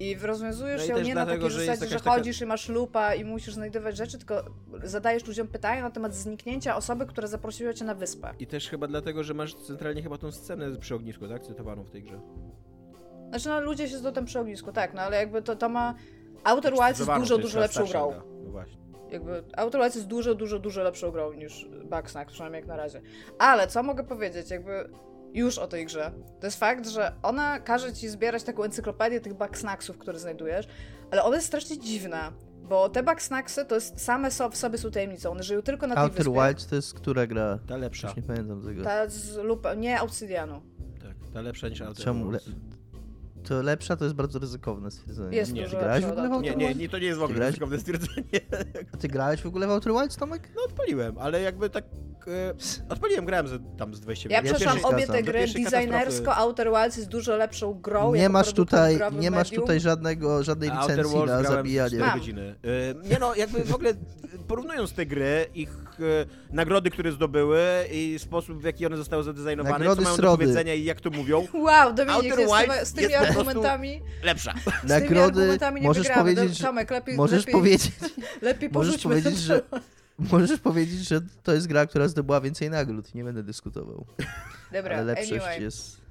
[0.00, 2.10] I rozwiązujesz no ją nie na takiej zasadzie, że taka...
[2.10, 4.44] chodzisz i masz lupa i musisz znajdować rzeczy, tylko
[4.82, 8.34] zadajesz ludziom pytania na temat zniknięcia osoby, która zaprosiła cię na wyspę.
[8.38, 11.42] I też chyba dlatego, że masz centralnie chyba tą scenę przy ognisku, tak?
[11.42, 12.20] Cytowaną w tej grze.
[13.28, 15.94] Znaczy, no ludzie się zdotem przy ognisku, tak, no ale jakby to, to ma...
[16.44, 18.12] Outer Wilds jest dużo, dużo lepszą grą.
[18.44, 18.76] No właśnie.
[19.10, 23.02] Jakby Outer Wilds jest dużo, dużo, dużo lepszą grą niż Bugsnax, przynajmniej jak na razie.
[23.38, 24.90] Ale co mogę powiedzieć, jakby
[25.36, 26.12] już o tej grze.
[26.40, 30.68] To jest fakt, że ona każe ci zbierać taką encyklopedię tych bugsnacksów, które znajdujesz,
[31.10, 32.32] ale ona jest strasznie dziwna.
[32.62, 35.30] Bo te bugsnacksy to jest same so, w sobie są tajemnicą.
[35.30, 36.32] One żyją tylko na tej Outer wyspie.
[36.46, 37.58] Wilds to jest która gra?
[37.68, 38.08] Ta lepsza.
[38.08, 38.84] Już nie pamiętam tego.
[38.84, 40.62] Ta z lupa, nie Obsidianu.
[41.02, 42.30] Tak, ta lepsza niż Outer Czemu?
[42.30, 42.38] Le
[43.48, 45.36] to lepsza to jest bardzo ryzykowne stwierdzenie.
[45.36, 45.68] Jest nie.
[45.68, 48.40] Grałeś w ogóle w Outer Nie, nie, nie, to nie jest w ogóle ryzykowne stwierdzenie.
[48.94, 50.48] A ty grałeś w ogóle w Outer Wilds, Tomek?
[50.56, 51.84] No odpaliłem, ale jakby tak
[52.26, 52.54] e,
[52.88, 57.08] odpaliłem, grałem z, tam z 20 Ja przeszłam obie te gry, designersko Outer Wilds jest
[57.08, 58.14] dużo lepszą grą.
[58.14, 61.98] Nie masz tutaj, nie masz tutaj żadnego, żadnej licencji na zabijanie.
[62.14, 62.54] godziny.
[63.02, 63.94] E, nie no, jakby w ogóle
[64.48, 67.60] porównując te gry, ich e, nagrody, które zdobyły
[67.92, 71.10] i sposób, w jaki one zostały zadesignowane, nagrody co mają do powiedzenia i jak to
[71.10, 71.46] mówią.
[71.54, 74.54] Wow, Dominik, z, z tymi argumentami lepsza.
[74.84, 77.92] Nagrody możesz powiedzieć, Tomek, lepiej, możesz lepiej, powiedzieć,
[78.42, 79.62] lepiej możesz powiedzieć, że
[80.32, 83.14] Możesz powiedzieć, że to jest gra, która zdobyła więcej nagród.
[83.14, 84.06] Nie będę dyskutował.
[84.72, 85.62] Dobra, Ale lepszość anyway.
[85.62, 86.05] jest...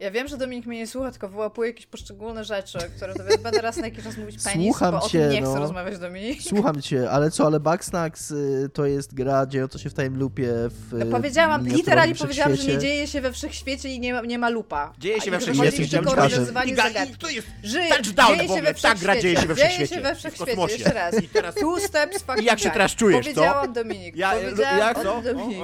[0.00, 3.60] Ja wiem, że Dominik mnie nie słucha, tylko wyłapuje jakieś poszczególne rzeczy, które to będę
[3.60, 5.50] raz na jakiś czas mówić penis, Słucham bo cię, o tym nie no.
[5.50, 6.42] chcę rozmawiać Dominik.
[6.42, 10.48] Słucham cię, ale co, ale Bugsnax y, to jest gra dziejąca się w time loopie
[10.68, 14.38] w No powiedziałam, literalnie powiedziałam, że nie dzieje się we wszechświecie i nie ma, nie
[14.38, 14.92] ma lupa.
[14.98, 15.66] Dzieje się we wszechświecie.
[15.82, 17.16] Jesteś tylko rozwiązywanie zagadki.
[17.18, 18.74] to jest Żyje, touchdown dzieje w się ogóle.
[18.74, 19.94] we Ta gra dzieje się we Dzieje wszechświecie.
[19.94, 21.22] się we wszechświecie, jeszcze raz.
[21.22, 23.32] I teraz- Two steps fucking I jak się teraz czujesz, co?
[23.32, 25.22] Powiedziałam Dominik, Ja, powiedziałam jak to?
[25.22, 25.58] Dominik.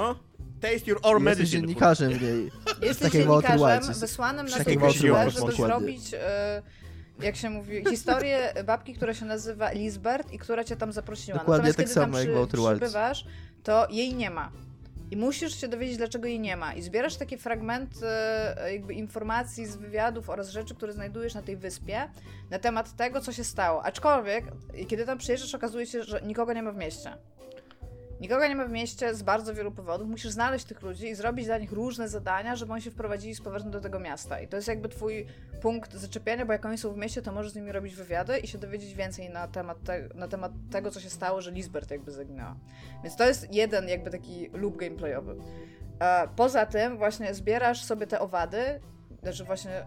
[0.63, 1.47] Taste your Jesteś own medicine.
[1.61, 2.51] dziennikarzem w niej.
[2.83, 4.01] Jesteś Tak dziennikarzem White.
[4.01, 6.63] wysłanym na Tak wyspę, White, żeby zrobić, e,
[7.21, 11.39] jak się mówi, historię babki, która się nazywa Lisbeth i która cię tam zaprosiła.
[11.39, 12.77] Dokładnie Natomiast tak kiedy samo tam jak White.
[12.77, 13.25] przybywasz,
[13.63, 14.53] to jej nie ma.
[15.11, 16.75] I musisz się dowiedzieć, dlaczego jej nie ma.
[16.75, 21.57] I zbierasz takie fragmenty e, jakby informacji z wywiadów oraz rzeczy, które znajdujesz na tej
[21.57, 22.09] wyspie
[22.51, 23.85] na temat tego, co się stało.
[23.85, 24.45] Aczkolwiek,
[24.89, 27.17] kiedy tam przyjeżdżasz, okazuje się, że nikogo nie ma w mieście.
[28.23, 30.09] Nikogo nie ma w mieście z bardzo wielu powodów.
[30.09, 33.41] Musisz znaleźć tych ludzi i zrobić dla nich różne zadania, żeby oni się wprowadzili z
[33.41, 34.41] powrotem do tego miasta.
[34.41, 35.27] I to jest jakby twój
[35.61, 38.47] punkt zaczepienia, bo jak oni są w mieście, to możesz z nimi robić wywiady i
[38.47, 42.13] się dowiedzieć więcej na temat, te, na temat tego, co się stało, że Lisbeth jakby
[42.13, 42.57] zaginęła.
[43.03, 45.37] Więc to jest jeden jakby taki loop gameplayowy.
[46.01, 48.81] E, poza tym właśnie zbierasz sobie te owady,
[49.23, 49.87] znaczy właśnie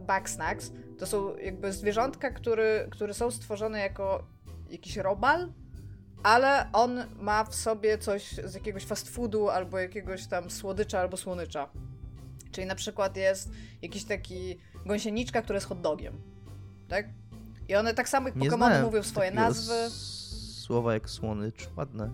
[0.00, 4.24] backsnacks, to są jakby zwierzątka, który, które są stworzone jako
[4.70, 5.52] jakiś robal,
[6.22, 11.16] ale on ma w sobie coś z jakiegoś fast foodu, albo jakiegoś tam słodycza, albo
[11.16, 11.68] słonycza.
[12.50, 13.50] Czyli na przykład jest
[13.82, 16.20] jakiś taki gąsieniczka, która jest hot dogiem.
[16.88, 17.06] Tak?
[17.68, 19.90] I one tak samo jak Pokémony mówią swoje nazwy.
[20.60, 22.10] Słowa jak słonycz, ładne.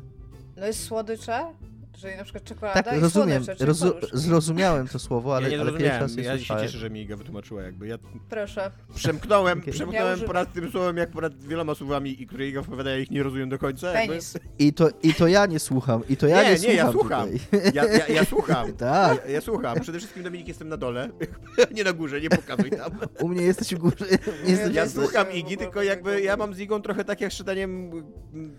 [0.57, 1.55] No jest słodycze,
[2.01, 3.45] czyli na przykład czekolada Tak, i rozumiem.
[3.45, 6.91] słodycze, Rozu zrozumiałem to słowo, ale, ja nie ale pierwszy raz Ja się cieszę, że
[6.91, 7.87] mi Iga wytłumaczyła jakby.
[7.89, 8.71] Ja Proszę.
[8.95, 9.63] przemknąłem.
[9.67, 10.27] Ja przemknąłem używam.
[10.27, 13.49] ponad tym słowem, jak ponad wieloma słowami, i które Iga wypowiada, ja ich nie rozumiem
[13.49, 13.93] do końca.
[13.93, 14.09] jakby.
[14.09, 14.39] Penis.
[14.59, 16.77] I to, I to ja nie słucham, i to ja nie, nie, słucham.
[16.77, 17.29] ja słucham.
[17.75, 18.73] Ja, ja, ja słucham.
[18.77, 19.25] Tak.
[19.27, 19.81] Ja, ja słucham.
[19.81, 21.09] Przede wszystkim Dominik jestem na dole,
[21.75, 22.93] nie na górze, nie pokazuj tam.
[23.21, 23.97] U mnie jesteś u góry.
[24.45, 27.37] Nie jesteś Ja słucham Igi, tylko jakby ja mam z Igą trochę tak jak z
[27.37, 27.91] czytaniem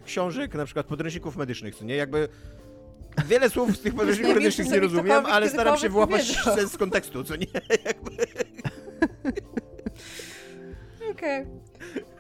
[0.06, 1.96] książek, na przykład podręczników medycznych, co nie?
[1.96, 2.28] Jakby
[3.28, 6.56] wiele słów z tych podręczników medycznych nie z rozumiem, ale staram się wyłapać powiedział.
[6.56, 7.48] sens z kontekstu, co nie?
[11.12, 11.46] Okej.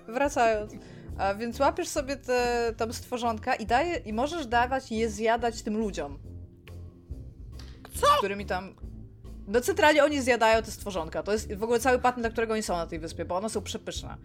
[0.07, 0.73] Wracając.
[1.17, 5.77] A więc łapiesz sobie te tam stworzonka i daje, i możesz dawać je zjadać tym
[5.77, 6.19] ludziom.
[8.01, 8.07] Co?
[8.17, 8.75] Którymi tam.
[9.47, 11.23] No centralnie oni zjadają te stworzonka.
[11.23, 13.49] To jest w ogóle cały patent, dla którego oni są na tej wyspie, bo one
[13.49, 14.17] są przepyszne.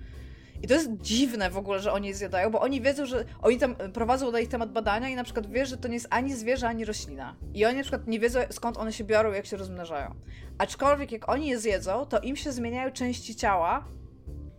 [0.62, 3.58] I to jest dziwne w ogóle, że oni je zjadają, bo oni wiedzą, że oni
[3.58, 6.34] tam prowadzą na ich temat badania i na przykład wiesz, że to nie jest ani
[6.34, 7.36] zwierzę, ani roślina.
[7.54, 10.14] I oni na przykład nie wiedzą, skąd one się biorą, jak się rozmnażają.
[10.58, 13.84] Aczkolwiek jak oni je zjedzą, to im się zmieniają części ciała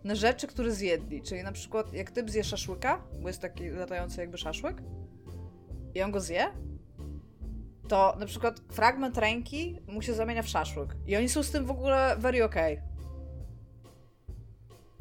[0.04, 1.22] na rzeczy, które zjedli.
[1.22, 4.82] Czyli na przykład jak typ zje szaszłyka, bo jest taki latający jakby szaszłyk,
[5.94, 6.46] i on go zje,
[7.88, 10.96] to na przykład fragment ręki mu się zamienia w szaszłyk.
[11.06, 12.82] I oni są z tym w ogóle very okay.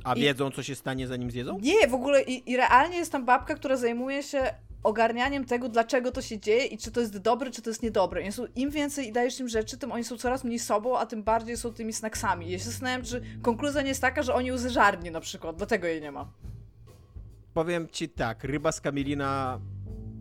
[0.03, 1.59] A I- wiedzą, co się stanie, zanim zjedzą?
[1.61, 6.11] Nie, w ogóle i, i realnie jest tam babka, która zajmuje się ogarnianiem tego, dlaczego
[6.11, 8.27] to się dzieje i czy to jest dobre, czy to jest niedobre.
[8.27, 11.23] I są, Im więcej dajesz im rzeczy, tym oni są coraz mniej sobą, a tym
[11.23, 12.51] bardziej są tymi snacksami.
[12.51, 15.87] Ja się zastanawiam, czy konkluzja nie jest taka, że oni ją zeżarli na przykład, dlatego
[15.87, 16.27] jej nie ma.
[17.53, 19.59] Powiem ci tak, ryba z Kamilina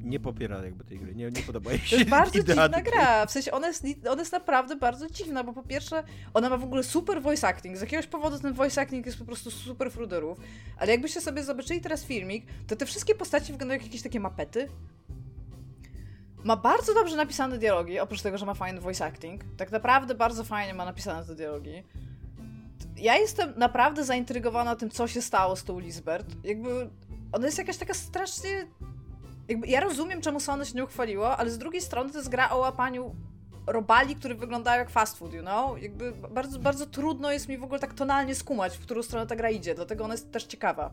[0.08, 1.90] nie popiera jakby tej gry, nie, nie podoba jej się.
[1.90, 3.26] To jest bardzo dziwna gra.
[3.26, 6.04] W sensie ona jest, ona jest naprawdę bardzo dziwna, bo po pierwsze
[6.34, 7.76] ona ma w ogóle super voice acting.
[7.76, 10.38] Z jakiegoś powodu ten voice acting jest po prostu super fruderów.
[10.78, 14.68] Ale jakbyście sobie zobaczyli teraz filmik, to te wszystkie postaci wyglądają jak jakieś takie mapety.
[16.44, 19.44] Ma bardzo dobrze napisane dialogi, oprócz tego, że ma fajny voice acting.
[19.56, 21.82] Tak naprawdę bardzo fajnie ma napisane te dialogi.
[22.96, 26.24] Ja jestem naprawdę zaintrygowana tym, co się stało z tą Lisbeth.
[26.44, 26.90] Jakby
[27.32, 28.66] ona jest jakaś taka strasznie
[29.48, 32.50] jakby ja rozumiem, czemu Sony się nie uchwaliło, ale z drugiej strony to jest gra
[32.50, 33.14] o łapaniu
[33.66, 35.82] robali, które wyglądają jak fast food, you know?
[35.82, 39.36] Jakby bardzo, bardzo trudno jest mi w ogóle tak tonalnie skumać, w którą stronę ta
[39.36, 40.90] gra idzie, dlatego ona jest też ciekawa.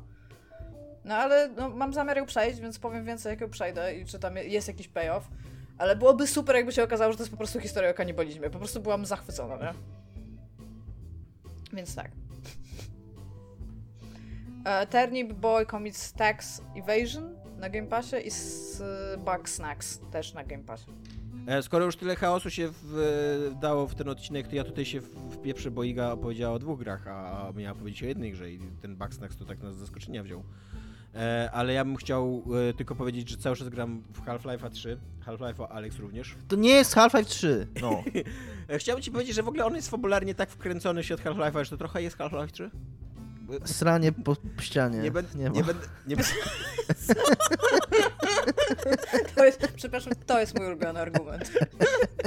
[1.06, 4.20] No ale no, mam zamiar ją przejść, więc powiem więcej, jak ją przejdę i czy
[4.20, 5.28] tam jest jakiś payoff.
[5.78, 8.50] Ale byłoby super, jakby się okazało, że to jest po prostu historia o kanibalizmie.
[8.50, 9.74] Po prostu byłam zachwycona, nie?
[11.74, 12.12] Więc tak.
[14.66, 18.82] E, Turnip Boy Commits Tax Evasion na Game Passie i z
[19.20, 20.86] Bug Snacks też na Game Passie.
[21.48, 25.02] E, Skoro już tyle chaosu się w, dało w ten odcinek, to ja tutaj się
[25.32, 28.96] wpieprzę, bo Iga opowiedziała o dwóch grach, a miała powiedzieć o jednej grze i ten
[28.96, 30.44] Bugsnax to tak nas z zaskoczenia wziął.
[31.16, 34.98] E, ale ja bym chciał e, tylko powiedzieć, że cały czas gram w Half-Life'a 3,
[35.26, 36.36] Half-Life'a Alex również.
[36.48, 37.68] To nie jest Half-Life 3.
[37.82, 38.04] No.
[38.70, 41.64] E, chciałbym ci powiedzieć, że w ogóle on jest fabularnie tak wkręcony w świat Half-Life'a,
[41.64, 42.72] że to trochę jest Half-Life 3.
[43.66, 45.00] Sranie po ścianie.
[45.00, 45.88] Nie, ben, nie, nie będę...
[46.08, 46.16] Nie
[49.36, 51.52] to jest, przepraszam, to jest mój ulubiony argument.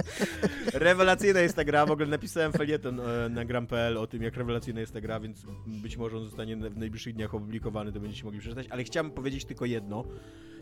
[0.74, 4.80] Rewelacyjna jest ta gra, w ogóle napisałem felieton e, na gram.pl o tym, jak rewelacyjna
[4.80, 8.40] jest ta gra, więc być może on zostanie w najbliższych dniach opublikowany, to będziecie mogli
[8.40, 10.04] przeczytać, ale chciałem powiedzieć tylko jedno,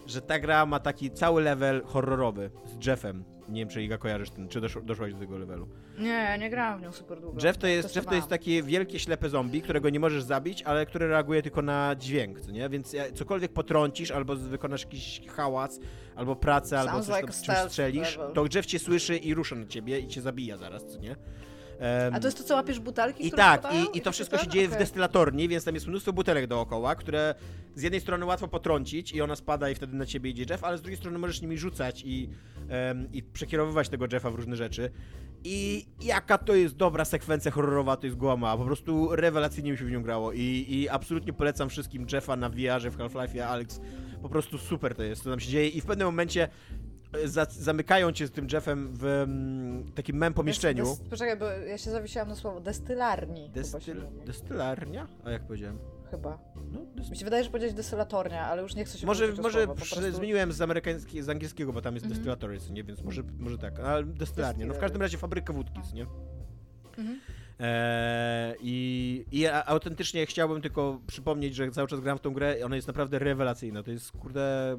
[0.07, 2.51] że ta gra ma taki cały level horrorowy
[2.81, 3.25] z Jeffem.
[3.49, 5.69] Nie wiem, czy Iga kojarzysz ten, czy dosz, doszłaś do tego levelu.
[5.99, 7.47] Nie, nie grałam w nią super długo.
[7.47, 10.87] Jeff to jest, Jeff to jest takie wielkie, ślepe zombie, którego nie możesz zabić, ale
[10.87, 12.69] które reaguje tylko na dźwięk, co nie?
[12.69, 15.81] Więc cokolwiek potrącisz, albo wykonasz jakiś hałas,
[16.17, 18.35] albo pracę, albo coś, like to, strzelisz, level.
[18.35, 21.17] to Jeff cię słyszy i rusza na ciebie i cię zabija zaraz, co nie?
[21.81, 24.49] Um, A to jest to, co łapiesz butelki, I tak, i, i to wszystko się
[24.49, 24.77] dzieje okay.
[24.77, 27.35] w destylatorni, więc tam jest mnóstwo butelek dookoła, które
[27.75, 30.79] z jednej strony łatwo potrącić i ona spada i wtedy na ciebie idzie Jeff, ale
[30.79, 32.29] z drugiej strony możesz nimi rzucać i,
[32.89, 34.91] um, i przekierowywać tego Jeffa w różne rzeczy.
[35.45, 38.57] I jaka to jest dobra sekwencja horrorowa, to jest głama.
[38.57, 40.33] Po prostu rewelacyjnie mi się w nią grało.
[40.33, 43.81] I, i absolutnie polecam wszystkim Jeffa na VR-ze w Half-Life'ie, Alex.
[44.23, 45.69] Po prostu super to jest, co tam się dzieje.
[45.69, 46.49] I w pewnym momencie
[47.25, 50.85] za, zamykają cię z tym Jeffem w mm, takim mem pomieszczeniu.
[50.85, 53.51] Des, des, poczekaj, bo ja się zawiesiłam na słowo destylarni.
[53.51, 55.09] Destyl, destylarnia?
[55.25, 55.79] A jak powiedziałem?
[56.11, 56.39] Chyba.
[56.73, 57.11] No, dest...
[57.11, 60.13] Mi się wydaje, że powiedzieć destylatornia, ale już nie chcę się Może, może prostu...
[60.13, 62.71] zmieniłem z, amerykańskiego, z angielskiego, bo tam jest mm -hmm.
[62.71, 62.85] nie?
[62.85, 64.67] Więc może, może tak, ale destylarnia.
[64.67, 66.07] No w każdym razie fabryka wódki, nie?
[66.99, 67.21] Mhm.
[67.59, 72.63] Eee, i, I autentycznie chciałbym tylko przypomnieć, że cały czas gram w tą grę i
[72.63, 73.83] ona jest naprawdę rewelacyjna.
[73.83, 74.77] To jest, kurde,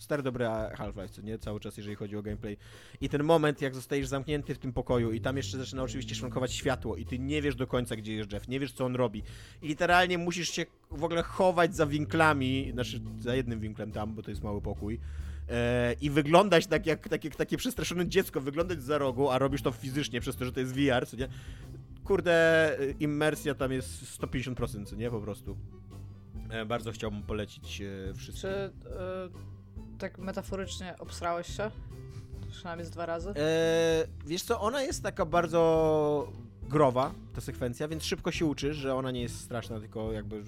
[0.00, 0.44] stary dobry
[0.74, 1.38] Half-Life, co nie?
[1.38, 2.56] Cały czas, jeżeli chodzi o gameplay.
[3.00, 6.52] I ten moment, jak zostajesz zamknięty w tym pokoju i tam jeszcze zaczyna oczywiście szwankować
[6.52, 9.22] światło i ty nie wiesz do końca, gdzie jest Jeff, nie wiesz, co on robi.
[9.62, 14.22] I literalnie musisz się w ogóle chować za winklami, znaczy za jednym winklem tam, bo
[14.22, 15.00] to jest mały pokój.
[15.48, 19.62] E, I wyglądać tak jak, tak jak takie przestraszone dziecko, wyglądać za rogu, a robisz
[19.62, 21.28] to fizycznie przez to, że to jest VR, co nie?
[22.04, 25.10] Kurde, immersja tam jest 150%, co nie?
[25.10, 25.56] Po prostu.
[26.50, 28.50] E, bardzo chciałbym polecić e, wszystkim.
[28.50, 28.72] Czy
[30.00, 31.70] tak metaforycznie obsrałeś się?
[32.50, 33.28] Przynajmniej z dwa razy?
[33.28, 36.32] Eee, wiesz co, ona jest taka bardzo
[36.62, 40.42] growa, ta sekwencja, więc szybko się uczysz, że ona nie jest straszna, tylko jakby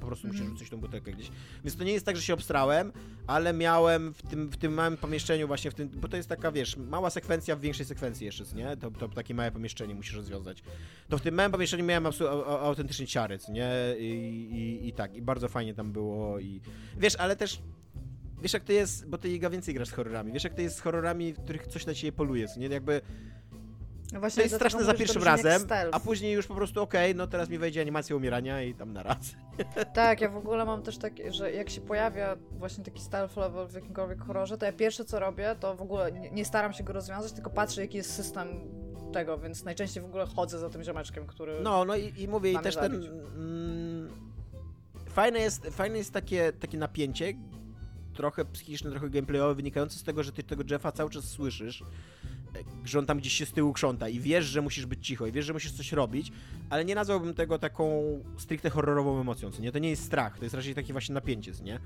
[0.00, 0.56] po prostu musisz mhm.
[0.58, 1.30] rzucić tą butelkę gdzieś.
[1.64, 2.92] Więc to nie jest tak, że się obstrałem,
[3.26, 6.52] ale miałem w tym, w tym małym pomieszczeniu właśnie, w tym, bo to jest taka,
[6.52, 8.76] wiesz, mała sekwencja w większej sekwencji jeszcze, nie?
[8.76, 10.62] To, to takie małe pomieszczenie musisz rozwiązać.
[11.08, 12.06] To w tym małym pomieszczeniu miałem
[12.60, 13.70] autentycznie ciary, nie?
[13.98, 14.04] I,
[14.52, 16.60] i, I tak, i bardzo fajnie tam było i...
[16.96, 17.58] Wiesz, ale też
[18.44, 20.76] wiesz jak to jest, bo ty Iga więcej grasz z horrorami, wiesz jak to jest
[20.76, 22.66] z horrorami, w których coś na ciebie poluje, nie?
[22.66, 23.00] Jakby
[24.12, 25.62] no właśnie to jest straszne za pierwszym razem,
[25.92, 28.92] a później już po prostu okej, okay, no teraz mi wejdzie animacja umierania i tam
[28.92, 29.34] na raz.
[29.94, 33.68] Tak, ja w ogóle mam też takie, że jak się pojawia właśnie taki stealth level
[33.68, 36.84] w jakimkolwiek horrorze, to ja pierwsze co robię, to w ogóle nie, nie staram się
[36.84, 38.48] go rozwiązać, tylko patrzę jaki jest system
[39.12, 41.60] tego, więc najczęściej w ogóle chodzę za tym ziomeczkiem, który.
[41.60, 43.06] No, no i, i mówię, i też zabić.
[43.06, 43.20] ten.
[43.20, 44.08] Mm,
[45.08, 47.32] fajne jest, fajne jest takie, takie napięcie,
[48.14, 51.84] trochę psychiczny, trochę gameplayowy, wynikający z tego, że ty tego Jeffa cały czas słyszysz, e,
[52.84, 55.32] że on tam gdzieś się z tyłu krząta i wiesz, że musisz być cicho i
[55.32, 56.32] wiesz, że musisz coś robić,
[56.70, 58.02] ale nie nazwałbym tego taką
[58.36, 59.72] stricte horrorową emocją, co nie?
[59.72, 61.80] To nie jest strach, to jest raczej takie właśnie napięcie, nie?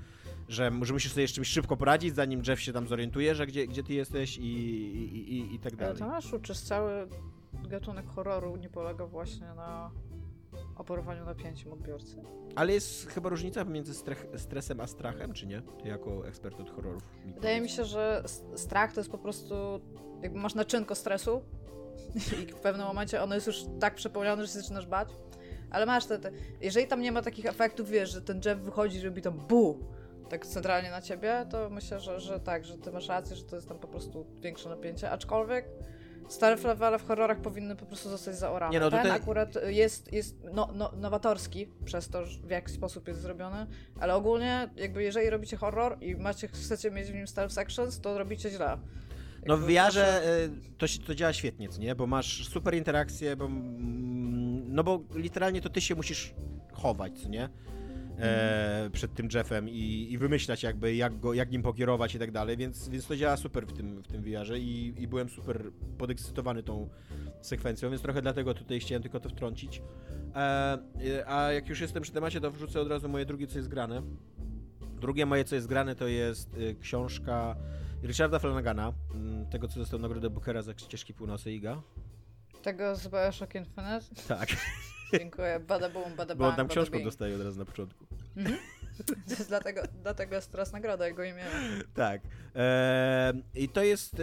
[0.47, 3.67] Że, że musisz sobie z czymś szybko poradzić, zanim Jeff się tam zorientuje, że gdzie,
[3.67, 5.91] gdzie ty jesteś i, i, i, i tak dalej.
[5.91, 7.07] Ale to masz uczysz cały
[7.69, 9.91] gatunek horroru nie polega właśnie na
[10.75, 12.15] operowaniu napięciem odbiorcy.
[12.55, 13.93] Ale jest chyba różnica pomiędzy
[14.35, 15.61] stresem a strachem, czy nie?
[15.61, 17.03] Ty jako ekspert od horrorów.
[17.25, 18.23] Mi Wydaje mi się, że
[18.55, 19.55] strach to jest po prostu,
[20.21, 21.41] jakby masz naczynko stresu
[22.15, 25.09] i w pewnym momencie ono jest już tak przepełnione, że się zaczynasz bać.
[25.69, 26.31] Ale masz te, te,
[26.61, 29.79] jeżeli tam nie ma takich efektów, wiesz, że ten Jeff wychodzi i robi tam bu,
[30.29, 33.55] tak centralnie na ciebie, to myślę, że, że tak, że ty masz rację, że to
[33.55, 35.11] jest tam po prostu większe napięcie.
[35.11, 35.65] Aczkolwiek
[36.29, 38.73] Stare levele w horrorach powinny po prostu zostać zaorane.
[38.73, 39.17] Nie, no Ten tutaj...
[39.17, 43.67] akurat jest, jest no, no, nowatorski przez to, w jaki sposób jest zrobiony,
[43.99, 48.17] ale ogólnie jakby jeżeli robicie horror i macie, chcecie mieć w nim stealth sections, to
[48.17, 48.77] robicie źle.
[49.45, 51.95] No w VR-ze y, to, to działa świetnie, nie?
[51.95, 56.33] Bo masz super interakcje, bo, mm, no bo literalnie to ty się musisz
[56.73, 57.49] chować, co nie?
[58.19, 62.31] E, przed tym Jeffem i, i, wymyślać jakby jak, go, jak nim pokierować i tak
[62.31, 65.71] dalej, więc, więc to działa super w tym, w tym VR-ze i, i byłem super
[65.97, 66.89] podekscytowany tą
[67.41, 69.81] sekwencją, więc trochę dlatego tutaj chciałem tylko to wtrącić.
[70.35, 70.77] E,
[71.27, 74.01] a jak już jestem przy temacie, to wrzucę od razu moje drugie, co jest grane.
[74.99, 77.55] Drugie moje, co jest grane, to jest y, książka
[78.03, 81.81] Richarda Flanagana, y, tego, co dostał nagrodę Bookera za Ścieżki Północy Iga.
[82.61, 84.05] Tego z Bioshock Infinite?
[84.27, 84.49] Tak.
[85.13, 85.59] Dziękuję.
[85.67, 88.05] Bada boom, bada Bo on tam książkę dostaje od razu na początku.
[88.37, 88.57] Mhm.
[89.47, 91.49] Dlatego, dlatego jest teraz nagroda jego imienia.
[91.93, 92.21] Tak.
[92.55, 94.21] E, I to jest,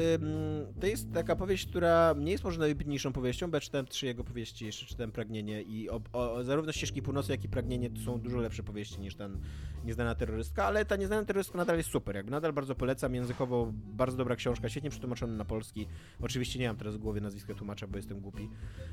[0.80, 4.24] to jest taka powieść, która nie jest może najwybitniejszą powieścią, bo ja czytałem trzy jego
[4.24, 8.20] powieści, jeszcze czytałem Pragnienie i o, o, zarówno Ścieżki Północy, jak i Pragnienie to są
[8.20, 9.40] dużo lepsze powieści niż ten
[9.84, 14.16] Nieznana Terrorystka, ale ta Nieznana Terrorystka nadal jest super, jakby nadal bardzo polecam, językowo bardzo
[14.16, 15.86] dobra książka, świetnie przetłumaczona na polski.
[16.20, 18.48] Oczywiście nie mam teraz w głowie nazwiska tłumacza, bo jestem głupi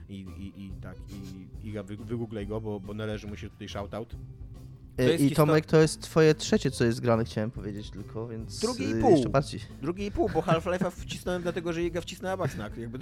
[0.10, 3.70] i, i, i tak, i, i wy, wygooglej go, bo, bo należy mu się tutaj
[3.70, 4.16] shoutout.
[4.98, 8.90] E, I Tomek, to jest twoje trzecie, co jest grane, chciałem powiedzieć tylko, więc Drugie
[8.90, 9.12] i e, pół.
[9.12, 9.62] jeszcze bardziej.
[9.82, 12.78] Drugie i pół, bo Half-Life'a wcisnąłem dlatego, że Iga wcisnęła Baksnak.
[12.78, 13.00] Jakby...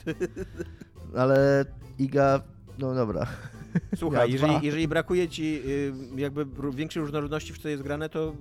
[1.22, 1.66] Ale
[2.00, 2.42] Iga,
[2.80, 3.28] no dobra.
[3.96, 8.36] Słuchaj, ja jeżeli, jeżeli brakuje ci y, jakby większej różnorodności w co jest grane, to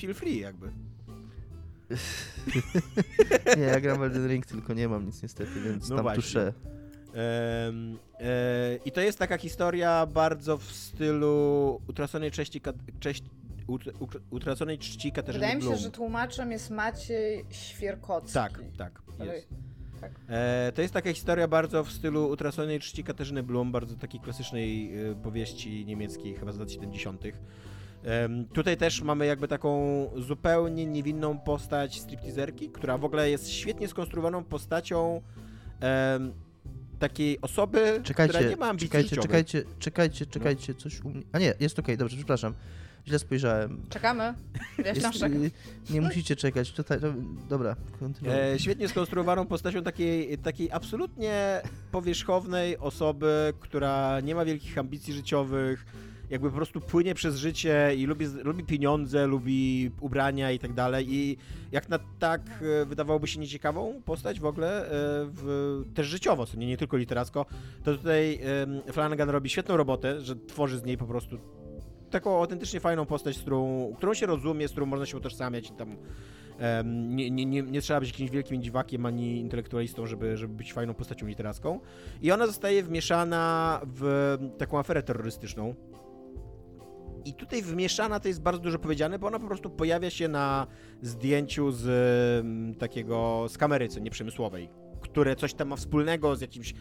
[0.00, 0.70] feel free jakby.
[3.56, 6.22] nie, ja gram Elden Ring, tylko nie mam nic niestety, więc no tam właśnie.
[6.22, 6.52] tuszę.
[7.14, 12.60] E, I to jest taka historia bardzo w stylu utraconej cześci,
[13.00, 13.22] cześć,
[14.30, 18.34] utraconej czci Katarzyny Wydaje mi się, że tłumaczem jest Maciej Świerkocki.
[18.34, 19.48] Tak, tak, jest.
[20.00, 20.12] Tak.
[20.28, 24.92] E, to jest taka historia bardzo w stylu utraconej czci Katarzyny Blum, bardzo takiej klasycznej
[25.10, 27.22] e, powieści niemieckiej, chyba z lat 70.
[28.52, 29.70] Tutaj też mamy jakby taką
[30.16, 35.22] zupełnie niewinną postać stripteaserki, która w ogóle jest świetnie skonstruowaną postacią
[37.00, 41.22] takiej osoby, czekajcie, która nie ma ambicji Czekajcie, czekajcie, czekajcie, czekajcie, coś u mnie...
[41.32, 42.54] A nie, jest okej, okay, dobrze, przepraszam.
[43.06, 43.82] Źle spojrzałem.
[43.88, 44.34] Czekamy.
[44.84, 45.00] Jest,
[45.90, 46.72] Nie musicie czekać.
[46.72, 47.06] Tutaj, to,
[47.48, 48.34] dobra, kontynuuj.
[48.38, 51.62] E, świetnie skonstruowaną postacią takiej, takiej absolutnie
[51.92, 55.86] powierzchownej osoby, która nie ma wielkich ambicji życiowych,
[56.30, 61.06] jakby po prostu płynie przez życie i lubi, lubi pieniądze, lubi ubrania i tak dalej.
[61.14, 61.36] I
[61.72, 62.42] jak na tak
[62.82, 64.90] e, wydawałoby się nieciekawą postać w ogóle, e,
[65.32, 67.46] w, też życiowo, co nie, nie tylko literacko,
[67.84, 68.40] to tutaj
[68.92, 71.38] Flanagan robi świetną robotę, że tworzy z niej po prostu
[72.10, 75.72] taką autentycznie fajną postać, z którą, którą się rozumie, z którą można się utożsamiać i
[75.72, 75.96] tam
[76.84, 80.94] nie, nie, nie, nie, trzeba być jakimś wielkim dziwakiem ani intelektualistą, żeby, żeby być fajną
[80.94, 81.80] postacią literacką.
[82.22, 85.74] I ona zostaje wmieszana w taką aferę terrorystyczną,
[87.24, 90.66] i tutaj wmieszana to jest bardzo dużo powiedziane, bo ona po prostu pojawia się na
[91.02, 91.86] zdjęciu z
[92.44, 94.68] m, takiego, z kamery, co nieprzemysłowej,
[95.00, 96.74] które coś tam ma wspólnego z jakimś,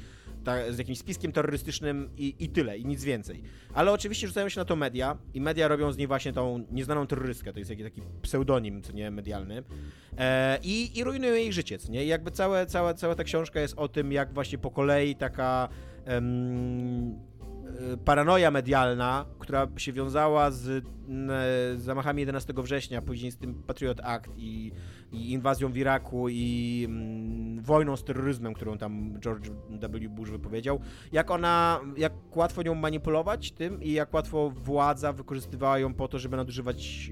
[0.43, 3.43] ta, z jakimś spiskiem terrorystycznym i, i tyle, i nic więcej.
[3.73, 7.07] Ale oczywiście rzucają się na to media i media robią z niej właśnie tą nieznaną
[7.07, 9.63] terrorystkę, to jest jakiś taki pseudonim, co nie, medialny.
[10.17, 12.05] E, i, I rujnują jej życie, co nie?
[12.05, 15.69] I jakby całe, cała, cała ta książka jest o tym, jak właśnie po kolei taka...
[16.07, 17.28] Y,
[18.05, 20.85] paranoja medialna, która się wiązała z
[21.77, 24.71] zamachami 11 września, później z tym Patriot Act i,
[25.11, 30.09] i inwazją w Iraku i mm, wojną z terroryzmem, którą tam George W.
[30.09, 30.79] Bush wypowiedział,
[31.11, 36.19] jak ona, jak łatwo nią manipulować tym i jak łatwo władza wykorzystywała ją po to,
[36.19, 37.09] żeby nadużywać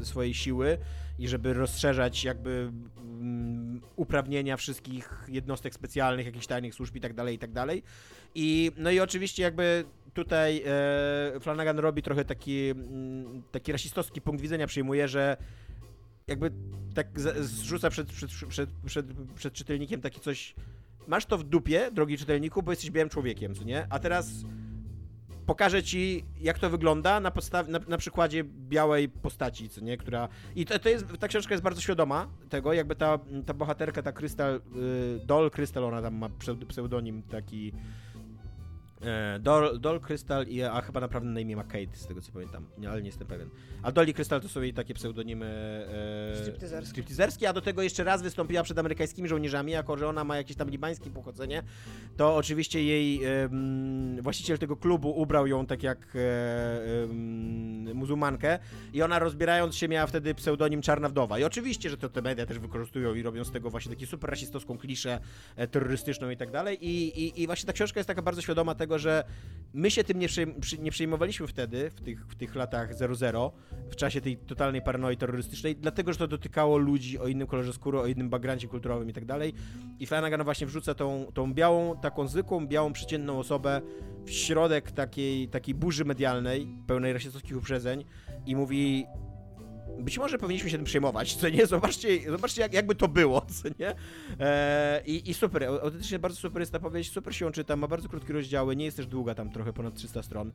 [0.00, 0.78] y, swojej siły
[1.18, 7.34] i żeby rozszerzać jakby mm, uprawnienia wszystkich jednostek specjalnych, jakichś tajnych służb i tak dalej,
[7.34, 7.82] i tak dalej.
[8.34, 9.84] I, no i oczywiście jakby
[10.14, 15.36] tutaj e, Flanagan robi trochę taki, mm, taki rasistowski punkt widzenia, przyjmuje, że
[16.26, 16.50] jakby
[16.94, 20.54] tak zrzuca przed, przed, przed, przed, przed czytelnikiem takie coś,
[21.06, 23.86] masz to w dupie, drogi czytelniku, bo jesteś białym człowiekiem, co nie?
[23.90, 24.44] A teraz
[25.46, 30.28] pokażę ci, jak to wygląda na, podstaw, na, na, przykładzie białej postaci, co nie, która...
[30.56, 34.12] I to, to jest, ta książka jest bardzo świadoma tego, jakby ta, ta bohaterka, ta
[34.12, 36.28] Krystal, y, Dol Krystal, ona tam ma
[36.68, 37.72] pseudonim taki
[39.40, 42.66] Dol, Dol Crystal i a chyba naprawdę na imię ma Kate, z tego co pamiętam,
[42.78, 43.48] nie, ale nie jestem pewien.
[43.82, 45.46] A Dolly Crystal to są jej takie pseudonimy
[46.82, 50.36] e, stripteaserskie, a do tego jeszcze raz wystąpiła przed amerykańskimi żołnierzami, jako że ona ma
[50.36, 51.62] jakieś tam libańskie pochodzenie,
[52.16, 53.48] to oczywiście jej e,
[54.20, 58.58] właściciel tego klubu ubrał ją tak jak e, e, muzułmankę
[58.92, 61.38] i ona rozbierając się miała wtedy pseudonim Czarna Wdowa.
[61.38, 64.30] I oczywiście, że to te media też wykorzystują i robią z tego właśnie taki super
[64.30, 65.20] rasistowską kliszę
[65.56, 66.86] e, terrorystyczną i tak dalej.
[66.86, 69.24] I, i, I właśnie ta książka jest taka bardzo świadoma tego, że
[69.72, 70.28] my się tym nie,
[70.78, 73.52] nie przejmowaliśmy wtedy, w tych, w tych latach 00,
[73.90, 77.98] w czasie tej totalnej paranoi terrorystycznej, dlatego, że to dotykało ludzi o innym kolorze skóry,
[77.98, 79.54] o innym backgroundzie kulturowym i tak dalej.
[80.00, 83.80] I Flanagan właśnie wrzuca tą, tą białą, taką zwykłą, białą, przeciętną osobę
[84.24, 88.04] w środek takiej, takiej burzy medialnej, pełnej rasistowskich uprzedzeń
[88.46, 89.06] i mówi
[89.98, 91.66] być może powinniśmy się tym przejmować, co nie?
[91.66, 93.94] Zobaczcie, zobaczcie jak, jakby to było, co nie?
[94.40, 97.86] Eee, i, I super, autentycznie bardzo super jest ta powieść, super się ją czyta, ma
[97.86, 100.52] bardzo krótkie rozdziały, nie jest też długa, tam trochę ponad 300 stron.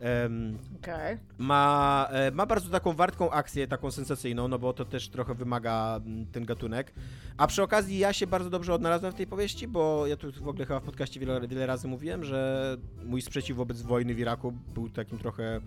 [0.00, 1.18] Um, okay.
[1.38, 5.96] ma, e, ma bardzo taką wartką akcję, taką sensacyjną, no bo to też trochę wymaga
[5.96, 6.92] m, mm, ten gatunek.
[7.36, 10.48] A przy okazji ja się bardzo dobrze odnalazłem w tej powieści, bo ja tu w
[10.48, 14.52] ogóle chyba w podcaście wiele, wiele razy mówiłem, że mój sprzeciw wobec wojny w Iraku
[14.74, 15.60] był takim trochę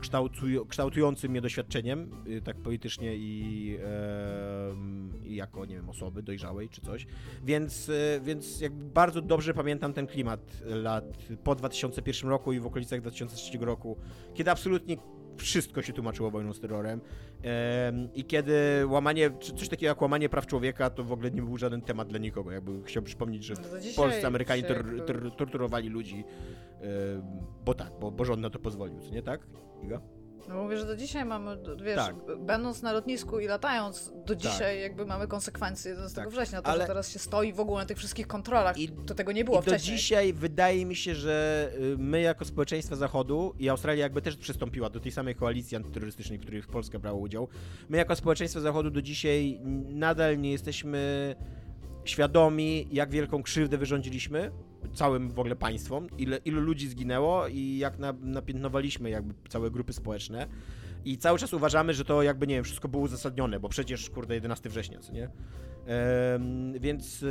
[0.00, 3.78] kształtuj, kształtującym mnie doświadczeniem, y, tak politycznie i,
[5.24, 7.06] i, jako, nie wiem, osoby dojrzałej czy coś.
[7.44, 12.66] Więc, e, więc jakby bardzo dobrze pamiętam ten klimat lat po 2001 roku i w
[12.66, 13.96] okolicach 2003 roku,
[14.34, 14.96] kiedy absolutnie
[15.38, 17.00] wszystko się tłumaczyło wojną z terrorem.
[18.14, 18.54] I kiedy
[18.86, 22.18] łamanie, coś takiego jak łamanie praw człowieka, to w ogóle nie był żaden temat dla
[22.18, 22.52] nikogo.
[22.52, 23.60] Jakby chciałbym przypomnieć, że no
[23.92, 26.24] w Polsce Amerykanie tor, tor, torturowali ludzi,
[27.64, 29.46] bo tak, bo, bo rząd na to pozwolił, co nie tak?
[29.82, 30.00] Iga?
[30.48, 32.14] No mówię, że do dzisiaj mamy, wiesz, tak.
[32.38, 34.38] będąc na lotnisku i latając, do tak.
[34.38, 34.82] dzisiaj tak.
[34.82, 36.28] jakby mamy konsekwencje z tego tak.
[36.28, 36.62] września.
[36.62, 36.80] To, Ale...
[36.80, 39.58] że teraz się stoi w ogóle na tych wszystkich kontrolach, I, to tego nie było
[39.58, 39.96] i wcześniej.
[39.96, 44.36] do dzisiaj wydaje mi się, że y, my jako społeczeństwo Zachodu i Australia jakby też
[44.36, 47.48] przystąpiła do tej samej koalicji antyterrorystycznej, w której Polska brała udział.
[47.88, 51.34] My jako społeczeństwo Zachodu do dzisiaj nadal nie jesteśmy
[52.04, 54.50] świadomi, jak wielką krzywdę wyrządziliśmy
[54.94, 59.92] całym w ogóle państwom, ile, ilu ludzi zginęło i jak na, napiętnowaliśmy jakby całe grupy
[59.92, 60.46] społeczne.
[61.04, 64.34] I cały czas uważamy, że to jakby, nie wiem, wszystko było uzasadnione, bo przecież, kurde,
[64.34, 65.24] 11 września, co nie?
[65.24, 67.22] Ehm, więc,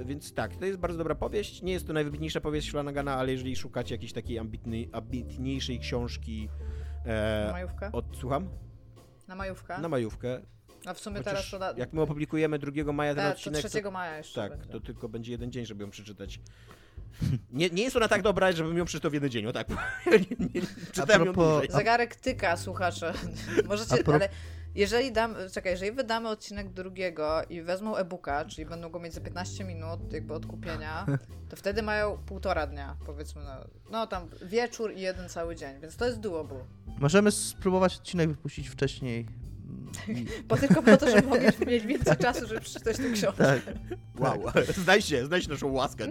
[0.00, 1.62] e, więc tak, to jest bardzo dobra powieść.
[1.62, 6.48] Nie jest to najwybitniejsza powieść Flanagana, ale jeżeli szukacie jakiejś takiej ambitnej, ambitniejszej książki...
[7.04, 7.92] E, Na majówkę?
[7.92, 8.48] Od, słucham?
[9.28, 9.78] Na majówkę?
[9.80, 10.40] Na majówkę.
[10.86, 11.58] A w sumie Chociaż teraz to...
[11.58, 11.80] Da...
[11.80, 13.62] Jak my opublikujemy 2 maja ten tak, odcinek...
[13.62, 14.72] to 3 maja jeszcze Tak, będzie.
[14.72, 16.40] to tylko będzie jeden dzień, żeby ją przeczytać.
[17.52, 19.68] Nie, nie jest ona tak dobra, żebym ją przeczytał w jeden dzień, o tak.
[20.30, 20.60] nie, nie,
[20.92, 21.64] czytałem propos...
[21.64, 23.12] ją Zegarek tyka, słuchacze.
[23.68, 24.14] Możecie, pro...
[24.14, 24.28] ale
[24.74, 29.20] jeżeli dam, czekaj, jeżeli wydamy odcinek drugiego i wezmą e-booka, czyli będą go mieć za
[29.20, 31.06] 15 minut jakby odkupienia,
[31.48, 33.50] to wtedy mają półtora dnia, powiedzmy, no,
[33.90, 36.58] no tam wieczór i jeden cały dzień, więc to jest doable.
[36.98, 39.26] Możemy spróbować odcinek wypuścić wcześniej,
[40.48, 43.44] bo tylko po to, żeby mogli mieć więcej czasu, żeby przeczytać tę książkę.
[43.44, 43.60] Tak.
[44.18, 44.52] Wow,
[44.84, 46.08] znajdźcie, znajdźcie naszą łaskę.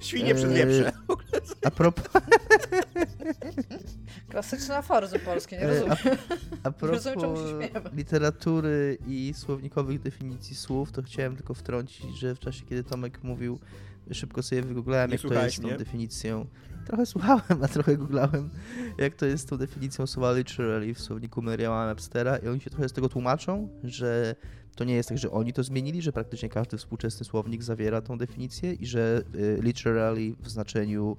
[0.00, 0.92] Świnie przed wieprze.
[1.64, 2.04] A propos...
[4.28, 5.96] Klasyczne aforyzm polskie, nie rozumiem.
[6.62, 7.08] A, a propos
[7.92, 13.58] literatury i słownikowych definicji słów, to chciałem tylko wtrącić, że w czasie, kiedy Tomek mówił,
[14.12, 16.46] szybko sobie wygooglałem, jak to jest tą definicją
[16.84, 18.50] trochę słuchałem, a trochę googlałem,
[18.98, 22.70] jak to jest z tą definicją słowa literally w słowniku Merriama Webstera i oni się
[22.70, 24.34] trochę z tego tłumaczą, że
[24.74, 28.18] to nie jest tak, że oni to zmienili, że praktycznie każdy współczesny słownik zawiera tą
[28.18, 31.16] definicję i że y, literally w znaczeniu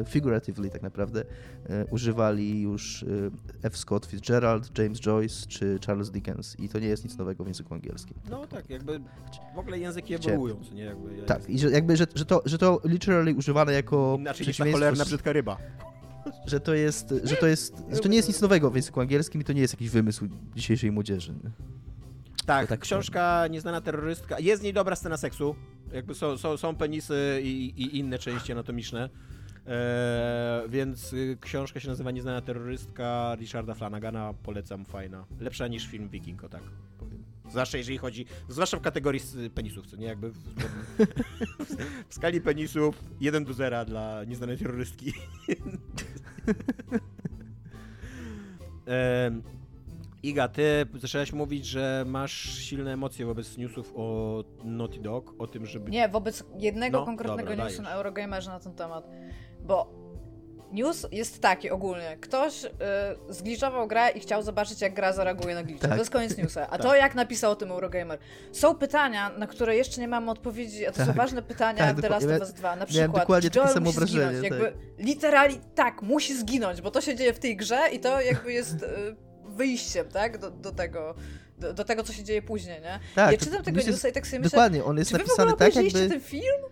[0.00, 1.24] y, figuratively tak naprawdę y,
[1.90, 3.04] używali już
[3.62, 3.76] F.
[3.76, 7.74] Scott Fitzgerald, James Joyce czy Charles Dickens i to nie jest nic nowego w języku
[7.74, 8.16] angielskim.
[8.30, 9.00] No tak, jakby
[9.54, 10.84] w ogóle języki ewoluują, nie?
[10.84, 11.50] Jakby ja tak, jest...
[11.50, 15.04] i że, jakby, że, że, to, że to literally używane jako Inaczej niż ta cholerna
[15.04, 15.58] brzydka ryba
[16.46, 19.40] że to jest, że to jest, że to nie jest nic nowego w języku angielskim
[19.40, 21.34] i to nie jest jakiś wymysł dzisiejszej młodzieży.
[22.46, 24.38] Tak, tak książka Nieznana terrorystka.
[24.40, 25.56] Jest w niej dobra scena seksu.
[25.92, 29.08] Jakby są, są, są penisy i, i inne części anatomiczne.
[29.66, 34.34] Eee, więc y, książka się nazywa Nieznana terrorystka Richarda Flanagana.
[34.42, 35.24] Polecam, fajna.
[35.40, 36.62] Lepsza niż film Viking, o tak
[36.98, 37.24] powiem.
[37.50, 39.20] Zwłaszcza jeżeli chodzi, zwłaszcza w kategorii
[39.54, 40.06] penisów, co nie?
[40.06, 40.66] Jakby w, w,
[42.08, 45.12] w skali penisów 1 do 0 dla nieznanej terrorystki.
[48.86, 49.42] eee,
[50.26, 55.66] Iga, ty zaczęłaś mówić, że masz silne emocje wobec newsów o Naughty Dog, o tym,
[55.66, 55.90] żeby...
[55.90, 57.92] Nie, wobec jednego no, konkretnego dobra, newsu dajesz.
[57.92, 59.08] na Eurogamerze na ten temat,
[59.60, 60.06] bo
[60.72, 62.16] news jest taki ogólnie.
[62.20, 62.68] Ktoś y,
[63.28, 65.82] zgliczował grę i chciał zobaczyć, jak gra zareaguje na glitch.
[65.82, 65.90] Tak.
[65.90, 66.66] To jest koniec newsa.
[66.66, 66.82] A tak.
[66.82, 68.18] to, jak napisał o tym Eurogamer.
[68.52, 71.06] Są pytania, na które jeszcze nie mamy odpowiedzi, a to tak.
[71.06, 72.76] są ważne pytania tak, w The Last of Us 2.
[72.76, 74.42] Na przykład, dokładnie Joel takie musi zginąć.
[74.42, 74.74] Jakby, tak.
[74.98, 78.82] literalnie tak, musi zginąć, bo to się dzieje w tej grze i to jakby jest...
[78.82, 79.26] Y,
[79.56, 80.38] wyjściem, tak?
[80.38, 81.14] Do, do tego.
[81.58, 83.00] Do, do, tego, co się dzieje później, nie?
[83.14, 86.08] Tak, ja czytam tego newsa i tak sobie myślę, Dokładnie, on jest napisany tak, jakby...
[86.08, 86.62] ten film?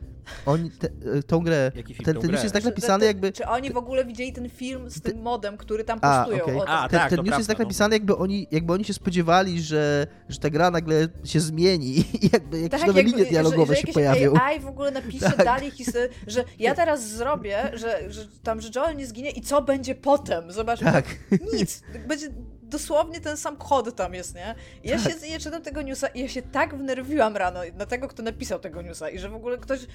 [0.46, 3.32] Oni, te, e, tą grę, Jaki film, ten, ten news jest tak napisany jakby...
[3.32, 6.38] Czy oni w ogóle widzieli ten film z tym modem, który tam postują?
[6.38, 6.62] A, okay.
[6.66, 7.64] A, ten, tak, ten news jest tak no.
[7.64, 12.30] napisany, jakby oni, jakby oni się spodziewali, że, że ta gra nagle się zmieni i
[12.32, 14.34] jakby jakieś tak, nowe jakby, linie dialogowe że, że się pojawią.
[14.34, 15.44] AI w ogóle napisze tak.
[15.44, 19.62] dalej historię, że ja teraz zrobię, że, że tam, że Joel nie zginie i co
[19.62, 20.52] będzie potem?
[20.52, 21.04] Zobacz, tak.
[21.52, 21.82] nic.
[22.08, 22.30] Będzie
[22.74, 24.54] dosłownie ten sam kod tam jest, nie?
[24.82, 25.12] I ja tak.
[25.12, 28.58] się ja czytam tego newsa i ja się tak wnerwiłam rano na tego, kto napisał
[28.58, 29.86] tego newsa i że w ogóle ktoś,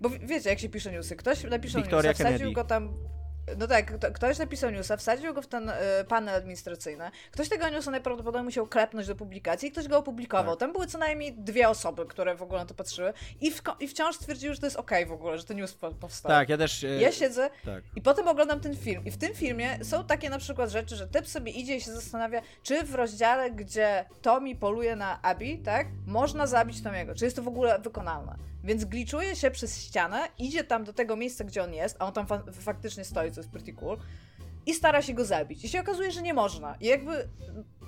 [0.00, 2.54] bo wiecie jak się pisze newsy, ktoś napisał Victoria newsa, wsadził Kennedy.
[2.54, 2.94] go tam
[3.58, 5.74] no tak, ktoś napisał newsa, wsadził go w ten y,
[6.08, 7.10] panel administracyjny.
[7.30, 10.56] Ktoś tego newsa najprawdopodobniej musiał klepnąć do publikacji i ktoś go opublikował.
[10.56, 10.60] Tak.
[10.60, 13.88] Tam były co najmniej dwie osoby, które w ogóle na to patrzyły i, w, i
[13.88, 16.30] wciąż stwierdziły, że to jest okej okay w ogóle, że ten news powstał.
[16.30, 16.84] Tak, ja też...
[16.84, 17.84] Y, ja siedzę tak.
[17.96, 21.06] i potem oglądam ten film i w tym filmie są takie na przykład rzeczy, że
[21.06, 25.86] typ sobie idzie i się zastanawia, czy w rozdziale, gdzie Tommy poluje na Abby, tak,
[26.06, 28.36] można zabić Tomiego, czy jest to w ogóle wykonalne.
[28.66, 32.12] Więc gliczuje się przez ścianę, idzie tam do tego miejsca, gdzie on jest, a on
[32.12, 33.98] tam fa faktycznie stoi, co jest pretty cool.
[34.66, 35.64] i stara się go zabić.
[35.64, 36.76] I się okazuje, że nie można.
[36.80, 37.28] I jakby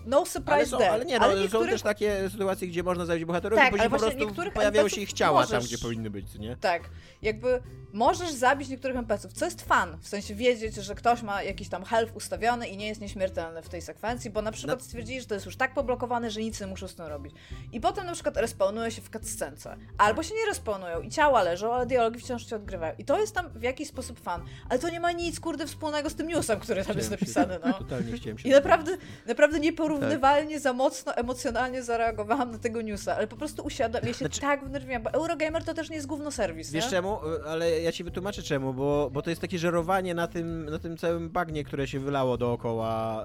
[0.06, 0.90] no surprise ale są, there.
[0.90, 1.66] Ale nie, no, ale niektórych...
[1.66, 5.00] są też takie sytuacje, gdzie można zabić bohaterów tak, i później po prostu pojawiają się
[5.00, 5.50] ich ciała możesz...
[5.50, 6.56] tam, gdzie powinny być, nie?
[6.56, 6.82] Tak.
[7.22, 7.62] Jakby
[7.92, 11.84] możesz zabić niektórych NPC-ów, co jest fan, w sensie wiedzieć, że ktoś ma jakiś tam
[11.84, 14.84] health ustawiony i nie jest nieśmiertelny w tej sekwencji, bo na przykład no.
[14.84, 17.34] stwierdzili, że to jest już tak poblokowane, że nic nie muszą z tym robić.
[17.72, 19.76] I potem na przykład respawnuje się w cutscence.
[19.98, 22.94] Albo się nie respawnują i ciała leżą, ale dialogi wciąż się odgrywają.
[22.98, 24.42] I to jest tam w jakiś sposób fan.
[24.68, 27.58] Ale to nie ma nic, kurde, wspólnego z tym newsem, który tam chciałem jest napisany,
[27.64, 27.72] no.
[27.78, 28.48] Totalnie chciałem się.
[28.48, 28.96] I naprawdę,
[29.26, 30.62] naprawdę nieporównywalnie tak.
[30.62, 34.40] za mocno emocjonalnie zareagowałam na tego newsa, ale po prostu usiadłam, ja się znaczy...
[34.40, 36.90] tak wnerwiłam, bo Eurogamer to też nie jest gówno serwis, Wiesz nie?
[36.90, 37.18] czemu?
[37.46, 40.96] Ale ja ci wytłumaczę czemu, bo, bo to jest takie żerowanie na tym, na tym
[40.96, 43.24] całym bagnie, które się wylało dookoła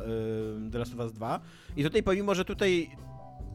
[0.63, 1.39] yy, The Last of Us 2.
[1.77, 2.89] I tutaj pomimo, że tutaj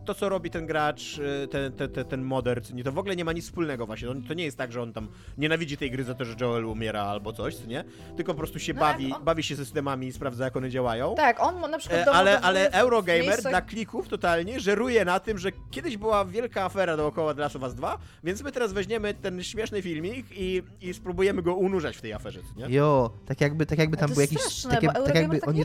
[0.08, 3.16] to, co robi ten gracz, y, ten, ten, ten, ten moder, nie, to w ogóle
[3.16, 4.08] nie ma nic wspólnego właśnie.
[4.28, 5.08] To nie jest tak, że on tam
[5.38, 7.84] nienawidzi tej gry za to, że Joel umiera albo coś, nie?
[8.16, 9.24] Tylko po prostu się no, bawi, on...
[9.24, 11.14] bawi się systemami i sprawdza, jak one działają.
[11.14, 12.08] Tak, on na przykład...
[12.08, 13.52] E, ale, ale Eurogamer miejscach...
[13.52, 17.62] dla klików totalnie żeruje na tym, że kiedyś była wielka afera dookoła The Last of
[17.62, 22.00] Us 2, więc my teraz weźmiemy ten śmieszny filmik i, i spróbujemy go unurzać w
[22.00, 22.66] tej aferze, nie?
[22.68, 24.38] Jo, tak jakby, tak jakby tam był jakiś...
[24.38, 25.64] Straszne, tak, tak jakby tak oni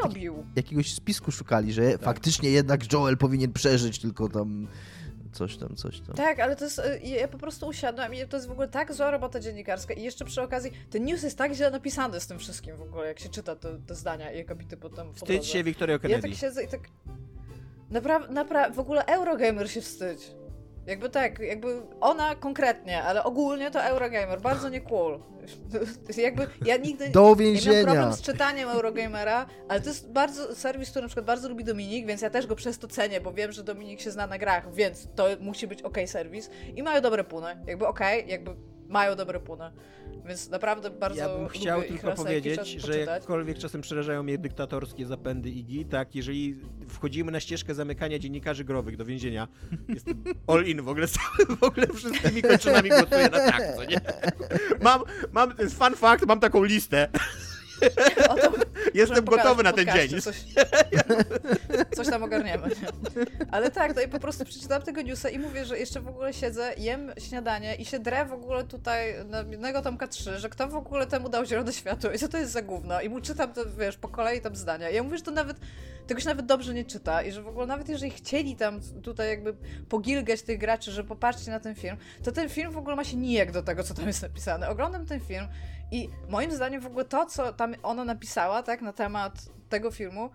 [0.56, 2.02] jakiegoś spisku szukali, że tak.
[2.02, 4.68] faktycznie jednak Joel powinien przeżyć, tylko tam
[5.34, 6.16] coś tam, coś tam.
[6.16, 8.94] Tak, ale to jest, y, ja po prostu usiadłam i to jest w ogóle tak
[8.94, 12.40] zła robota dziennikarska i jeszcze przy okazji, ten news jest tak źle napisany z tym
[12.40, 16.00] wszystkim w ogóle, jak się czyta te, te zdania i akapity potem Wstydź się Victoria
[16.00, 16.28] Kennedy.
[16.28, 16.82] Ja tak siedzę i tak...
[17.90, 20.32] Naprawdę, napra w ogóle Eurogamer się wstydź.
[20.86, 25.20] Jakby tak, jakby ona konkretnie, ale ogólnie to Eurogamer, bardzo nie cool.
[26.18, 27.78] jakby ja nigdy Do uwięzienia.
[27.80, 31.50] nie mam problem z czytaniem Eurogamera, ale to jest bardzo serwis, który na przykład bardzo
[31.50, 34.28] lubi Dominik, więc ja też go przez to cenię, bo wiem, że Dominik się zna
[34.28, 37.58] na grach, więc to musi być ok serwis i mają dobre puny.
[37.68, 38.52] Jakby ok, jakby
[38.94, 39.72] mają dobre puny.
[40.26, 45.50] Więc naprawdę bardzo Ja bym chciał tylko powiedzieć, że jakkolwiek czasem przerażają mnie dyktatorskie zapędy
[45.50, 49.48] IGI, tak, jeżeli wchodzimy na ścieżkę zamykania dziennikarzy growych do więzienia,
[49.90, 51.08] jestem all in w ogóle,
[51.60, 54.02] w ogóle wszystkimi kończynami głosuję na tak, co nie?
[54.84, 55.02] Mam,
[55.32, 57.08] mam, to jest fun fact, mam taką listę.
[58.94, 60.22] Jestem gotowy na ten dzień.
[60.22, 60.44] Coś,
[61.96, 62.70] coś tam ogarniemy.
[63.52, 66.34] Ale tak, no i po prostu przeczytałam tego newsa i mówię, że jeszcze w ogóle
[66.34, 70.68] siedzę, jem śniadanie i się drę w ogóle tutaj na jednego Tomka 3, że kto
[70.68, 73.02] w ogóle temu dał zielone światło i co to jest za gówno.
[73.02, 74.90] I mu czytam to, wiesz, po kolei tam zdania.
[74.90, 75.58] I ja mówię, że to nawet,
[76.08, 79.30] tego się nawet dobrze nie czyta i że w ogóle nawet jeżeli chcieli tam tutaj
[79.30, 79.56] jakby
[79.90, 83.18] pogilgać tych graczy, że popatrzcie na ten film, to ten film w ogóle ma się
[83.18, 84.70] nijak do tego, co tam jest napisane.
[84.70, 85.48] Oglądam ten film
[85.92, 89.34] i moim zdaniem w ogóle to, co tam ona napisała, tak, na temat
[89.70, 90.30] tego filmu,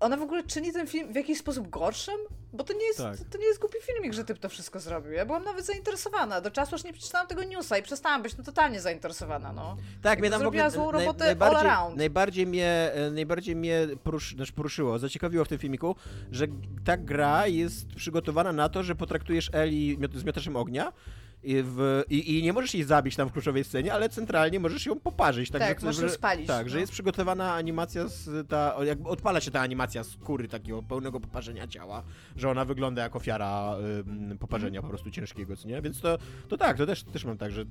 [0.00, 2.14] ona w ogóle czyni ten film w jakiś sposób gorszym?
[2.52, 3.16] Bo to nie jest, tak.
[3.30, 5.12] to nie jest głupi filmik, że typ to wszystko zrobił.
[5.12, 6.40] Ja byłam nawet zainteresowana.
[6.40, 9.76] Do czasu aż nie przeczytałam tego newsa i przestałam być no, totalnie zainteresowana, no.
[10.02, 11.96] Tak, mnie tam zrobiła w ogóle złą robotę naj, najbardziej, all around.
[11.96, 15.96] Najbardziej mnie, e, najbardziej mnie poruszy, znaczy poruszyło, zaciekawiło w tym filmiku,
[16.30, 16.46] że
[16.84, 20.92] ta gra jest przygotowana na to, że potraktujesz Eli z miotaczem ognia
[21.42, 24.86] i, w, i, i, nie możesz jej zabić tam w kluczowej scenie, ale centralnie możesz
[24.86, 25.50] ją poparzyć.
[25.50, 26.46] Tak, tak że, możesz że, spalić.
[26.46, 26.72] Tak, no.
[26.72, 31.66] że jest przygotowana animacja, z ta, jakby odpala się ta animacja skóry takiego pełnego poparzenia
[31.66, 32.02] ciała,
[32.36, 33.76] że ona wygląda jak ofiara
[34.32, 34.82] y, poparzenia mm.
[34.82, 35.82] po prostu ciężkiego, co nie?
[35.82, 36.18] Więc to,
[36.48, 37.64] to tak, to też, też mam tak, że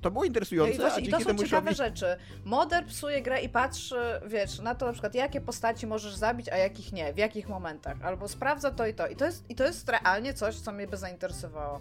[0.00, 2.06] to było interesujące, no i, właśnie, i to są ciekawe rzeczy.
[2.44, 6.56] Moder psuje grę i patrzy, wiesz, na to na przykład, jakie postaci możesz zabić, a
[6.56, 9.08] jakich nie, w jakich momentach, albo sprawdza to i to.
[9.08, 11.80] I to jest, i to jest realnie coś, co mnie by zainteresowało.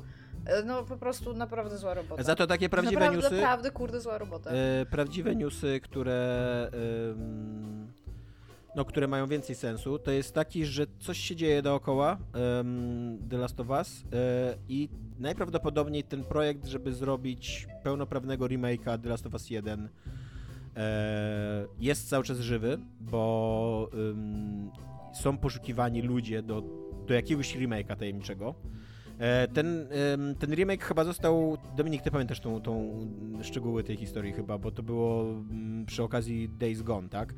[0.50, 2.24] E, no po prostu naprawdę zła robota.
[2.24, 3.36] Za to takie prawdziwe naprawdę, newsy.
[3.36, 4.52] Naprawdę, kurde, zła robota.
[4.52, 6.72] E, prawdziwe newsy, które.
[8.76, 12.18] no, które mają więcej sensu, to jest taki, że coś się dzieje dookoła
[12.58, 14.90] um, The Last of Us e, i
[15.20, 19.90] najprawdopodobniej ten projekt, żeby zrobić pełnoprawnego remake'a The Last of Us 1
[20.76, 24.72] e, jest cały czas żywy, bo um,
[25.14, 26.64] są poszukiwani ludzie do,
[27.08, 28.56] do jakiegoś remake'a tajemniczego.
[29.20, 29.88] E, ten,
[30.40, 31.58] ten remake chyba został.
[31.78, 33.00] Dominik, ty pamiętasz tą, tą
[33.42, 37.34] szczegóły tej historii chyba, bo to było mm, przy okazji Days Gone, tak?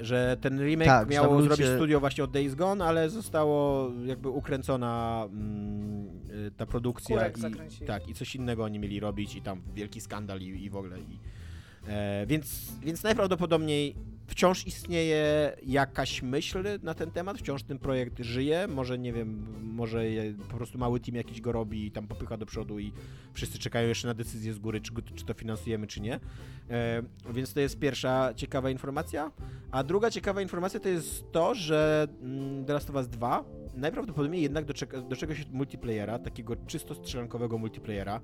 [0.00, 1.48] Że ten remake tak, miało ludzie...
[1.48, 6.08] zrobić studio właśnie od Days Gone, ale zostało jakby ukręcona um,
[6.56, 10.64] ta produkcja i, tak, i coś innego oni mieli robić i tam wielki skandal i,
[10.64, 10.98] i w ogóle.
[10.98, 11.18] I,
[11.88, 13.96] e, więc, więc najprawdopodobniej
[14.26, 20.04] wciąż istnieje jakaś myśl na ten temat, wciąż ten projekt żyje, może nie wiem, może
[20.50, 22.92] po prostu mały team jakiś go robi i tam popycha do przodu i
[23.32, 26.20] wszyscy czekają jeszcze na decyzję z góry, czy, czy to finansujemy, czy nie.
[26.70, 29.32] E, więc to jest pierwsza ciekawa informacja.
[29.70, 33.44] A druga ciekawa informacja to jest to, że mm, The Last of Us 2
[33.74, 38.20] najprawdopodobniej jednak doczeka, się multiplayera, takiego czysto strzelankowego multiplayera,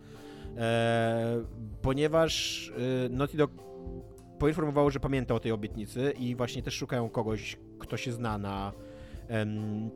[0.56, 1.44] e,
[1.82, 2.72] ponieważ
[3.06, 3.67] e, Naughty Dog
[4.38, 8.72] poinformowało, że pamięta o tej obietnicy i właśnie też szukają kogoś, kto się zna na
[9.28, 9.90] em,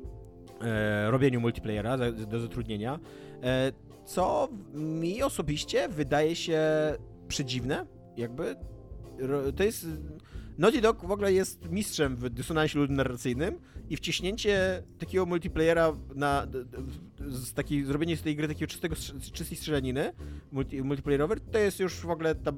[0.61, 3.01] e, robieniu multiplayera do zatrudnienia,
[3.43, 3.73] e,
[4.05, 6.61] co mi osobiście wydaje się
[7.29, 7.87] przedziwne,
[8.17, 8.57] jakby
[9.57, 9.87] to jest
[10.59, 13.59] Naughty Dog w ogóle jest mistrzem w dysonansie ludonarracyjnym
[13.91, 16.47] i wciśnięcie takiego multiplayera na
[17.19, 18.97] z takiej, zrobienie z tej gry takiego czystego,
[19.33, 20.13] czystej strzelaniny
[20.53, 22.53] multi, multiplayerowy, to jest już w ogóle ta,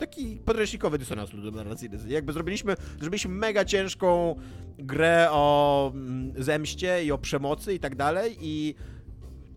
[0.00, 1.98] taki podręcznikowy dysonans ludonarracyjny.
[2.08, 4.36] Jakby zrobiliśmy, zrobiliśmy mega ciężką
[4.78, 8.74] grę o mm, zemście i o przemocy i tak dalej i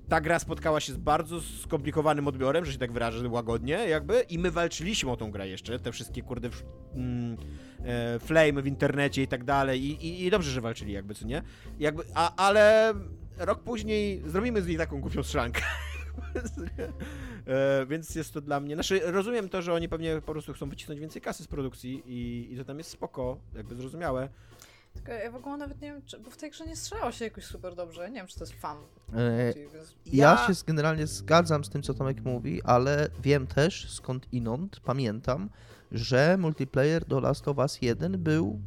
[0.10, 4.40] ta gra spotkała się z bardzo skomplikowanym odbiorem, że się tak wyrażę łagodnie, jakby, i
[4.40, 6.50] my walczyliśmy o tą grę jeszcze, te wszystkie, kurde,
[6.96, 7.38] mm,
[7.86, 11.28] e, flame w internecie i tak dalej, i, i, i, dobrze, że walczyli, jakby, co
[11.28, 11.42] nie?
[11.80, 12.94] Jakby, a, ale
[13.38, 15.62] rok później zrobimy z niej taką głupią strzelankę.
[17.48, 20.70] e, więc jest to dla mnie, znaczy, rozumiem to, że oni pewnie po prostu chcą
[20.70, 24.30] wycisnąć więcej kasy z produkcji i, i to tam jest spoko, jakby zrozumiałe,
[24.94, 27.26] tylko ja w ogóle nawet nie wiem, czy, bo w tej grze nie strzelał się
[27.26, 28.10] jakoś super dobrze.
[28.10, 28.78] Nie wiem, czy to jest fan.
[29.16, 29.54] E,
[30.06, 30.38] ja...
[30.48, 35.50] ja się generalnie zgadzam z tym, co Tomek mówi, ale wiem też, skąd inąd, pamiętam,
[35.92, 38.60] że multiplayer do Last of Us 1 był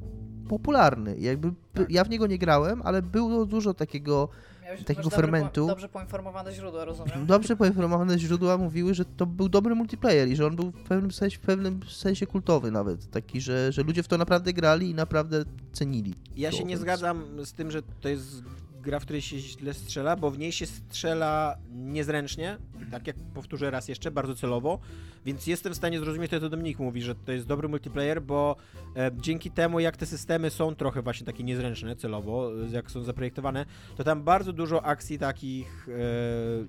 [0.49, 1.19] popularny.
[1.19, 1.91] Jakby tak.
[1.91, 4.29] ja w niego nie grałem, ale było dużo takiego
[4.67, 5.67] Miałeś, takiego fermentu.
[5.67, 7.27] dobrze poinformowane źródła, rozumiem.
[7.27, 11.11] Dobrze poinformowane źródła mówiły, że to był dobry multiplayer i że on był w pewnym
[11.11, 13.11] sensie, w pewnym sensie kultowy nawet.
[13.11, 16.15] Taki, że, że ludzie w to naprawdę grali i naprawdę cenili.
[16.37, 18.43] Ja się nie zgadzam z tym, że to jest
[18.87, 22.59] gra, w której się źle strzela, bo w niej się strzela niezręcznie,
[22.91, 24.79] tak jak powtórzę raz jeszcze, bardzo celowo,
[25.25, 28.57] więc jestem w stanie zrozumieć to, co Dominik mówi, że to jest dobry multiplayer, bo
[28.97, 33.67] e, dzięki temu, jak te systemy są trochę właśnie takie niezręczne celowo, jak są zaprojektowane,
[33.97, 35.93] to tam bardzo dużo akcji takich e,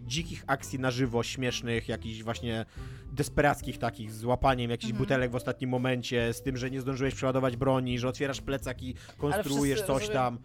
[0.07, 2.65] dzikich akcji na żywo, śmiesznych, jakichś właśnie
[3.11, 5.05] desperackich takich, z łapaniem jakichś mhm.
[5.05, 8.95] butelek w ostatnim momencie, z tym, że nie zdążyłeś przeładować broni, że otwierasz plecak i
[9.17, 10.37] konstruujesz coś tam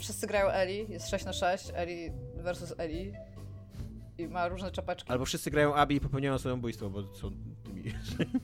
[0.00, 3.12] wszyscy grają Eli, jest 6 na 6, Eli versus Eli
[4.18, 5.12] i ma różne czapeczki.
[5.12, 7.30] Albo wszyscy grają Abi i popełniają samobójstwo, bo są
[7.64, 7.82] tymi...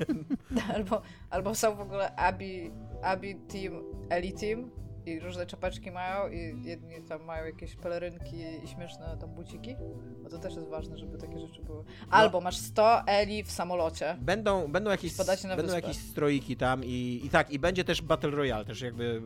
[0.75, 2.71] albo, albo są w ogóle Abi,
[3.03, 4.71] Abi team, Eli team
[5.07, 9.77] i różne czapeczki mają i jedni tam mają jakieś pelerynki i śmieszne tam buciki,
[10.23, 11.79] bo to też jest ważne, żeby takie rzeczy były.
[11.79, 12.07] No.
[12.11, 12.45] Albo no.
[12.45, 14.17] masz 100 Eli w samolocie.
[14.21, 15.17] Będą, będą jakieś,
[15.57, 19.23] będą jakieś stroiki tam i, i tak, i będzie też Battle Royale, też jakby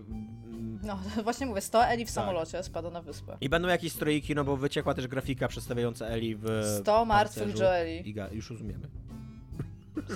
[0.83, 2.15] no, właśnie mówię, 100 Eli w tak.
[2.15, 3.37] samolocie spada na wyspę.
[3.41, 6.47] I będą jakieś stroiki, no bo wyciekła też grafika przedstawiająca Eli w
[6.81, 8.09] 100 martwych Joeli.
[8.09, 8.89] Iga, już rozumiemy.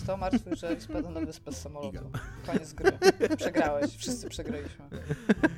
[0.02, 1.96] 100 martwych Joeli spada na wyspę z samolotu.
[1.96, 2.02] Iga.
[2.46, 2.92] Koniec gry.
[3.36, 4.84] Przegrałeś, wszyscy przegraliśmy.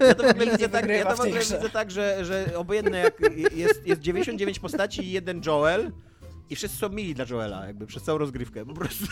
[0.00, 2.98] Ja to w ogóle widzę tak, ja to w ogóle widzę tak że, że obojętne
[2.98, 3.20] jak
[3.52, 5.92] jest, jest 99 postaci i jeden Joel,
[6.50, 9.06] i wszyscy są mili dla Joela, jakby przez całą rozgrywkę, po prostu.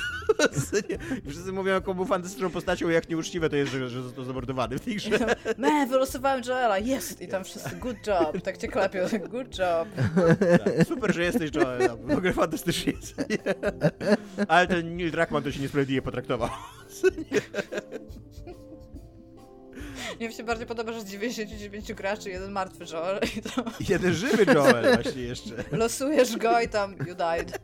[1.27, 4.79] I wszyscy mówią, jaką był fantastyczną postacią, jak nieuczciwe to jest, że, że został zamordowany
[4.79, 5.37] w tej grze.
[5.59, 7.21] Man, wylosowałem Joela, jest!
[7.23, 9.89] I tam wszyscy, good job, tak cię klepią, good job.
[10.65, 13.15] Tak, super, że jesteś Joel, w ogóle fantastycznie jest.
[14.49, 16.49] Ale ten Neil Druckmann to się niesprawiedliwie potraktował.
[20.21, 23.65] Mi się bardziej podoba, że z 99 graczy jeden martwy Joel i to...
[23.89, 25.65] Jeden żywy Joel właśnie jeszcze.
[25.73, 27.59] Losujesz go i tam you died.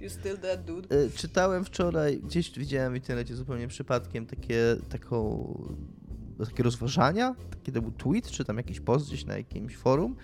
[0.00, 0.96] You still dead, dude.
[0.96, 5.54] E, czytałem wczoraj, gdzieś widziałem w internecie zupełnie przypadkiem takie, taką,
[6.46, 10.16] takie rozważania, taki to był tweet, czy tam jakiś post gdzieś na jakimś forum,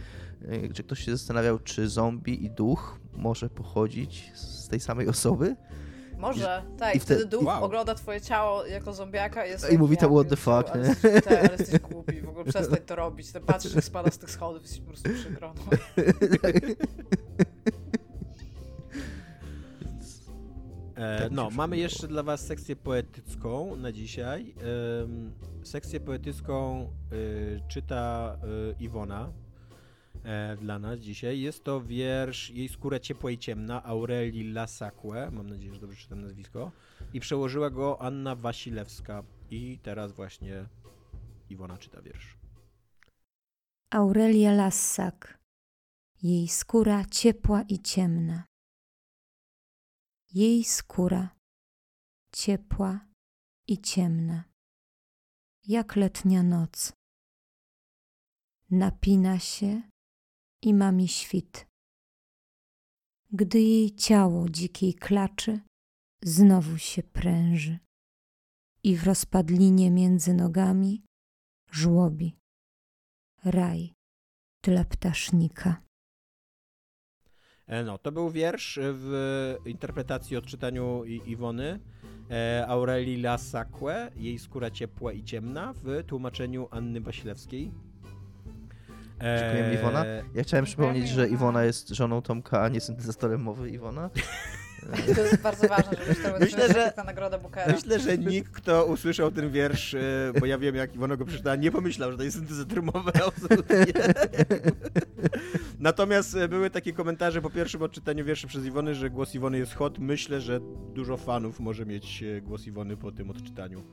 [0.42, 5.56] e, gdzie ktoś się zastanawiał, czy zombie i duch może pochodzić z tej samej osoby.
[6.18, 6.94] Może, I, tak.
[6.94, 7.64] I wtedy, duch wow.
[7.64, 11.10] ogląda twoje ciało jako zombiaka jest I mówi to what the fuck, nie?
[11.10, 13.32] Ale, tak, ale jesteś głupi, w ogóle przestań to robić.
[13.32, 15.54] Ty patrzysz, jak spada z tych schodów, jesteś po prostu przykro.
[15.56, 15.76] No.
[20.96, 24.54] E, no, mamy jeszcze dla Was sekcję poetycką na dzisiaj.
[25.62, 29.32] E, sekcję poetycką e, czyta e, Iwona,
[30.60, 31.40] dla nas dzisiaj.
[31.40, 36.20] Jest to wiersz Jej skóra ciepła i ciemna Aurelii Lasakłe, mam nadzieję, że dobrze czytam
[36.20, 36.72] nazwisko,
[37.12, 39.24] i przełożyła go Anna Wasilewska.
[39.50, 40.66] I teraz właśnie
[41.50, 42.36] Iwona czyta wiersz.
[43.90, 45.38] Aurelia Lassak.
[46.22, 48.44] Jej skóra ciepła i ciemna.
[50.34, 51.28] Jej skóra
[52.32, 53.06] ciepła
[53.68, 54.44] i ciemna,
[55.66, 56.92] jak letnia noc.
[58.70, 59.82] Napina się
[60.64, 61.66] i ma mi świt.
[63.32, 65.60] Gdy jej ciało dzikiej klaczy,
[66.22, 67.78] znowu się pręży
[68.82, 71.02] i w rozpadlinie między nogami
[71.70, 72.36] żłobi.
[73.44, 73.92] Raj
[74.62, 75.82] dla ptasznika.
[77.84, 81.80] No, to był wiersz w interpretacji odczytaniu Iwony
[82.30, 87.72] e, Aurelii Lasakłe, jej skóra ciepła i ciemna w tłumaczeniu Anny Wasilewskiej.
[89.40, 90.04] Dziękujemy Iwona.
[90.34, 94.10] Ja chciałem przypomnieć, że Iwona jest żoną Tomka, a nie syntezatorem mowy Iwona.
[95.14, 97.72] To jest bardzo ważne, żebyś to myślę, że, na nagrodę Bookera.
[97.72, 101.56] Myślę, że nikt, kto usłyszał ten wiersz, e, bo ja wiem, jak Iwona go przeczytała,
[101.56, 103.76] nie pomyślał, że to jest syntezator mowy, absolutnie.
[105.78, 109.74] Natomiast e, były takie komentarze po pierwszym odczytaniu wierszy przez Iwony, że głos Iwony jest
[109.74, 109.98] hot.
[109.98, 110.60] Myślę, że
[110.94, 113.84] dużo fanów może mieć e, głos Iwony po tym odczytaniu.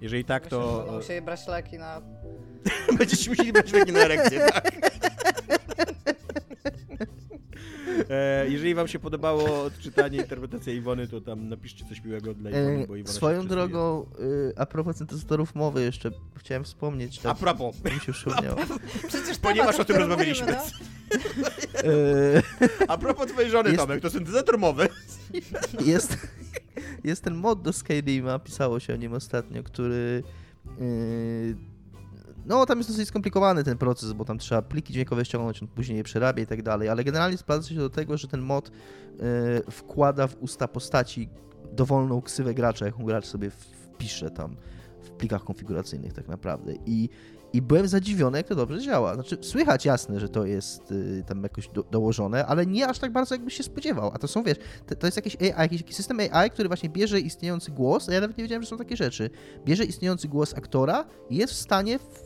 [0.00, 0.78] Jeżeli tak, to...
[0.78, 2.02] Będą musieli brać leki na...
[2.98, 4.72] Będziecie musieli brać leki na erekcję, tak.
[8.10, 12.86] E, jeżeli wam się podobało odczytanie interpretacja Iwony, to tam napiszcie coś miłego dla Iwony,
[12.88, 17.18] bo Iwona Swoją drogą, y, a propos syntezatorów mowy jeszcze chciałem wspomnieć.
[17.18, 17.76] Tak, a propos.
[17.84, 18.56] Mi się przypomniało.
[19.08, 20.46] Przecież Ponieważ o tym rozmawialiśmy.
[20.46, 20.58] No?
[21.84, 22.42] E,
[22.92, 24.88] a propos twojej żony, jest, Tomek, to syntezator mowy.
[25.84, 26.16] Jest,
[27.04, 30.22] jest ten mod do Skylima, pisało się o nim ostatnio, który...
[30.80, 31.75] Yy,
[32.46, 35.98] no, tam jest dosyć skomplikowany ten proces, bo tam trzeba pliki dźwiękowe ściągnąć, on później
[35.98, 39.70] je przerabia i tak dalej, ale generalnie sprowadza się do tego, że ten mod y,
[39.70, 41.28] wkłada w usta postaci
[41.72, 44.56] dowolną ksywę gracza, jaką gracz sobie wpisze tam
[45.02, 46.74] w plikach konfiguracyjnych tak naprawdę.
[46.86, 47.08] I
[47.52, 49.14] i byłem zadziwiony, jak to dobrze działa.
[49.14, 53.12] Znaczy, słychać jasne, że to jest y, tam jakoś do, dołożone, ale nie aż tak
[53.12, 54.10] bardzo, jakbyś się spodziewał.
[54.14, 54.56] A to są, wiesz,
[54.86, 58.12] to, to jest jakiś AI, jakiś, jakiś system AI, który właśnie bierze istniejący głos, a
[58.12, 59.30] ja nawet nie wiedziałem, że są takie rzeczy.
[59.64, 62.25] Bierze istniejący głos aktora i jest w stanie w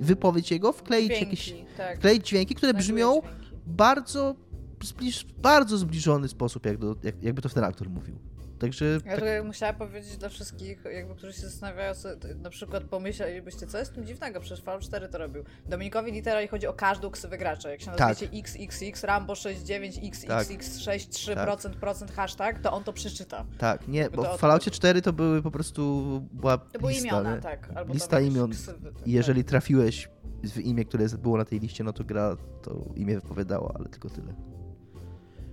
[0.00, 1.98] wypowiedź jego wkleić dźwięki, jakieś, tak.
[1.98, 3.56] wkleić dźwięki, które brzmią dźwięki.
[3.66, 4.34] bardzo,
[4.82, 8.18] zbliż, bardzo zbliżony sposób, jak do, jak, jakby to ten aktor mówił.
[8.62, 8.84] Także...
[9.04, 9.44] Ja tak...
[9.44, 12.08] musiała powiedzieć dla wszystkich, jakby, którzy się zastanawiają, co,
[12.42, 15.44] na przykład pomyślelibyście, co jest tym dziwnego, przecież Fallout 4 to robił.
[15.68, 17.70] Dominikowi literalnie chodzi o każdą ksywę gracza.
[17.70, 18.38] Jak się nazywacie tak.
[18.38, 21.44] XXX, Rambo 69, XXX63%, tak.
[21.44, 23.44] procent, procent hashtag, to on to przeczyta.
[23.58, 26.02] Tak, nie, bo w Falloutie 4 to były po prostu,
[26.32, 27.42] była To były lista, imiona, nie?
[27.42, 27.70] tak.
[27.74, 28.50] Albo lista imion.
[28.50, 29.50] Ksywy, tak, jeżeli tak.
[29.50, 30.08] trafiłeś
[30.42, 34.10] w imię, które było na tej liście, no to gra to imię wypowiadała, ale tylko
[34.10, 34.34] tyle.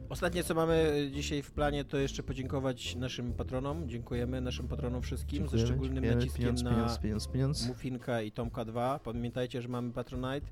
[0.09, 3.89] Ostatnie, co mamy dzisiaj w planie, to jeszcze podziękować naszym patronom.
[3.89, 5.67] Dziękujemy naszym patronom wszystkim, Dziękujemy.
[5.67, 7.67] ze szczególnym naciskiem pieniądz, na pieniądz, pieniądz, pieniądz.
[7.67, 8.99] Mufinka i Tomka 2.
[8.99, 10.47] Pamiętajcie, że mamy Patronite.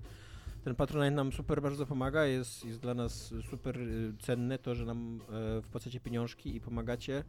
[0.63, 4.85] Ten Patronite nam super bardzo pomaga, jest, jest dla nas super y, cenne to, że
[4.85, 5.21] nam
[5.57, 7.23] e, wpłacacie pieniążki i pomagacie.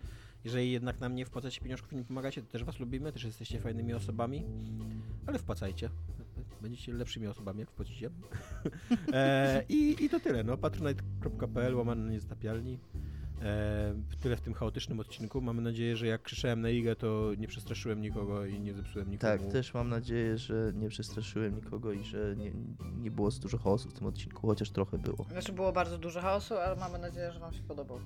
[0.45, 3.61] Jeżeli jednak nam nie wpłacacie pieniążków i nie pomagacie, to też was lubimy, też jesteście
[3.61, 4.45] fajnymi osobami,
[5.27, 5.91] ale wpłacajcie.
[6.63, 8.11] Będziecie lepszymi osobami, jak wpłacicie.
[9.13, 10.57] e, i, I to tyle, no.
[10.57, 12.79] patronite.pl, łamane niezatapialni.
[13.43, 15.41] E, tyle w tym chaotycznym odcinku.
[15.41, 19.39] Mamy nadzieję, że jak krzyczałem na Igę, to nie przestraszyłem nikogo i nie zepsułem nikogo.
[19.39, 22.53] Tak, też mam nadzieję, że nie przestraszyłem nikogo i że nie,
[22.97, 25.25] nie było dużo chaosu w tym odcinku, chociaż trochę było.
[25.31, 28.01] Znaczy było bardzo dużo chaosu, ale mamy nadzieję, że wam się podobał.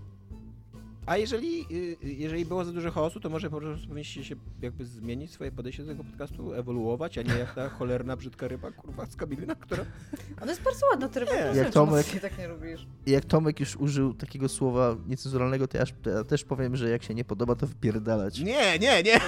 [1.06, 4.34] A jeżeli, y, y, jeżeli było za dużo chaosu, to może po prostu powinniście się
[4.62, 8.70] jakby zmienić swoje podejście do tego podcastu, ewoluować, a nie jak ta cholerna, brzydka ryba,
[8.70, 9.84] kurwa, z Kamilina, która...
[10.42, 12.86] Ona jest bardzo ładna, ty ryba, jak Tomek, tak nie lubisz.
[13.06, 17.02] Jak Tomek już użył takiego słowa niecenzuralnego, to ja, to ja, też powiem, że jak
[17.02, 18.38] się nie podoba, to wypierdalać.
[18.38, 19.20] Nie, nie, nie!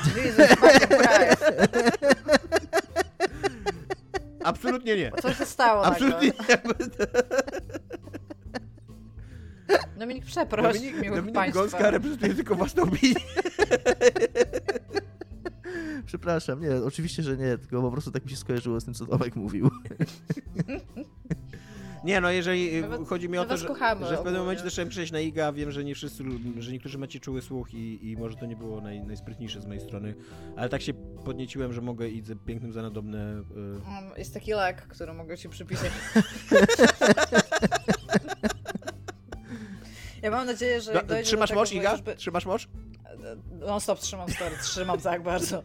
[4.44, 5.12] Absolutnie nie.
[5.22, 6.34] Co się stało Absolutnie nie.
[9.98, 11.60] Dominik, przeproś Dominik, Dominik państwa.
[11.60, 13.14] Gąska reprezentuje tylko własną opinię.
[16.06, 19.06] Przepraszam, nie, oczywiście, że nie, tylko po prostu tak mi się skojarzyło z tym, co
[19.06, 19.70] Tomek mówił.
[22.04, 23.68] Nie, no jeżeli Nawet, chodzi mi o to, że,
[24.08, 26.24] że w pewnym momencie zacząłem przejść na IGA, wiem, że nie wszyscy,
[26.58, 29.82] że niektórzy macie czuły słuch i, i może to nie było naj, najsprytniejsze z mojej
[29.82, 30.14] strony,
[30.56, 33.42] ale tak się podnieciłem, że mogę iść ze pięknym za nadobne...
[34.16, 34.18] Y...
[34.18, 35.92] Jest taki lek, który mogę ci przypisać.
[40.24, 41.02] Ja mam nadzieję, że.
[41.04, 41.98] Do, trzymasz moc, Iga?
[42.16, 42.66] Trzymasz moc?
[43.50, 45.62] No stop, trzymam story, trzymam tak bardzo.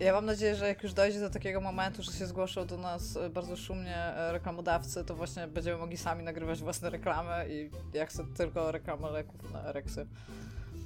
[0.00, 3.18] Ja mam nadzieję, że jak już dojdzie do takiego momentu, że się zgłoszą do nas
[3.30, 8.24] bardzo szumnie e, reklamodawcy, to właśnie będziemy mogli sami nagrywać własne reklamy i ja chcę
[8.36, 10.06] tylko reklamę leków na ereksy.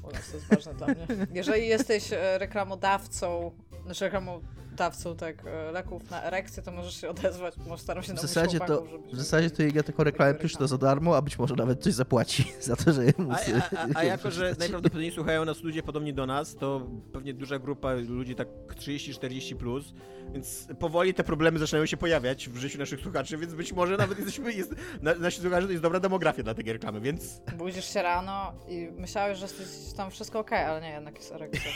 [0.02, 1.06] Bo to jest ważne dla mnie.
[1.32, 3.50] Jeżeli jesteś e, reklamodawcą,
[3.88, 4.40] znaczy reklamą
[4.78, 8.60] dawcą tak, e, leków na erekcję, to możesz się odezwać, może staram się w zasadzie
[8.60, 11.82] to W zasadzie to Iga taką reklamę pisze to za darmo, a być może nawet
[11.82, 13.52] coś zapłaci za to, że musi...
[13.52, 17.34] A, a, a, a jako, że najprawdopodobniej słuchają nas ludzie podobnie do nas, to pewnie
[17.34, 19.94] duża grupa ludzi tak 30-40+, plus,
[20.32, 24.18] więc powoli te problemy zaczynają się pojawiać w życiu naszych słuchaczy, więc być może nawet
[24.20, 27.40] jesteśmy, jest, na, nasi słuchacze to jest dobra demografia dla tej reklamy, więc...
[27.56, 31.70] Budzisz się rano i myślałeś, że jest tam wszystko ok, ale nie, jednak jest erekcja.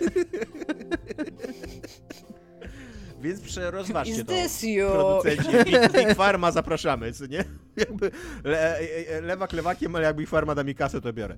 [3.22, 4.32] Więc przerozważcie Is to.
[4.32, 4.90] this you?
[4.90, 5.64] Producenci.
[5.64, 7.44] Big, Big Farma zapraszamy, co nie?
[7.76, 8.10] Jakby
[8.44, 11.36] le, e, lewak lewakiem, ale jak Big Farma da mi kasę, to biorę.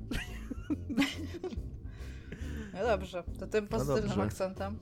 [2.75, 4.23] No dobrze, to tym pozytywnym dobrze.
[4.23, 4.79] akcentem.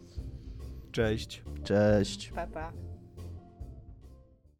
[0.92, 1.42] Cześć.
[1.64, 2.28] Cześć.
[2.34, 2.72] Pepe.